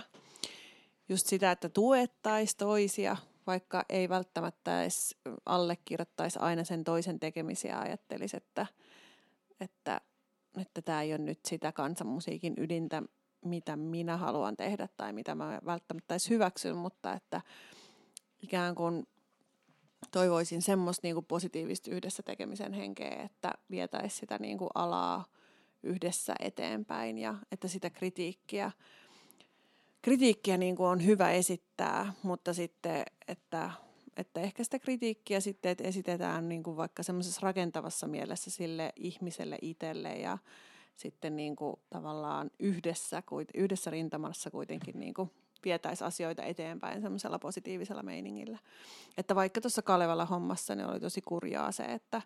Just 1.10 1.28
sitä, 1.28 1.52
että 1.52 1.70
tuettaisiin 1.70 2.58
toisia, 2.58 3.18
vaikka 3.48 3.86
ei 3.89 4.10
välttämättä 4.10 4.82
edes 4.82 5.16
allekirjoittaisi 5.46 6.39
aina 6.39 6.64
sen 6.64 6.84
toisen 6.84 7.20
tekemisiä, 7.20 7.80
ajattelisi, 7.80 8.38
että, 8.38 8.66
että 9.60 10.02
että 10.58 10.82
tämä 10.82 11.02
ei 11.02 11.12
ole 11.12 11.18
nyt 11.18 11.39
sitä 11.46 11.72
kansanmusiikin 11.72 12.54
ydintä, 12.58 13.04
mitä 13.46 13.76
minä 13.76 14.18
haluan 14.18 14.58
tehdä 14.58 14.88
tai 14.98 15.14
mitä 15.14 15.36
mä 15.36 15.60
välttämättä 15.66 16.14
edes 16.14 16.30
hyväksyn, 16.30 16.78
mutta 16.78 17.14
että 17.14 17.42
ikään 18.39 18.76
kuin 18.76 19.08
toivoisin 20.12 20.62
semmoista 20.62 21.08
niin 21.08 21.26
positiivista 21.26 21.92
yhdessä 21.92 22.24
tekemisen 22.24 22.74
henkeä, 22.74 23.24
että 23.24 23.54
vietäisi 23.72 24.18
sitä 24.18 24.38
niin 24.39 24.58
kuin 24.58 24.70
alaa 24.76 25.26
yhdessä 25.84 26.36
eteenpäin 26.39 27.17
ja 27.17 27.36
että 27.51 27.67
sitä 27.67 27.89
kritiikkiä, 27.89 28.71
kritiikkiä 30.01 30.57
niin 30.57 30.75
kuin 30.75 30.88
on 30.88 31.05
hyvä 31.05 31.32
esittää, 31.32 32.13
mutta 32.23 32.53
sitten, 32.53 33.03
että, 33.27 33.71
että 34.17 34.41
ehkä 34.41 34.63
sitä 34.63 34.79
kritiikkiä 34.79 35.39
sitten 35.39 35.71
että 35.71 35.84
esitetään 35.84 36.49
niin 36.49 36.63
kuin 36.63 36.77
vaikka 36.77 37.03
semmoisessa 37.03 37.41
rakentavassa 37.43 38.07
mielessä 38.07 38.51
sille 38.51 38.93
ihmiselle 38.95 39.57
itselle 39.61 40.15
ja 40.15 40.38
sitten 40.95 41.36
niin 41.36 41.55
kuin 41.55 41.75
tavallaan 41.89 42.51
yhdessä, 42.59 43.23
yhdessä 43.53 43.91
rintamassa 43.91 44.51
kuitenkin 44.51 44.99
niin 44.99 45.13
kuin 45.13 45.32
vietäisi 45.65 46.03
asioita 46.03 46.43
eteenpäin 46.43 47.01
semmoisella 47.01 47.39
positiivisella 47.39 48.03
meiningillä. 48.03 48.57
Että 49.17 49.36
vaikka 49.36 49.61
tuossa 49.61 49.82
Kalevala 49.82 50.25
hommassa 50.25 50.75
niin 50.75 50.88
oli 50.88 50.99
tosi 50.99 51.21
kurjaa 51.21 51.71
se, 51.71 51.84
että, 51.84 52.21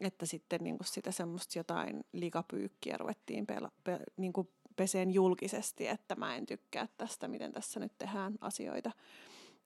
että 0.00 0.26
sitten 0.26 0.64
niin 0.64 0.78
kuin 0.78 0.86
sitä 0.86 1.10
semmoista 1.10 1.58
jotain 1.58 2.04
likapyykkiä 2.12 2.96
ruvettiin 2.98 3.46
pela, 3.46 3.72
pe, 3.84 3.98
niin 4.16 4.32
kuin 4.32 4.48
peseen 4.76 5.14
julkisesti, 5.14 5.86
että 5.88 6.14
mä 6.16 6.36
en 6.36 6.46
tykkää 6.46 6.88
tästä, 6.98 7.28
miten 7.28 7.52
tässä 7.52 7.80
nyt 7.80 7.92
tehdään 7.98 8.34
asioita. 8.40 8.90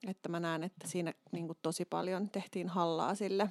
Että 0.06 0.28
mä 0.28 0.40
näen, 0.40 0.64
että 0.64 0.88
siinä 0.88 1.14
niin 1.32 1.46
kuin 1.46 1.58
tosi 1.62 1.84
paljon 1.84 2.30
tehtiin 2.30 2.68
hallaa 2.68 3.14
sille 3.14 3.48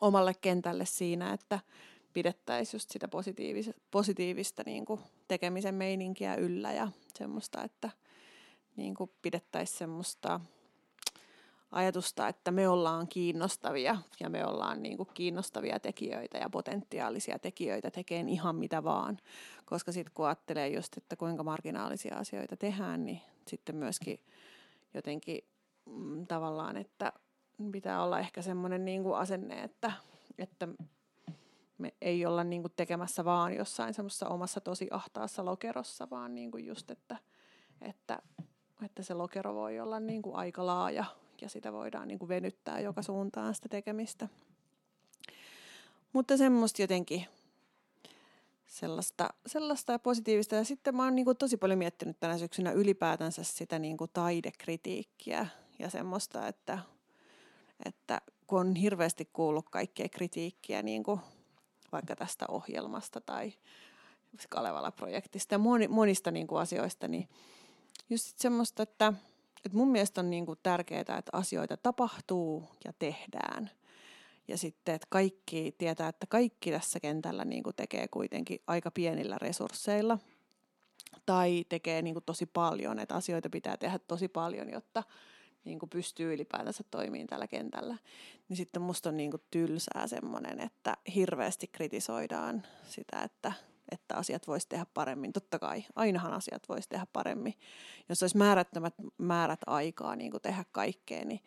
omalle 0.00 0.34
kentälle 0.40 0.86
siinä, 0.86 1.32
että 1.32 1.60
pidettäisiin 2.12 2.74
just 2.78 2.90
sitä 2.90 3.08
positiivista, 3.08 3.72
positiivista 3.90 4.62
niin 4.66 4.84
kuin 4.84 5.00
tekemisen 5.28 5.74
meininkiä 5.74 6.34
yllä 6.34 6.72
ja 6.72 6.88
semmoista, 7.18 7.62
että 7.64 7.90
niin 8.76 8.94
kuin 8.94 9.10
pidettäisiin 9.22 9.78
semmoista 9.78 10.40
ajatusta, 11.74 12.28
että 12.28 12.50
me 12.50 12.68
ollaan 12.68 13.08
kiinnostavia 13.08 13.96
ja 14.20 14.30
me 14.30 14.46
ollaan 14.46 14.82
niin 14.82 14.96
kuin 14.96 15.08
kiinnostavia 15.14 15.80
tekijöitä 15.80 16.38
ja 16.38 16.50
potentiaalisia 16.50 17.38
tekijöitä 17.38 17.90
tekeen 17.90 18.28
ihan 18.28 18.56
mitä 18.56 18.84
vaan. 18.84 19.18
Koska 19.64 19.92
sitten 19.92 20.14
kun 20.14 20.26
ajattelee 20.26 20.68
just, 20.68 20.96
että 20.96 21.16
kuinka 21.16 21.42
marginaalisia 21.42 22.16
asioita 22.16 22.56
tehdään, 22.56 23.04
niin 23.04 23.20
sitten 23.46 23.76
myöskin 23.76 24.20
jotenkin 24.94 25.38
mm, 25.86 26.26
tavallaan, 26.26 26.76
että 26.76 27.12
pitää 27.72 28.02
olla 28.04 28.18
ehkä 28.18 28.42
semmoinen 28.42 28.84
niin 28.84 29.14
asenne, 29.14 29.62
että, 29.62 29.92
että 30.38 30.68
me 31.78 31.94
ei 32.00 32.26
olla 32.26 32.44
niin 32.44 32.62
kuin 32.62 32.72
tekemässä 32.76 33.24
vaan 33.24 33.54
jossain 33.54 33.94
semmoisessa 33.94 34.28
omassa 34.28 34.60
tosi 34.60 34.88
ahtaassa 34.90 35.44
lokerossa, 35.44 36.10
vaan 36.10 36.34
niin 36.34 36.50
kuin 36.50 36.66
just, 36.66 36.90
että, 36.90 37.16
että, 37.80 38.22
että 38.84 39.02
se 39.02 39.14
lokero 39.14 39.54
voi 39.54 39.80
olla 39.80 40.00
niin 40.00 40.22
kuin 40.22 40.36
aika 40.36 40.66
laaja 40.66 41.04
ja 41.40 41.48
sitä 41.48 41.72
voidaan 41.72 42.08
niin 42.08 42.18
kuin 42.18 42.28
venyttää 42.28 42.80
joka 42.80 43.02
suuntaan 43.02 43.54
sitä 43.54 43.68
tekemistä. 43.68 44.28
Mutta 46.12 46.36
semmoista 46.36 46.82
jotenkin 46.82 47.26
sellaista, 48.66 49.28
sellaista 49.46 49.98
positiivista. 49.98 50.54
Ja 50.54 50.64
sitten 50.64 50.96
mä 50.96 51.04
oon 51.04 51.14
niin 51.14 51.24
kuin 51.24 51.36
tosi 51.36 51.56
paljon 51.56 51.78
miettinyt 51.78 52.20
tänä 52.20 52.38
syksynä 52.38 52.72
ylipäätänsä 52.72 53.44
sitä 53.44 53.78
niin 53.78 53.96
kuin 53.96 54.10
taidekritiikkiä 54.12 55.46
ja 55.78 55.90
semmoista, 55.90 56.48
että, 56.48 56.78
että 57.86 58.20
kun 58.46 58.60
on 58.60 58.74
hirveästi 58.74 59.28
kuullut 59.32 59.68
kaikkea 59.68 60.08
kritiikkiä 60.08 60.82
niin 60.82 61.02
kuin 61.02 61.20
vaikka 61.92 62.16
tästä 62.16 62.44
ohjelmasta 62.48 63.20
tai 63.20 63.52
Kalevala-projektista 64.48 65.54
ja 65.54 65.88
monista 65.88 66.30
niin 66.30 66.46
kuin 66.46 66.60
asioista, 66.60 67.08
niin 67.08 67.28
just 68.10 68.38
semmoista, 68.38 68.82
että, 68.82 69.12
että 69.64 69.78
mun 69.78 69.88
mielestä 69.88 70.20
on 70.20 70.30
niin 70.30 70.46
kuin 70.46 70.58
tärkeää, 70.62 71.00
että 71.00 71.30
asioita 71.32 71.76
tapahtuu 71.76 72.64
ja 72.84 72.92
tehdään. 72.98 73.70
Ja 74.48 74.58
sitten, 74.58 74.94
että 74.94 75.06
kaikki 75.10 75.74
tietää, 75.78 76.08
että 76.08 76.26
kaikki 76.26 76.70
tässä 76.70 77.00
kentällä 77.00 77.44
niin 77.44 77.62
kuin 77.62 77.76
tekee 77.76 78.08
kuitenkin 78.08 78.60
aika 78.66 78.90
pienillä 78.90 79.36
resursseilla 79.40 80.18
tai 81.26 81.64
tekee 81.68 82.02
niin 82.02 82.14
kuin 82.14 82.24
tosi 82.24 82.46
paljon, 82.46 82.98
että 82.98 83.14
asioita 83.14 83.50
pitää 83.50 83.76
tehdä 83.76 83.98
tosi 83.98 84.28
paljon, 84.28 84.70
jotta 84.70 85.02
niin 85.64 85.78
kuin 85.78 85.90
pystyy 85.90 86.34
ylipäätänsä 86.34 86.84
toimimaan 86.90 87.26
tällä 87.26 87.46
kentällä. 87.46 87.96
Niin 88.48 88.56
sitten 88.56 88.82
musta 88.82 89.08
on 89.08 89.16
niin 89.16 89.30
kuin 89.30 89.42
tylsää 89.50 90.06
semmoinen, 90.06 90.60
että 90.60 90.96
hirveästi 91.14 91.66
kritisoidaan 91.66 92.62
sitä, 92.88 93.22
että 93.22 93.52
että 93.90 94.16
asiat 94.16 94.46
voisi 94.46 94.68
tehdä 94.68 94.86
paremmin. 94.94 95.32
Totta 95.32 95.58
kai, 95.58 95.84
ainahan 95.96 96.32
asiat 96.32 96.68
voisi 96.68 96.88
tehdä 96.88 97.06
paremmin. 97.12 97.54
Jos 98.08 98.22
olisi 98.22 98.36
määrättömät 98.36 98.94
määrät 99.18 99.60
aikaa 99.66 100.16
niin 100.16 100.30
kuin 100.30 100.42
tehdä 100.42 100.64
kaikkea, 100.72 101.24
niin 101.24 101.40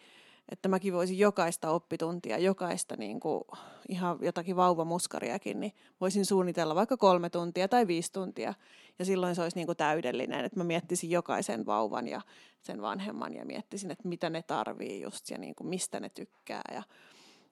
että 0.52 0.70
mäkin 0.70 0.94
voisin 0.94 1.18
jokaista 1.18 1.70
oppituntia, 1.70 2.38
jokaista 2.38 2.96
niin 2.98 3.20
kuin 3.20 3.44
ihan 3.90 4.18
jotakin 4.22 4.56
vauvamuskariakin, 4.56 5.60
niin 5.60 5.74
voisin 6.02 6.26
suunnitella 6.26 6.76
vaikka 6.76 6.98
kolme 6.98 7.30
tuntia 7.30 7.68
tai 7.68 7.88
viisi 7.88 8.14
tuntia. 8.14 8.54
Ja 9.00 9.06
silloin 9.06 9.36
se 9.36 9.42
olisi 9.42 9.58
niin 9.58 9.66
kuin 9.66 9.78
täydellinen, 9.78 10.46
että 10.46 10.60
mä 10.60 10.64
miettisin 10.64 11.10
jokaisen 11.10 11.66
vauvan 11.66 12.08
ja 12.08 12.22
sen 12.62 12.82
vanhemman 12.82 13.34
ja 13.34 13.46
miettisin, 13.46 13.92
että 13.92 14.08
mitä 14.08 14.30
ne 14.30 14.42
tarvii 14.42 15.02
just 15.02 15.30
ja 15.30 15.38
niin 15.38 15.56
kuin 15.56 15.68
mistä 15.68 16.00
ne 16.00 16.10
tykkää 16.10 16.62
ja, 16.74 16.84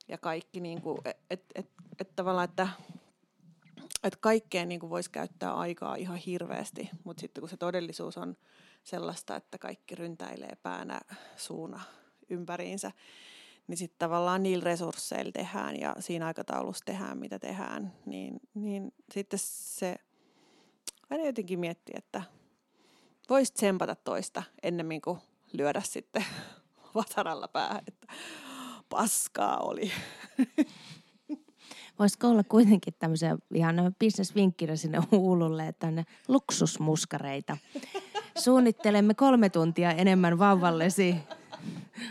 ja 0.08 0.18
kaikki. 0.18 0.60
Niin 0.60 0.82
kuin, 0.82 0.98
et, 1.06 1.18
et, 1.30 1.44
et, 1.56 1.70
et 2.00 2.16
tavallaan, 2.16 2.50
että 2.50 2.68
että 4.08 4.20
kaikkeen 4.22 4.70
niin 4.70 4.90
voisi 4.90 5.12
käyttää 5.12 5.54
aikaa 5.54 5.96
ihan 5.96 6.18
hirveästi, 6.18 6.90
mutta 7.04 7.22
sitten 7.22 7.42
kun 7.42 7.50
se 7.50 7.58
todellisuus 7.58 8.18
on 8.18 8.38
sellaista, 8.84 9.36
että 9.36 9.58
kaikki 9.58 9.96
ryntäilee 9.96 10.58
päänä 10.64 11.00
suuna 11.36 11.82
ympäriinsä, 12.30 12.92
niin 13.68 13.78
sitten 13.78 14.00
tavallaan 14.00 14.44
niillä 14.44 14.64
resursseilla 14.64 15.32
tehdään 15.32 15.80
ja 15.80 15.96
siinä 16.00 16.26
aikataulussa 16.26 16.86
tehdään, 16.86 17.18
mitä 17.18 17.40
tehdään, 17.40 17.94
niin, 18.06 18.40
niin 18.54 18.94
sitten 19.14 19.40
se 19.42 19.96
aina 21.10 21.26
jotenkin 21.26 21.60
miettii, 21.60 21.96
että 21.98 22.22
voisi 23.30 23.54
tsempata 23.54 23.96
toista 23.96 24.44
ennemmin 24.64 25.02
kuin 25.02 25.20
lyödä 25.54 25.82
sitten 25.82 26.26
vasaralla 26.96 27.48
päähän, 27.48 27.84
että 27.88 28.08
paskaa 28.90 29.58
oli. 29.58 29.92
Voisiko 32.00 32.28
olla 32.28 32.44
kuitenkin 32.44 32.94
tämmöisiä 33.00 33.38
ihan 33.54 33.96
bisnesvinkkinä 34.00 34.76
sinne 34.76 35.00
Uululle, 35.12 35.68
että 35.68 35.88
tänne 35.88 36.06
luksusmuskareita. 36.28 37.58
Suunnittelemme 38.38 39.14
kolme 39.14 39.50
tuntia 39.50 39.92
enemmän 39.92 40.40
vauvallesi 40.40 41.16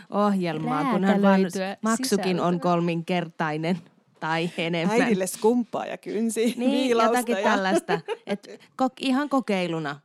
ohjelmaa, 0.09 0.91
kunhan 0.91 1.21
vaan 1.21 1.41
maksukin 1.81 2.23
sisältä. 2.25 2.43
on 2.43 2.59
kolminkertainen 2.59 3.77
tai 4.19 4.49
enemmän. 4.57 5.01
Äidille 5.01 5.27
skumppaa 5.27 5.85
ja 5.85 5.97
kynsi 5.97 6.53
Niin, 6.57 6.89
jotakin 6.89 7.37
ja... 7.37 7.43
tällaista. 7.43 7.99
Et 8.25 8.47
ko- 8.81 8.93
ihan 8.99 9.29
kokeiluna. 9.29 9.99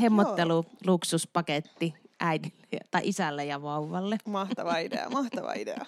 Hemmottelu, 0.00 0.54
Joo. 0.54 0.64
luksuspaketti 0.86 1.94
äidille 2.20 2.80
tai 2.90 3.00
isälle 3.04 3.44
ja 3.44 3.62
vauvalle. 3.62 4.18
Mahtava 4.26 4.78
idea, 4.78 5.10
mahtava 5.10 5.52
idea. 5.52 5.86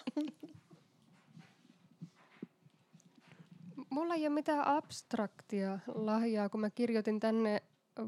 Mulla 3.90 4.14
ei 4.14 4.26
ole 4.26 4.34
mitään 4.34 4.66
abstraktia 4.66 5.78
lahjaa, 5.94 6.48
kun 6.48 6.60
mä 6.60 6.70
kirjoitin 6.70 7.20
tänne 7.20 7.62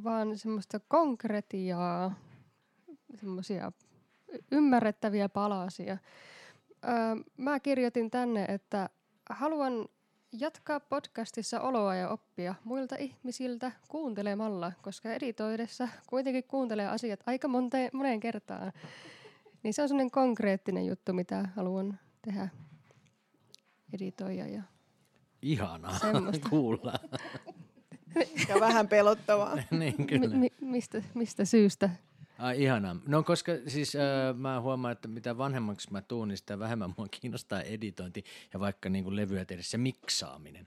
vaan 0.04 0.38
semmoista 0.38 0.80
konkretiaa, 0.88 2.14
semmoisia 3.14 3.72
ymmärrettäviä 4.50 5.28
palasia. 5.28 5.98
Öö, 6.84 6.92
mä 7.36 7.60
kirjoitin 7.60 8.10
tänne, 8.10 8.44
että 8.44 8.88
haluan 9.30 9.88
jatkaa 10.32 10.80
podcastissa 10.80 11.60
oloa 11.60 11.94
ja 11.94 12.08
oppia 12.08 12.54
muilta 12.64 12.96
ihmisiltä 12.96 13.72
kuuntelemalla, 13.88 14.72
koska 14.82 15.12
editoidessa 15.12 15.88
kuitenkin 16.06 16.44
kuuntelee 16.44 16.88
asiat 16.88 17.20
aika 17.26 17.48
monte, 17.48 17.90
moneen 17.92 18.20
kertaan. 18.20 18.72
Niin 19.62 19.74
se 19.74 19.82
on 19.82 19.88
semmoinen 19.88 20.10
konkreettinen 20.10 20.86
juttu, 20.86 21.12
mitä 21.12 21.48
haluan 21.56 21.98
tehdä 22.22 22.48
editoija 23.92 24.46
ja 24.46 24.62
Ihanaa 25.42 25.98
Semmosta. 25.98 26.48
kuulla. 26.50 26.92
Ja 28.48 28.60
vähän 28.60 28.88
pelottavaa. 28.88 29.56
niin, 29.70 30.06
kyllä. 30.06 30.28
Mi- 30.36 30.38
mi- 30.60 30.68
mistä, 30.70 31.02
mistä 31.14 31.44
syystä? 31.44 31.90
Ai 32.38 32.62
ihanaa. 32.62 32.96
No 33.06 33.22
koska 33.22 33.52
siis 33.66 33.96
äh, 33.96 34.36
mä 34.36 34.60
huomaan, 34.60 34.92
että 34.92 35.08
mitä 35.08 35.38
vanhemmaksi 35.38 35.92
mä 35.92 36.02
tuun, 36.02 36.28
niin 36.28 36.38
sitä 36.38 36.58
vähemmän 36.58 36.94
mua 36.96 37.08
kiinnostaa 37.20 37.62
editointi 37.62 38.24
ja 38.52 38.60
vaikka 38.60 38.88
niin 38.88 39.04
kuin 39.04 39.16
levyä 39.16 39.44
tehdä 39.44 39.62
se 39.62 39.78
miksaaminen. 39.78 40.66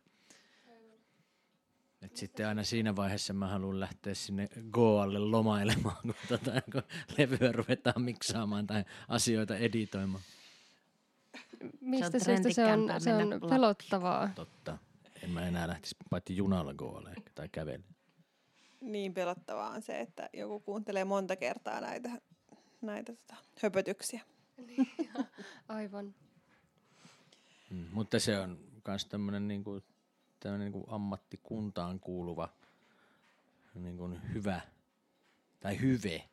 Et 2.01 2.17
sitten 2.17 2.47
aina 2.47 2.63
siinä 2.63 2.95
vaiheessa 2.95 3.33
mä 3.33 3.47
haluan 3.47 3.79
lähteä 3.79 4.13
sinne 4.13 4.47
Goalle 4.71 5.19
lomailemaan, 5.19 5.95
kun, 6.01 6.13
tota, 6.27 6.51
kun 6.71 6.83
levyä 7.17 7.51
ruvetaan 7.51 8.01
miksaamaan 8.01 8.67
tai 8.67 8.83
asioita 9.07 9.57
editoimaan. 9.57 10.23
Mistä 11.81 12.19
se 12.19 12.25
syystä 12.25 12.53
se 12.53 12.65
on, 12.65 13.01
se 13.01 13.13
on 13.13 13.49
pelottavaa? 13.49 14.29
Totta. 14.35 14.77
En 15.23 15.29
mä 15.29 15.47
enää 15.47 15.67
lähtisi 15.67 15.95
paitsi 16.09 16.35
junalla 16.35 16.73
Goalle 16.73 17.13
tai 17.35 17.49
kävellä. 17.49 17.85
Niin 18.81 19.13
pelottavaa 19.13 19.69
on 19.69 19.81
se, 19.81 19.99
että 19.99 20.29
joku 20.33 20.59
kuuntelee 20.59 21.05
monta 21.05 21.35
kertaa 21.35 21.81
näitä, 21.81 22.09
näitä 22.81 23.13
tota, 23.13 23.35
höpötyksiä. 23.61 24.21
Aivan. 25.67 26.15
Mm, 27.69 27.85
mutta 27.91 28.19
se 28.19 28.39
on 28.39 28.59
myös 28.87 29.05
tämmöinen 29.05 29.47
niinku, 29.47 29.81
niinku 30.57 30.85
ammattikuntaan 30.87 31.99
kuuluva 31.99 32.49
niinku 33.73 34.09
hyvä 34.33 34.61
tai 35.59 35.79
hyve 35.81 36.29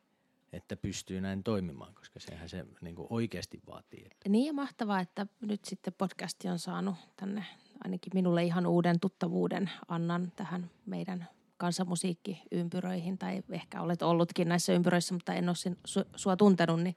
että 0.53 0.76
pystyy 0.76 1.20
näin 1.20 1.42
toimimaan, 1.42 1.94
koska 1.94 2.20
sehän 2.20 2.48
se 2.48 2.66
niin 2.80 2.94
kuin 2.94 3.07
oikeasti 3.11 3.61
vaatii. 3.66 4.03
Että. 4.11 4.28
Niin 4.28 4.46
ja 4.46 4.53
mahtavaa, 4.53 5.01
että 5.01 5.26
nyt 5.40 5.64
sitten 5.64 5.94
podcasti 5.98 6.48
on 6.48 6.59
saanut 6.59 6.94
tänne 7.16 7.44
ainakin 7.84 8.11
minulle 8.14 8.44
ihan 8.44 8.66
uuden 8.66 9.01
tuttavuuden 9.01 9.70
annan 9.88 10.32
tähän 10.36 10.70
meidän 10.86 11.28
kansanmusiikkiympyröihin, 11.57 13.18
tai 13.18 13.42
ehkä 13.51 13.80
olet 13.80 14.03
ollutkin 14.03 14.48
näissä 14.48 14.72
ympyröissä, 14.72 15.14
mutta 15.14 15.34
en 15.34 15.48
ole 15.48 15.57
sin, 15.57 15.78
su, 15.84 16.05
sua 16.16 16.36
tuntenut, 16.36 16.80
niin 16.80 16.96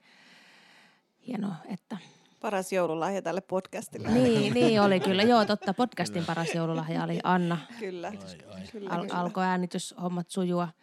hienoa, 1.28 1.56
että... 1.66 1.98
Paras 2.40 2.74
joululahja 2.74 3.22
tälle 3.22 3.42
podcastille. 3.42 4.08
Niin, 4.08 4.54
niin 4.54 4.82
oli 4.82 5.00
kyllä. 5.00 5.24
Joo, 5.24 5.46
totta. 5.46 5.74
Podcastin 5.74 6.26
paras 6.26 6.56
joululahja 6.56 7.04
oli 7.04 7.20
Anna. 7.24 7.58
Kyllä. 7.80 8.08
Ai, 8.08 8.18
ai. 8.56 8.68
kyllä, 8.72 8.90
Al- 8.90 9.02
kyllä. 9.02 9.20
Alkoi 9.20 9.44
äänityshommat 9.44 10.30
sujua– 10.30 10.68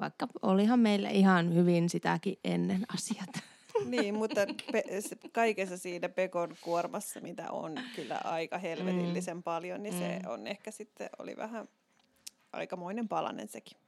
vaikka 0.00 0.28
olihan 0.42 0.80
meillä 0.80 1.08
ihan 1.08 1.54
hyvin 1.54 1.88
sitäkin 1.88 2.38
ennen 2.44 2.84
asiat. 2.94 3.44
Niin, 3.84 4.14
mutta 4.14 4.40
pe- 4.72 4.84
kaikessa 5.32 5.78
siinä 5.78 6.08
pekon 6.08 6.56
kuormassa, 6.60 7.20
mitä 7.20 7.50
on 7.50 7.80
kyllä 7.96 8.20
aika 8.24 8.58
helvetillisen 8.58 9.36
mm. 9.36 9.42
paljon, 9.42 9.82
niin 9.82 9.94
mm. 9.94 10.00
se 10.00 10.20
on 10.26 10.46
ehkä 10.46 10.70
sitten 10.70 11.10
oli 11.18 11.36
vähän 11.36 11.68
aikamoinen 12.52 13.08
palanen 13.08 13.48
sekin. 13.48 13.78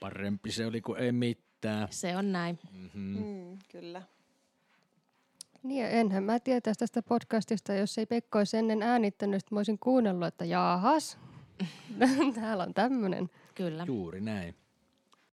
Parempi 0.00 0.52
se 0.52 0.66
oli 0.66 0.80
kuin 0.80 1.00
ei 1.00 1.12
mitään. 1.12 1.88
Se 1.90 2.16
on 2.16 2.32
näin. 2.32 2.58
Mm-hmm. 2.72 3.24
Mm, 3.24 3.58
kyllä. 3.68 4.02
Niin 5.62 5.86
enhän 5.86 6.24
mä 6.24 6.40
tietäisi 6.40 6.78
tästä 6.78 7.02
podcastista, 7.02 7.74
jos 7.74 7.98
ei 7.98 8.06
Pekko 8.06 8.38
olisi 8.38 8.56
ennen 8.56 8.82
äänittänyt, 8.82 9.36
että 9.36 9.54
mä 9.54 9.58
olisin 9.58 9.78
kuunnellut, 9.78 10.26
että 10.26 10.44
jaahas, 10.44 11.18
täällä 12.34 12.64
on 12.64 12.74
tämmöinen. 12.74 13.30
Kyllä. 13.54 13.84
Juuri 13.86 14.20
näin. 14.20 14.54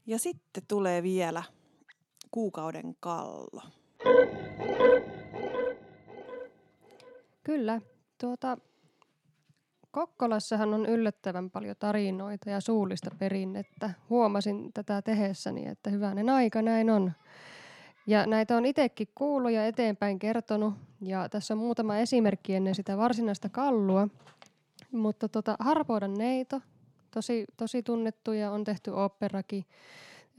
Ja 0.09 0.19
sitten 0.19 0.63
tulee 0.69 1.03
vielä 1.03 1.43
kuukauden 2.31 2.97
kallo. 3.01 3.63
Kyllä. 7.45 7.81
Tuota, 8.21 8.59
Kokkolassahan 9.91 10.75
on 10.75 10.87
yllättävän 10.87 11.51
paljon 11.51 11.77
tarinoita 11.79 12.51
ja 12.51 12.61
suullista 12.61 13.11
perinnettä. 13.19 13.91
Huomasin 14.11 14.73
tätä 14.73 15.03
tehessäni, 15.03 15.67
että 15.67 15.91
hyvänen 15.91 16.31
aika 16.31 16.63
näin 16.63 16.91
on. 16.91 17.13
Ja 18.07 18.27
näitä 18.27 18.57
on 18.57 18.67
itsekin 18.67 19.09
kuullut 19.15 19.53
ja 19.53 19.67
eteenpäin 19.67 20.19
kertonut. 20.19 20.75
Ja 21.01 21.29
tässä 21.29 21.55
on 21.55 21.59
muutama 21.59 21.97
esimerkki 21.97 22.55
ennen 22.55 22.75
sitä 22.75 22.97
varsinaista 22.97 23.49
kallua. 23.49 24.09
Mutta 24.93 25.29
tota, 25.29 25.57
Harpoodan 25.61 26.15
neito 26.15 26.61
tosi, 27.11 27.45
tosi 27.57 27.83
tunnettu 27.83 28.33
ja 28.33 28.51
on 28.51 28.65
tehty 28.65 28.91
operakin. 28.91 29.65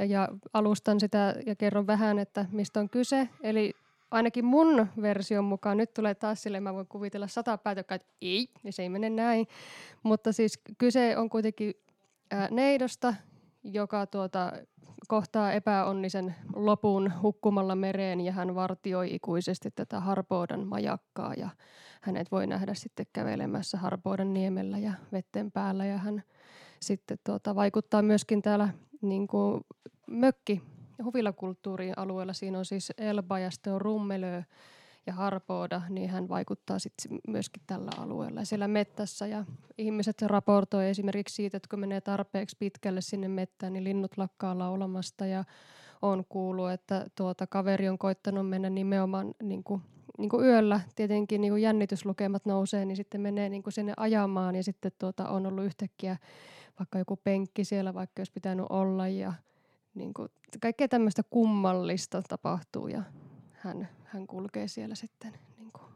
Ja 0.08 0.28
alustan 0.54 1.00
sitä 1.00 1.36
ja 1.46 1.56
kerron 1.56 1.88
vähän, 1.88 2.20
että 2.20 2.46
mistä 2.52 2.80
on 2.80 2.90
kyse. 2.90 3.30
Eli 3.44 3.74
ainakin 4.12 4.46
mun 4.46 4.88
version 5.02 5.46
mukaan, 5.46 5.78
nyt 5.78 5.94
tulee 5.94 6.16
taas 6.16 6.44
sille, 6.44 6.60
mä 6.60 6.74
voin 6.74 6.88
kuvitella 6.88 7.28
sata 7.28 7.58
päätä, 7.58 7.82
että 7.82 8.00
ei, 8.22 8.50
ja 8.64 8.74
se 8.74 8.82
ei 8.82 8.90
mene 8.90 9.10
näin. 9.10 9.48
Mutta 10.04 10.32
siis 10.32 10.60
kyse 10.78 11.18
on 11.18 11.30
kuitenkin 11.30 11.74
neidosta, 12.52 13.14
joka 13.64 14.08
tuota, 14.08 14.52
kohtaa 15.08 15.52
epäonnisen 15.52 16.36
lopun 16.56 17.14
hukkumalla 17.22 17.76
mereen 17.76 18.22
ja 18.22 18.32
hän 18.32 18.56
vartioi 18.56 19.16
ikuisesti 19.16 19.72
tätä 19.72 20.00
Harboodan 20.00 20.68
majakkaa 20.68 21.34
ja 21.34 21.50
hänet 22.02 22.32
voi 22.32 22.48
nähdä 22.48 22.74
sitten 22.74 23.06
kävelemässä 23.14 23.78
Harboodan 23.78 24.34
niemellä 24.34 24.78
ja 24.78 24.94
vetten 25.12 25.52
päällä 25.52 25.86
ja 25.86 25.98
hän 25.98 26.24
sitten 26.82 27.18
tuota, 27.24 27.56
vaikuttaa 27.56 28.02
myöskin 28.02 28.42
täällä 28.42 28.70
niin 29.02 29.28
kuin 29.28 29.62
mökki 30.08 30.62
huvilakulttuurin 31.04 31.94
alueella. 31.98 32.34
Siinä 32.34 32.60
on 32.60 32.66
siis 32.66 32.94
Elba 32.98 33.40
ja 33.40 33.52
sitten 33.52 33.74
on 33.74 33.82
Rummelö 33.82 34.44
ja 35.08 35.14
Harpooda, 35.14 35.82
niin 35.90 36.10
hän 36.10 36.30
vaikuttaa 36.30 36.80
sitten 36.80 37.20
myöskin 37.28 37.62
tällä 37.68 37.92
alueella. 37.98 38.42
Ja 38.42 38.46
siellä 38.46 38.68
mettässä 38.68 39.28
ja 39.28 39.46
ihmiset 39.78 40.22
raportoi 40.22 40.90
esimerkiksi 40.90 41.36
siitä, 41.36 41.58
että 41.58 41.70
kun 41.70 41.80
menee 41.80 42.02
tarpeeksi 42.02 42.56
pitkälle 42.60 43.02
sinne 43.02 43.28
mettään, 43.28 43.74
niin 43.74 43.84
linnut 43.84 44.18
lakkaa 44.18 44.58
laulamasta 44.58 45.26
ja 45.26 45.44
on 46.02 46.26
kuullut, 46.30 46.72
että 46.72 47.06
tuota 47.16 47.48
kaveri 47.48 47.90
on 47.90 47.98
koittanut 47.98 48.50
mennä 48.50 48.70
nimenomaan 48.70 49.36
niin 49.44 49.64
kuin, 49.64 49.82
niin 50.18 50.30
kuin 50.30 50.46
yöllä. 50.46 50.80
Tietenkin 50.96 51.42
niin 51.42 51.52
kuin 51.52 51.62
jännityslukemat 51.62 52.46
nousee, 52.46 52.86
niin 52.86 52.96
sitten 52.96 53.22
menee 53.22 53.50
niin 53.50 53.64
kuin 53.64 53.74
sinne 53.74 53.94
ajamaan 53.98 54.56
ja 54.56 54.64
sitten 54.64 54.92
tuota 55.00 55.30
on 55.30 55.46
ollut 55.46 55.66
yhtäkkiä 55.66 56.18
vaikka 56.80 57.00
joku 57.00 57.18
penkki 57.24 57.64
siellä, 57.64 57.94
vaikka 57.94 58.20
olisi 58.20 58.32
pitänyt 58.32 58.66
olla 58.70 59.08
ja 59.08 59.34
niin 59.94 60.14
kuin, 60.14 60.30
kaikkea 60.62 60.88
tämmöistä 60.88 61.24
kummallista 61.30 62.22
tapahtuu 62.22 62.88
ja 62.88 63.04
hän, 63.52 63.90
hän 64.04 64.28
kulkee 64.28 64.68
siellä 64.68 64.96
sitten 64.96 65.34
niin 65.58 65.72
kuin 65.72 65.92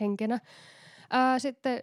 henkenä. 0.00 0.40
Ää, 1.10 1.38
sitten 1.38 1.82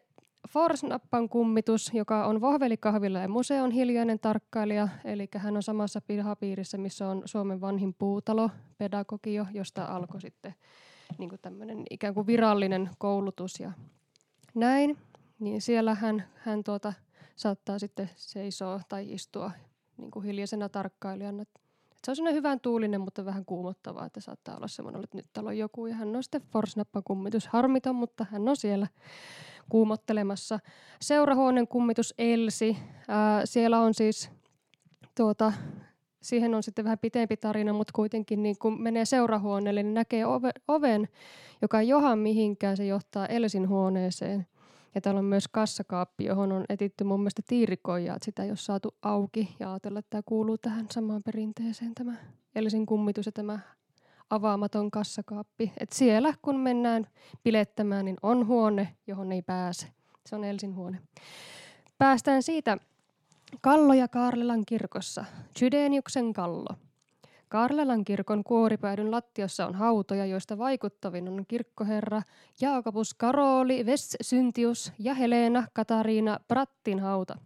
Forsnappan 0.49 1.29
kummitus, 1.29 1.91
joka 1.93 2.25
on 2.25 2.41
Vohvelikahvilla 2.41 3.19
ja 3.19 3.27
museon 3.27 3.71
hiljainen 3.71 4.19
tarkkailija, 4.19 4.87
eli 5.03 5.27
hän 5.37 5.55
on 5.55 5.63
samassa 5.63 6.01
pihapiirissä, 6.01 6.77
missä 6.77 7.07
on 7.09 7.21
Suomen 7.25 7.61
vanhin 7.61 7.93
puutalo, 7.93 8.49
pedagogio, 8.77 9.45
josta 9.53 9.85
alkoi 9.85 10.21
sitten 10.21 10.55
niin 11.17 11.29
kuin 11.29 11.41
tämmöinen 11.41 11.83
ikään 11.89 12.13
kuin 12.13 12.27
virallinen 12.27 12.89
koulutus 12.97 13.59
ja 13.59 13.71
näin. 14.53 14.97
Niin 15.39 15.61
siellä 15.61 15.95
hän, 15.95 16.23
hän 16.35 16.63
tuota, 16.63 16.93
saattaa 17.41 17.79
sitten 17.79 18.09
seisoa 18.15 18.81
tai 18.89 19.11
istua 19.11 19.51
niin 19.97 20.11
kuin 20.11 20.25
hiljaisena 20.25 20.69
tarkkailijana. 20.69 21.43
Se 22.05 22.11
on 22.11 22.15
sellainen 22.15 22.37
hyvän 22.37 22.59
tuulinen, 22.59 23.01
mutta 23.01 23.25
vähän 23.25 23.45
kuumottavaa, 23.45 24.05
että 24.05 24.19
saattaa 24.19 24.57
olla 24.57 24.67
semmoinen, 24.67 25.03
että 25.03 25.17
nyt 25.17 25.25
täällä 25.33 25.47
on 25.47 25.57
joku 25.57 25.85
ja 25.85 25.95
hän 25.95 26.15
on 26.15 26.23
sitten 26.23 26.41
forsnappan 26.41 27.03
kummitus. 27.03 27.47
Harmiton, 27.47 27.95
mutta 27.95 28.25
hän 28.31 28.49
on 28.49 28.57
siellä 28.57 28.87
kuumottelemassa. 29.69 30.59
Seurahuoneen 31.01 31.67
kummitus 31.67 32.13
Elsi. 32.17 32.77
Ää, 33.07 33.45
siellä 33.45 33.79
on 33.79 33.93
siis 33.93 34.29
tuota, 35.17 35.53
siihen 36.21 36.55
on 36.55 36.63
sitten 36.63 36.85
vähän 36.85 36.99
pitempi 36.99 37.37
tarina, 37.37 37.73
mutta 37.73 37.93
kuitenkin 37.95 38.43
niin 38.43 38.55
kun 38.59 38.81
menee 38.81 39.05
seurahuoneelle, 39.05 39.83
niin 39.83 39.93
näkee 39.93 40.23
oven, 40.67 41.07
joka 41.61 41.79
ei 41.79 41.87
johan 41.87 42.19
mihinkään, 42.19 42.77
se 42.77 42.85
johtaa 42.85 43.25
Elsin 43.25 43.69
huoneeseen. 43.69 44.47
Ja 44.95 45.01
täällä 45.01 45.19
on 45.19 45.25
myös 45.25 45.47
kassakaappi, 45.47 46.25
johon 46.25 46.51
on 46.51 46.65
etitty 46.69 47.03
mun 47.03 47.19
mielestä 47.19 47.41
tiirikoijaa, 47.47 48.15
että 48.15 48.25
sitä 48.25 48.43
ei 48.43 48.49
ole 48.49 48.57
saatu 48.57 48.95
auki. 49.01 49.55
Ja 49.59 49.71
ajatella, 49.71 49.99
että 49.99 50.09
tämä 50.09 50.21
kuuluu 50.25 50.57
tähän 50.57 50.85
samaan 50.91 51.23
perinteeseen 51.23 51.95
tämä 51.95 52.15
Elsin 52.55 52.85
kummitus 52.85 53.25
ja 53.25 53.31
tämä 53.31 53.59
avaamaton 54.29 54.91
kassakaappi. 54.91 55.71
Et 55.79 55.91
siellä 55.91 56.33
kun 56.41 56.59
mennään 56.59 57.07
pilettämään, 57.43 58.05
niin 58.05 58.17
on 58.23 58.47
huone, 58.47 58.95
johon 59.07 59.31
ei 59.31 59.41
pääse. 59.41 59.87
Se 60.25 60.35
on 60.35 60.43
Elsin 60.43 60.75
huone. 60.75 61.01
Päästään 61.97 62.43
siitä 62.43 62.77
Kallo 63.61 63.93
ja 63.93 64.07
Kaarlelan 64.07 64.65
kirkossa. 64.65 65.25
Chydeniuksen 65.57 66.33
kallo. 66.33 66.75
Karlelan 67.51 68.05
kirkon 68.05 68.43
kuoripäädyn 68.43 69.11
lattiassa 69.11 69.67
on 69.67 69.75
hautoja, 69.75 70.25
joista 70.25 70.57
vaikuttavin 70.57 71.27
on 71.27 71.45
kirkkoherra 71.47 72.21
Jaakobus 72.61 73.13
Karoli 73.13 73.85
Vess-Syntius 73.85 74.91
ja 74.99 75.13
Helena 75.13 75.67
Katariina 75.73 76.39
Brattin 76.47 76.99
hauta. 76.99 77.37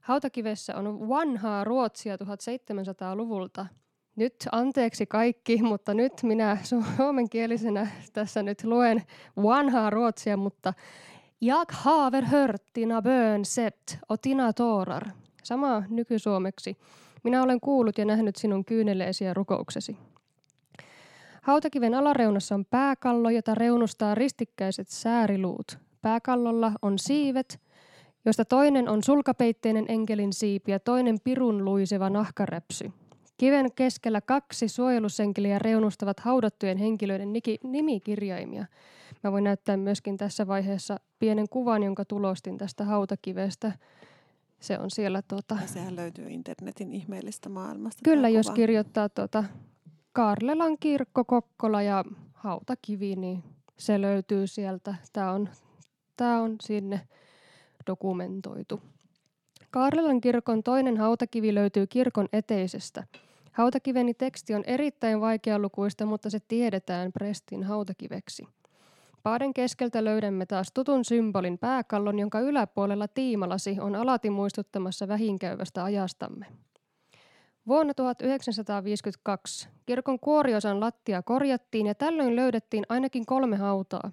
Hautakivessä 0.00 0.76
on 0.76 1.08
vanhaa 1.08 1.64
Ruotsia 1.64 2.16
1700-luvulta. 2.16 3.66
Nyt 4.16 4.34
anteeksi 4.52 5.06
kaikki, 5.06 5.62
mutta 5.62 5.94
nyt 5.94 6.12
minä 6.22 6.58
suomenkielisenä 6.96 7.86
tässä 8.12 8.42
nyt 8.42 8.64
luen 8.64 9.02
vanhaa 9.42 9.90
Ruotsia, 9.90 10.36
mutta 10.36 10.72
Jag 11.40 11.72
haver 11.72 12.22
hört 12.22 12.62
dina 12.74 13.02
bön 13.02 13.44
sett 13.44 13.98
och 14.08 14.18
dina 14.22 14.52
tårar. 14.52 15.10
Sama 15.42 15.82
nykysuomeksi. 15.88 16.76
Minä 17.26 17.42
olen 17.42 17.60
kuullut 17.60 17.98
ja 17.98 18.04
nähnyt 18.04 18.36
sinun 18.36 18.64
kyyneleesi 18.64 19.24
ja 19.24 19.34
rukouksesi. 19.34 19.96
Hautakiven 21.42 21.94
alareunassa 21.94 22.54
on 22.54 22.64
pääkallo, 22.64 23.30
jota 23.30 23.54
reunustaa 23.54 24.14
ristikkäiset 24.14 24.88
sääriluut. 24.88 25.78
Pääkallolla 26.02 26.72
on 26.82 26.98
siivet, 26.98 27.60
josta 28.24 28.44
toinen 28.44 28.88
on 28.88 29.02
sulkapeitteinen 29.02 29.84
enkelin 29.88 30.32
siipi 30.32 30.72
ja 30.72 30.80
toinen 30.80 31.16
pirun 31.24 31.64
luiseva 31.64 32.10
nahkaräpsy. 32.10 32.92
Kiven 33.38 33.72
keskellä 33.72 34.20
kaksi 34.20 34.68
suojelusenkeliä 34.68 35.58
reunustavat 35.58 36.20
haudattujen 36.20 36.78
henkilöiden 36.78 37.32
nimikirjaimia. 37.62 38.66
Mä 39.22 39.32
voin 39.32 39.44
näyttää 39.44 39.76
myöskin 39.76 40.16
tässä 40.16 40.46
vaiheessa 40.46 41.00
pienen 41.18 41.48
kuvan, 41.48 41.82
jonka 41.82 42.04
tulostin 42.04 42.58
tästä 42.58 42.84
hautakivestä. 42.84 43.72
Se 44.60 44.78
on 44.78 44.90
siellä 44.90 45.22
tuota... 45.22 45.58
Ja 45.60 45.68
sehän 45.68 45.96
löytyy 45.96 46.28
internetin 46.28 46.92
ihmeellistä 46.92 47.48
maailmasta. 47.48 48.00
Kyllä, 48.04 48.28
jos 48.28 48.46
kuva. 48.46 48.56
kirjoittaa 48.56 49.08
tuota 49.08 49.44
Karlelan 50.12 50.78
kirkko, 50.78 51.24
Kokkola 51.24 51.82
ja 51.82 52.04
Hautakivi, 52.32 53.16
niin 53.16 53.44
se 53.78 54.00
löytyy 54.00 54.46
sieltä. 54.46 54.94
Tämä 55.12 55.32
on, 55.32 55.48
tämä 56.16 56.40
on 56.40 56.56
sinne 56.60 57.00
dokumentoitu. 57.86 58.80
Kaarlelan 59.70 60.20
kirkon 60.20 60.62
toinen 60.62 60.96
hautakivi 60.96 61.54
löytyy 61.54 61.86
kirkon 61.86 62.28
eteisestä. 62.32 63.06
Hautakiveni 63.52 64.14
teksti 64.14 64.54
on 64.54 64.64
erittäin 64.66 65.20
vaikealukuista, 65.20 66.06
mutta 66.06 66.30
se 66.30 66.38
tiedetään 66.48 67.12
Prestin 67.12 67.64
hautakiveksi. 67.64 68.46
Paaden 69.26 69.54
keskeltä 69.54 70.04
löydämme 70.04 70.46
taas 70.46 70.68
tutun 70.74 71.04
symbolin 71.04 71.58
pääkallon, 71.58 72.18
jonka 72.18 72.40
yläpuolella 72.40 73.08
tiimalasi 73.08 73.76
on 73.80 73.94
alati 73.94 74.30
muistuttamassa 74.30 75.08
vähinkäyvästä 75.08 75.84
ajastamme. 75.84 76.46
Vuonna 77.66 77.94
1952 77.94 79.68
kirkon 79.86 80.20
kuoriosan 80.20 80.80
lattia 80.80 81.22
korjattiin 81.22 81.86
ja 81.86 81.94
tällöin 81.94 82.36
löydettiin 82.36 82.84
ainakin 82.88 83.26
kolme 83.26 83.56
hautaa. 83.56 84.10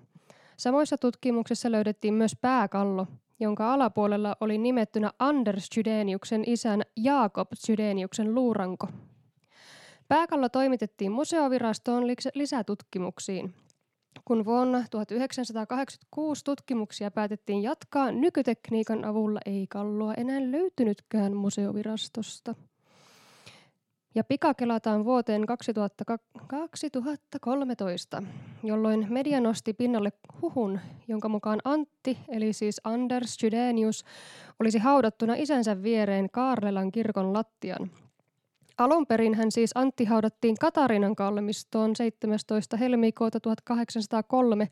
Samoissa 0.58 0.98
tutkimuksissa 0.98 1.72
löydettiin 1.72 2.14
myös 2.14 2.36
pääkallo, 2.42 3.08
jonka 3.40 3.74
alapuolella 3.74 4.36
oli 4.42 4.58
nimettynä 4.58 5.12
Anders 5.20 5.70
Chydeniuksen 5.70 6.44
isän 6.48 6.82
Jaakob 6.98 7.52
Chydeniuksen 7.66 8.36
luuranko. 8.36 8.88
Pääkallo 10.08 10.50
toimitettiin 10.50 11.12
museovirastoon 11.12 12.04
lisätutkimuksiin. 12.34 13.54
Kun 14.26 14.46
vuonna 14.46 14.84
1986 14.92 16.44
tutkimuksia 16.44 17.12
päätettiin 17.12 17.64
jatkaa, 17.64 18.12
nykytekniikan 18.12 19.06
avulla 19.06 19.40
ei 19.46 19.66
kalloa 19.70 20.14
enää 20.14 20.52
löytynytkään 20.52 21.36
museovirastosta. 21.36 22.56
Ja 24.16 24.24
pikakelataan 24.24 25.06
vuoteen 25.06 25.46
2013, 25.46 28.24
jolloin 28.64 29.08
media 29.10 29.40
nosti 29.40 29.74
pinnalle 29.74 30.12
huhun, 30.42 30.80
jonka 31.08 31.30
mukaan 31.30 31.60
Antti, 31.64 32.18
eli 32.28 32.54
siis 32.54 32.82
Anders 32.84 33.38
Chydenius, 33.38 34.06
olisi 34.60 34.80
haudattuna 34.80 35.34
isänsä 35.38 35.84
viereen 35.84 36.30
Kaarlelan 36.30 36.92
kirkon 36.92 37.34
lattian– 37.34 37.90
Alun 38.78 39.08
perin 39.08 39.36
hän 39.36 39.52
siis 39.52 39.72
Antti 39.76 40.06
haudattiin 40.06 40.56
Katarinan 40.60 41.16
kalmistoon 41.16 41.96
17. 41.96 42.78
helmikuuta 42.78 43.40
1803. 43.40 44.68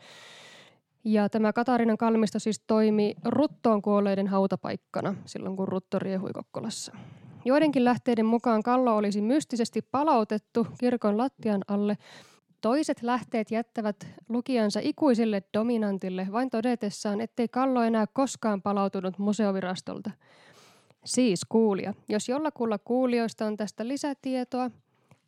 Ja 1.04 1.30
tämä 1.30 1.54
Katarinan 1.54 1.98
kalmisto 1.98 2.40
siis 2.40 2.64
toimi 2.68 3.16
Ruttoon 3.26 3.82
kuolleiden 3.82 4.28
hautapaikkana 4.28 5.16
silloin, 5.26 5.56
kun 5.56 5.68
Rutto 5.68 6.00
riehui 6.00 6.30
Kokkolassa. 6.34 6.94
Joidenkin 7.46 7.86
lähteiden 7.86 8.26
mukaan 8.26 8.64
kallo 8.64 8.96
olisi 8.96 9.22
mystisesti 9.22 9.82
palautettu 9.82 10.68
kirkon 10.80 11.18
lattian 11.18 11.62
alle. 11.68 11.98
Toiset 12.62 13.02
lähteet 13.02 13.52
jättävät 13.52 14.08
lukijansa 14.30 14.80
ikuisille 14.84 15.44
dominantille 15.54 16.28
vain 16.32 16.50
todetessaan, 16.50 17.22
ettei 17.22 17.48
kallo 17.48 17.84
enää 17.84 18.06
koskaan 18.14 18.62
palautunut 18.62 19.18
museovirastolta– 19.18 20.12
Siis 21.06 21.46
kuulija. 21.50 21.94
Jos 22.10 22.30
jollakulla 22.30 22.78
kuulijoista 22.78 23.46
on 23.46 23.58
tästä 23.58 23.88
lisätietoa, 23.88 24.72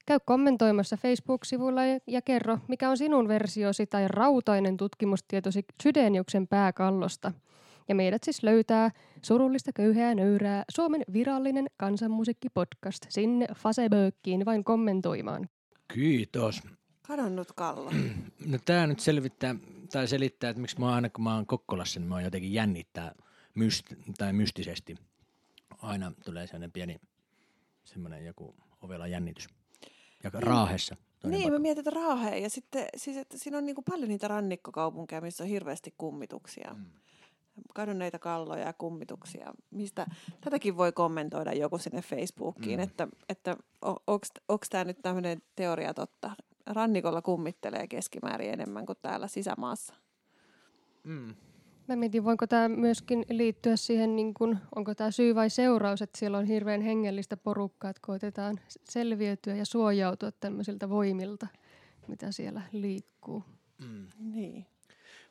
Käy 0.06 0.20
kommentoimassa 0.26 0.98
Facebook-sivuilla 0.98 1.82
ja, 2.08 2.22
kerro, 2.22 2.58
mikä 2.68 2.90
on 2.90 2.98
sinun 2.98 3.28
versiosi 3.28 3.86
tai 3.88 4.08
rautainen 4.08 4.78
tutkimustietosi 4.78 5.66
Sydeniuksen 5.84 6.48
pääkallosta. 6.48 7.32
Ja 7.90 7.96
meidät 7.96 8.24
siis 8.24 8.44
löytää 8.44 8.92
surullista 9.22 9.72
köyhää 9.74 10.16
nöyrää 10.16 10.64
Suomen 10.72 11.02
virallinen 11.14 11.70
kansanmusiikkipodcast 11.78 13.06
sinne 13.10 13.48
Facebookiin 13.56 14.46
vain 14.46 14.64
kommentoimaan. 14.64 15.50
Kiitos. 15.94 16.62
Kadonnut 17.08 17.52
kallo. 17.52 17.92
No 18.52 18.58
tää 18.66 18.88
nyt 18.88 19.00
selvittää, 19.00 19.56
tai 19.92 20.08
selittää, 20.08 20.50
että 20.50 20.62
miksi 20.62 20.80
mä 20.80 20.96
aina 20.96 21.10
kun 21.10 21.24
mä 21.24 21.36
oon 21.36 21.46
Kokkolassa, 21.46 22.00
niin 22.00 22.10
mä 22.10 22.16
oon 22.16 22.24
jotenkin 22.24 22.54
jännittää 22.54 23.16
myst, 23.56 23.86
tai 24.18 24.34
mystisesti. 24.34 24.96
Aina 25.82 26.12
tulee 26.26 26.48
sellainen 26.48 26.72
pieni, 26.72 27.00
semmoinen 27.84 28.26
joku 28.26 28.56
ovela 28.82 29.08
jännitys. 29.08 29.48
Ja 30.24 30.30
raahessa. 30.34 30.96
toinen 31.20 31.40
Niin, 31.40 31.48
mä 31.48 31.52
paikka. 31.52 31.62
mietin, 31.62 31.80
että 31.80 32.00
Raahe. 32.00 32.38
Ja 32.38 32.50
sitten 32.50 32.86
siis, 32.96 33.18
että 33.18 33.38
siinä 33.38 33.58
on 33.58 33.66
niin 33.66 33.76
kuin 33.76 33.86
paljon 33.86 34.10
niitä 34.10 34.28
rannikkokaupunkeja, 34.28 35.22
missä 35.22 35.44
on 35.44 35.50
hirveästi 35.50 35.94
kummituksia. 35.98 36.74
Mm. 36.74 36.86
Kadonneita 37.74 38.20
kalloja 38.20 38.66
ja 38.66 38.74
kummituksia. 38.74 39.54
Mistä, 39.72 40.06
tätäkin 40.42 40.78
voi 40.78 40.92
kommentoida 40.92 41.54
joku 41.54 41.78
sinne 41.78 42.02
Facebookiin, 42.02 42.80
mm. 42.80 42.84
että, 42.84 43.08
että 43.30 43.58
onko 43.82 44.66
tämä 44.70 44.84
nyt 44.84 45.02
tämmöinen 45.02 45.42
teoria 45.56 45.94
totta. 45.94 46.32
Rannikolla 46.66 47.22
kummittelee 47.22 47.88
keskimäärin 47.88 48.54
enemmän 48.54 48.86
kuin 48.86 48.98
täällä 49.02 49.28
sisämaassa. 49.28 49.94
Mm. 51.04 51.36
Mä 51.88 51.96
mietin, 51.96 52.24
voinko 52.24 52.48
tämä 52.48 52.70
myöskin 52.70 53.26
liittyä 53.30 53.76
siihen, 53.76 54.16
niin 54.16 54.34
kun, 54.34 54.58
onko 54.76 54.96
tämä 54.96 55.12
syy 55.12 55.36
vai 55.36 55.50
seuraus, 55.50 56.02
että 56.02 56.20
siellä 56.20 56.38
on 56.38 56.46
hirveän 56.46 56.82
hengellistä 56.82 57.38
porukkaa, 57.38 57.90
että 57.90 58.00
koitetaan 58.06 58.60
selviytyä 58.84 59.56
ja 59.56 59.66
suojautua 59.66 60.32
tämmöisiltä 60.32 60.90
voimilta, 60.90 61.48
mitä 62.08 62.32
siellä 62.32 62.62
liikkuu. 62.72 63.44
Mm. 63.78 64.08
Niin. 64.20 64.66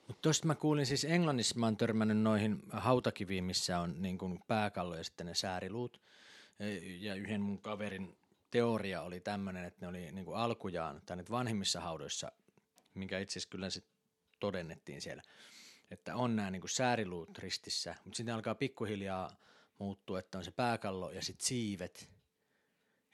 Mutta 0.06 0.22
tuosta 0.22 0.46
mä 0.46 0.54
kuulin 0.54 0.86
siis 0.86 1.04
Englannissa, 1.04 1.58
mä 1.58 1.66
oon 1.66 1.76
törmännyt 1.76 2.18
noihin 2.18 2.62
hautakiviin, 2.70 3.44
missä 3.44 3.78
on 3.78 4.02
niin 4.02 4.18
kuin 4.18 4.40
pääkallo 4.48 4.96
ja 4.96 5.04
sitten 5.04 5.26
ne 5.26 5.34
sääriluut. 5.34 6.00
Ja 7.00 7.14
yhden 7.14 7.40
mun 7.40 7.58
kaverin 7.58 8.16
teoria 8.50 9.02
oli 9.02 9.20
tämmöinen, 9.20 9.64
että 9.64 9.80
ne 9.80 9.88
oli 9.88 10.12
niin 10.12 10.24
kuin 10.24 10.36
alkujaan, 10.36 11.02
tai 11.06 11.16
nyt 11.16 11.30
vanhimmissa 11.30 11.80
haudoissa, 11.80 12.32
minkä 12.94 13.18
itse 13.18 13.32
asiassa 13.32 13.48
kyllä 13.48 13.70
sit 13.70 13.84
todennettiin 14.40 15.00
siellä, 15.00 15.22
että 15.90 16.16
on 16.16 16.36
nämä 16.36 16.50
niin 16.50 16.60
kuin 16.60 16.70
sääriluut 16.70 17.38
ristissä, 17.38 17.94
mutta 18.04 18.16
sitten 18.16 18.34
alkaa 18.34 18.54
pikkuhiljaa 18.54 19.36
muuttua, 19.78 20.18
että 20.18 20.38
on 20.38 20.44
se 20.44 20.50
pääkallo 20.50 21.10
ja 21.10 21.22
sitten 21.22 21.46
siivet, 21.46 22.10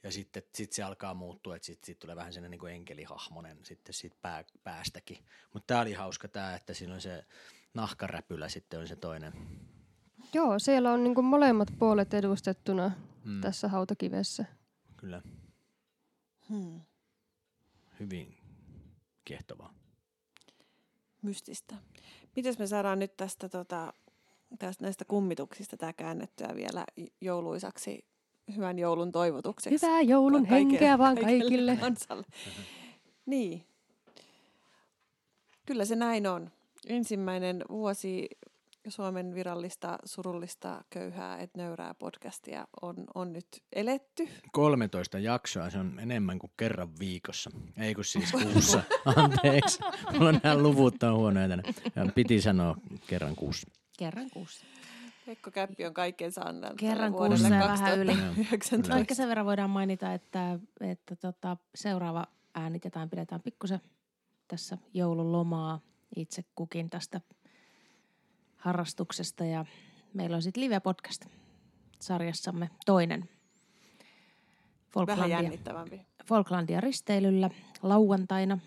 ja 0.02 0.12
sitten 0.12 0.42
sit 0.54 0.72
se 0.72 0.82
alkaa 0.82 1.14
muuttua, 1.14 1.56
että 1.56 1.66
sitten 1.66 1.86
sit 1.86 1.98
tulee 1.98 2.16
vähän 2.16 2.32
sellainen 2.32 2.50
niin 2.50 2.60
kuin 2.60 2.72
enkelihahmonen 2.72 3.58
sitten 3.64 3.94
siitä 3.94 4.16
pää, 4.22 4.44
päästäkin. 4.64 5.18
Mutta 5.54 5.66
tämä 5.66 5.80
oli 5.80 5.92
hauska 5.92 6.28
tämä, 6.28 6.54
että 6.54 6.74
siinä 6.74 6.94
on 6.94 7.00
se 7.00 7.24
nahkaräpylä 7.74 8.48
sitten 8.48 8.80
on 8.80 8.88
se 8.88 8.96
toinen. 8.96 9.32
Joo, 10.32 10.58
siellä 10.58 10.92
on 10.92 11.04
niin 11.04 11.14
kuin 11.14 11.24
molemmat 11.24 11.68
puolet 11.78 12.14
edustettuna 12.14 12.90
Mm, 13.24 13.40
tässä 13.40 13.68
hautakivessä. 13.68 14.44
Kyllä, 14.96 15.22
Hmm. 16.48 16.80
hyvin 18.00 18.36
kiehtovaa. 19.24 19.74
Mystistä. 21.22 21.74
Mites 22.38 22.58
me 22.58 22.66
saadaan 22.66 22.98
nyt 22.98 23.16
tästä, 23.16 23.48
tota, 23.48 23.92
tästä 24.58 24.84
näistä 24.84 25.04
kummituksista 25.04 25.76
tämä 25.76 25.92
käännettyä 25.92 26.48
vielä 26.56 26.84
jouluisaksi 27.20 28.04
hyvän 28.56 28.78
joulun 28.78 29.12
toivotukseksi? 29.12 29.86
Hyvää 29.86 30.00
joulun 30.00 30.42
Ka- 30.42 30.48
kaikille- 30.48 30.72
henkeä 30.72 30.98
vaan 30.98 31.16
kaikille. 31.18 31.76
kansalle. 31.76 32.24
niin. 33.26 33.64
Kyllä 35.66 35.84
se 35.84 35.96
näin 35.96 36.26
on. 36.26 36.50
Ensimmäinen 36.86 37.64
vuosi 37.68 38.28
Suomen 38.88 39.34
virallista 39.34 39.98
surullista 40.04 40.84
köyhää 40.90 41.38
et 41.38 41.56
nöyrää 41.56 41.94
podcastia 41.94 42.66
on, 42.82 42.94
on 43.14 43.32
nyt 43.32 43.46
eletty. 43.72 44.28
13 44.52 45.18
jaksoa, 45.18 45.70
se 45.70 45.78
on 45.78 46.00
enemmän 46.00 46.38
kuin 46.38 46.52
kerran 46.56 46.88
viikossa. 46.98 47.50
Ei 47.76 47.94
kun 47.94 48.04
siis 48.04 48.32
kuussa. 48.32 48.82
Anteeksi. 49.16 49.80
Mulla 50.12 50.28
on 50.28 50.40
nämä 50.42 50.58
luvut 50.58 51.02
on 51.02 51.14
huonoja 51.14 51.48
tänne. 51.48 51.74
Ja 51.96 52.06
Piti 52.14 52.40
sanoa 52.40 52.76
kerran 53.06 53.36
kuussa. 53.36 53.70
Kerran 53.98 54.30
kuussa. 54.30 54.64
Pekko 55.26 55.50
Käppi 55.50 55.86
on 55.86 55.94
kaiken 55.94 56.32
saanut 56.32 56.64
Kerran 56.76 57.12
kuussa 57.12 57.48
ja 57.48 57.60
vähän 57.60 57.98
yli. 57.98 58.12
2019. 58.12 58.98
Ehkä 58.98 59.14
sen 59.14 59.28
verran 59.28 59.46
voidaan 59.46 59.70
mainita, 59.70 60.14
että, 60.14 60.58
että 60.80 61.16
tota, 61.16 61.56
seuraava 61.74 62.26
äänitetään, 62.54 63.10
pidetään 63.10 63.42
pikkusen 63.42 63.80
tässä 64.48 64.78
joululomaa 64.94 65.80
itse 66.16 66.44
kukin 66.54 66.90
tästä 66.90 67.20
harrastuksesta 68.58 69.44
ja 69.44 69.64
meillä 70.14 70.36
on 70.36 70.42
sitten 70.42 70.64
live-podcast 70.64 71.26
sarjassamme 72.00 72.70
toinen. 72.86 73.20
Vähän 73.20 75.06
Folklandia, 75.06 75.42
jännittävämpi. 75.42 76.00
Folklandia 76.24 76.80
risteilyllä 76.80 77.50
lauantaina, 77.82 78.58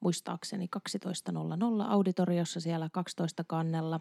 muistaakseni 0.00 0.68
12.00 0.76 1.86
auditoriossa 1.88 2.60
siellä 2.60 2.88
12 2.92 3.44
kannella. 3.44 4.00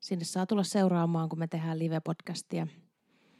Sinne 0.00 0.24
saa 0.24 0.46
tulla 0.46 0.62
seuraamaan, 0.62 1.28
kun 1.28 1.38
me 1.38 1.46
tehdään 1.46 1.78
live-podcastia. 1.78 2.66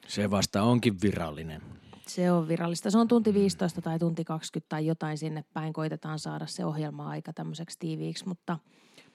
Se 0.07 0.31
vasta 0.31 0.63
onkin 0.63 1.01
virallinen. 1.03 1.63
Se 2.07 2.33
on 2.33 2.49
virallista. 2.49 2.91
Se 2.91 2.99
on 2.99 3.09
tunti 3.09 3.35
15 3.35 3.83
tai 3.83 3.99
tunti 3.99 4.25
20 4.25 4.69
tai 4.69 4.87
jotain 4.87 5.19
sinne 5.19 5.45
päin. 5.53 5.73
Koitetaan 5.73 6.19
saada 6.19 6.47
se 6.47 6.65
ohjelma-aika 6.65 7.33
tämmöiseksi 7.33 7.79
tiiviiksi, 7.79 8.29
mutta 8.29 8.59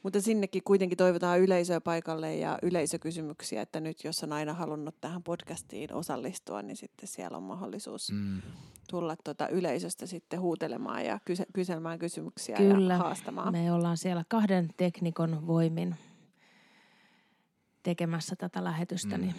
Mutta 0.05 0.21
sinnekin 0.21 0.63
kuitenkin 0.63 0.97
toivotaan 0.97 1.39
yleisöä 1.39 1.81
paikalle 1.81 2.35
ja 2.35 2.59
yleisökysymyksiä, 2.61 3.61
että 3.61 3.79
nyt 3.79 4.03
jos 4.03 4.23
on 4.23 4.33
aina 4.33 4.53
halunnut 4.53 4.95
tähän 5.01 5.23
podcastiin 5.23 5.93
osallistua, 5.93 6.61
niin 6.61 6.77
sitten 6.77 7.07
siellä 7.07 7.37
on 7.37 7.43
mahdollisuus 7.43 8.11
Mm. 8.11 8.41
tulla 8.89 9.15
tuota 9.23 9.47
yleisöstä 9.47 10.05
sitten 10.05 10.41
huutelemaan 10.41 11.05
ja 11.05 11.19
kyse- 11.25 11.45
kyselemään 11.53 11.99
kysymyksiä 11.99 12.57
Kyllä. 12.57 12.93
ja 12.93 12.97
haastamaan. 12.97 13.51
me 13.51 13.71
ollaan 13.71 13.97
siellä 13.97 14.23
kahden 14.27 14.69
teknikon 14.77 15.47
voimin 15.47 15.95
tekemässä 17.83 18.35
tätä 18.35 18.63
lähetystä, 18.63 19.17
Mm. 19.17 19.21
niin 19.21 19.35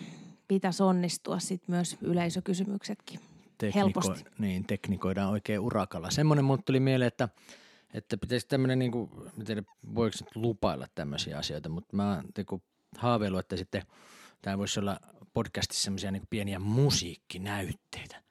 pitäisi 0.48 0.82
onnistua 0.82 1.38
sitten 1.38 1.74
myös 1.74 1.96
yleisökysymyksetkin. 2.02 3.20
Tekniko- 3.58 3.74
Helposti. 3.74 4.24
Niin, 4.38 4.64
teknikoidaan 4.64 5.30
oikein 5.30 5.60
urakalla. 5.60 6.10
Semmoinen 6.10 6.44
mulle 6.44 6.62
tuli 6.62 6.80
mieleen, 6.80 7.08
että, 7.08 7.28
että 7.96 8.16
pitäisi 8.16 8.48
tämmöinen, 8.48 8.78
niin 8.78 8.92
kuin, 8.92 9.10
mä 9.36 9.44
tiedä, 9.44 9.62
voiko 9.94 10.16
nyt 10.20 10.36
lupailla 10.36 10.86
tämmöisiä 10.94 11.38
asioita, 11.38 11.68
mutta 11.68 11.96
mä 11.96 12.14
oon 12.14 12.24
niinku 12.36 12.62
haaveilu, 12.98 13.38
että 13.38 13.56
sitten 13.56 13.82
tämä 14.42 14.58
voisi 14.58 14.80
olla 14.80 15.00
podcastissa 15.32 15.84
semmoisia 15.84 16.10
niin 16.10 16.26
pieniä 16.30 16.58
musiikkinäytteitä 16.58 18.22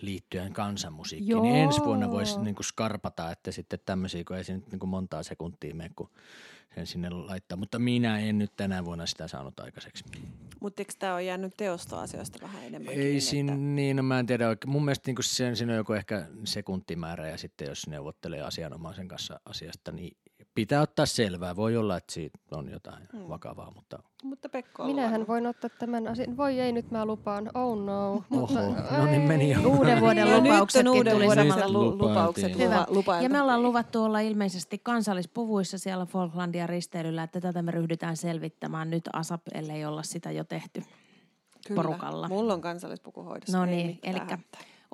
liittyen 0.00 0.52
kansanmusiikkiin. 0.52 1.42
Niin 1.42 1.56
ensi 1.56 1.80
vuonna 1.80 2.10
voisi 2.10 2.34
Joo. 2.34 2.44
niin 2.44 2.54
kuin 2.54 2.64
skarpata, 2.64 3.30
että 3.30 3.52
sitten 3.52 3.78
tämmöisiä, 3.86 4.24
kun 4.24 4.36
ei 4.36 4.44
se 4.44 4.54
nyt 4.54 4.70
niin 4.70 4.78
kuin 4.78 4.90
montaa 4.90 5.22
sekuntia 5.22 5.74
mene, 5.74 5.90
kun 5.96 6.10
sen 6.74 6.86
sinne 6.86 7.10
laittaa. 7.10 7.56
Mutta 7.56 7.78
minä 7.78 8.18
en 8.18 8.38
nyt 8.38 8.52
tänä 8.56 8.84
vuonna 8.84 9.06
sitä 9.06 9.28
saanut 9.28 9.60
aikaiseksi. 9.60 10.04
Mutta 10.60 10.82
eikö 10.82 10.92
tämä 10.98 11.14
ole 11.14 11.22
jäänyt 11.22 11.52
teostoasioista 11.56 12.38
vähän 12.42 12.64
enemmän? 12.64 12.94
Ei 12.94 13.20
siinä, 13.20 13.56
niin, 13.56 13.96
no 13.96 14.02
mä 14.02 14.18
en 14.18 14.26
tiedä 14.26 14.48
oikein. 14.48 14.70
Mun 14.70 14.84
mielestä 14.84 15.10
niin 15.10 15.16
se, 15.20 15.54
siinä 15.54 15.72
on 15.72 15.76
joku 15.76 15.92
ehkä 15.92 16.28
sekuntimäärä 16.44 17.28
ja 17.28 17.38
sitten 17.38 17.68
jos 17.68 17.86
neuvottelee 17.86 18.42
asianomaisen 18.42 19.08
kanssa 19.08 19.40
asiasta, 19.44 19.92
niin 19.92 20.16
pitää 20.54 20.80
ottaa 20.80 21.06
selvää. 21.06 21.56
Voi 21.56 21.76
olla, 21.76 21.96
että 21.96 22.12
siitä 22.12 22.38
on 22.52 22.70
jotain 22.70 23.08
Hmm. 23.12 23.28
vakavaa, 23.28 23.70
mutta 23.74 24.02
Mutta 24.24 24.48
Pekko 24.48 24.82
on 24.82 24.88
Minähän 24.88 25.10
luvannut. 25.10 25.28
voin 25.28 25.46
ottaa 25.46 25.70
tämän 25.78 26.08
asian. 26.08 26.36
Voi 26.36 26.60
ei, 26.60 26.72
nyt 26.72 26.90
mä 26.90 27.06
lupaan. 27.06 27.50
Oh 27.54 27.78
no. 27.84 28.24
Mutta, 28.28 28.60
Oho, 28.60 28.96
no 28.98 29.04
niin 29.06 29.20
meni 29.22 29.50
jo. 29.50 29.60
Uuden 29.70 30.00
vuoden 30.00 30.24
No 30.26 30.30
nyt 30.30 30.38
on 30.38 30.44
lupauksetkin 30.44 30.88
uuden 30.92 31.12
tuli 31.12 31.24
vuoden 31.26 31.48
samalla. 31.52 31.72
lu- 31.72 31.98
lupaukset 31.98 32.58
Hyvä. 32.58 32.86
lupailtu. 32.88 33.24
Ja 33.24 33.30
me 33.30 33.40
ollaan 33.40 33.62
luvattu 33.62 34.02
olla 34.04 34.20
ilmeisesti 34.20 34.78
kansallispuvuissa 34.78 35.78
siellä 35.78 36.06
Falklandia 36.06 36.66
risteilyllä, 36.66 37.22
että 37.22 37.40
tätä 37.40 37.62
me 37.62 37.70
ryhdytään 37.70 38.16
selvittämään 38.16 38.90
nyt 38.90 39.04
ASAP, 39.12 39.42
ellei 39.54 39.84
olla 39.84 40.02
sitä 40.02 40.30
jo 40.30 40.44
tehty. 40.44 40.82
Kyllä. 41.68 41.82
porukalla. 41.82 42.28
Mulla 42.28 42.52
on 42.54 42.60
kansallispukuhoidossa. 42.60 43.58
No 43.58 43.64
ei 43.64 43.70
niin, 43.70 43.98
hätää. 44.18 44.38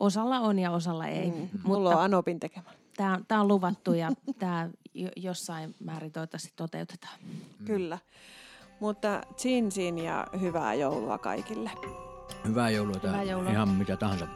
Osalla 0.00 0.40
on 0.40 0.58
ja 0.58 0.70
osalla 0.70 1.06
ei. 1.06 1.30
Mm, 1.30 1.36
Mm, 1.36 1.48
mulla 1.64 1.78
on 1.78 1.82
mutta 1.94 2.02
Anopin 2.04 2.40
tekemä. 2.40 2.70
tämä, 2.96 3.40
on 3.40 3.48
luvattu 3.48 3.92
ja 3.94 4.10
tämä 4.38 4.68
jossain 5.16 5.74
määrin 5.84 6.12
toivottavasti 6.12 6.52
toteutetaan. 6.56 7.18
Kyllä. 7.64 7.98
Mutta 8.80 9.20
Chin 9.36 9.98
ja 9.98 10.26
hyvää 10.40 10.74
joulua 10.74 11.18
kaikille. 11.18 11.70
hyvää 12.48 12.70
joulua 12.70 12.94
tai 12.94 13.10
Hyvää 13.10 13.22
joulua. 13.22 13.50
ihan 13.50 13.68
mitä 13.68 13.96
tahansa. 13.96 14.26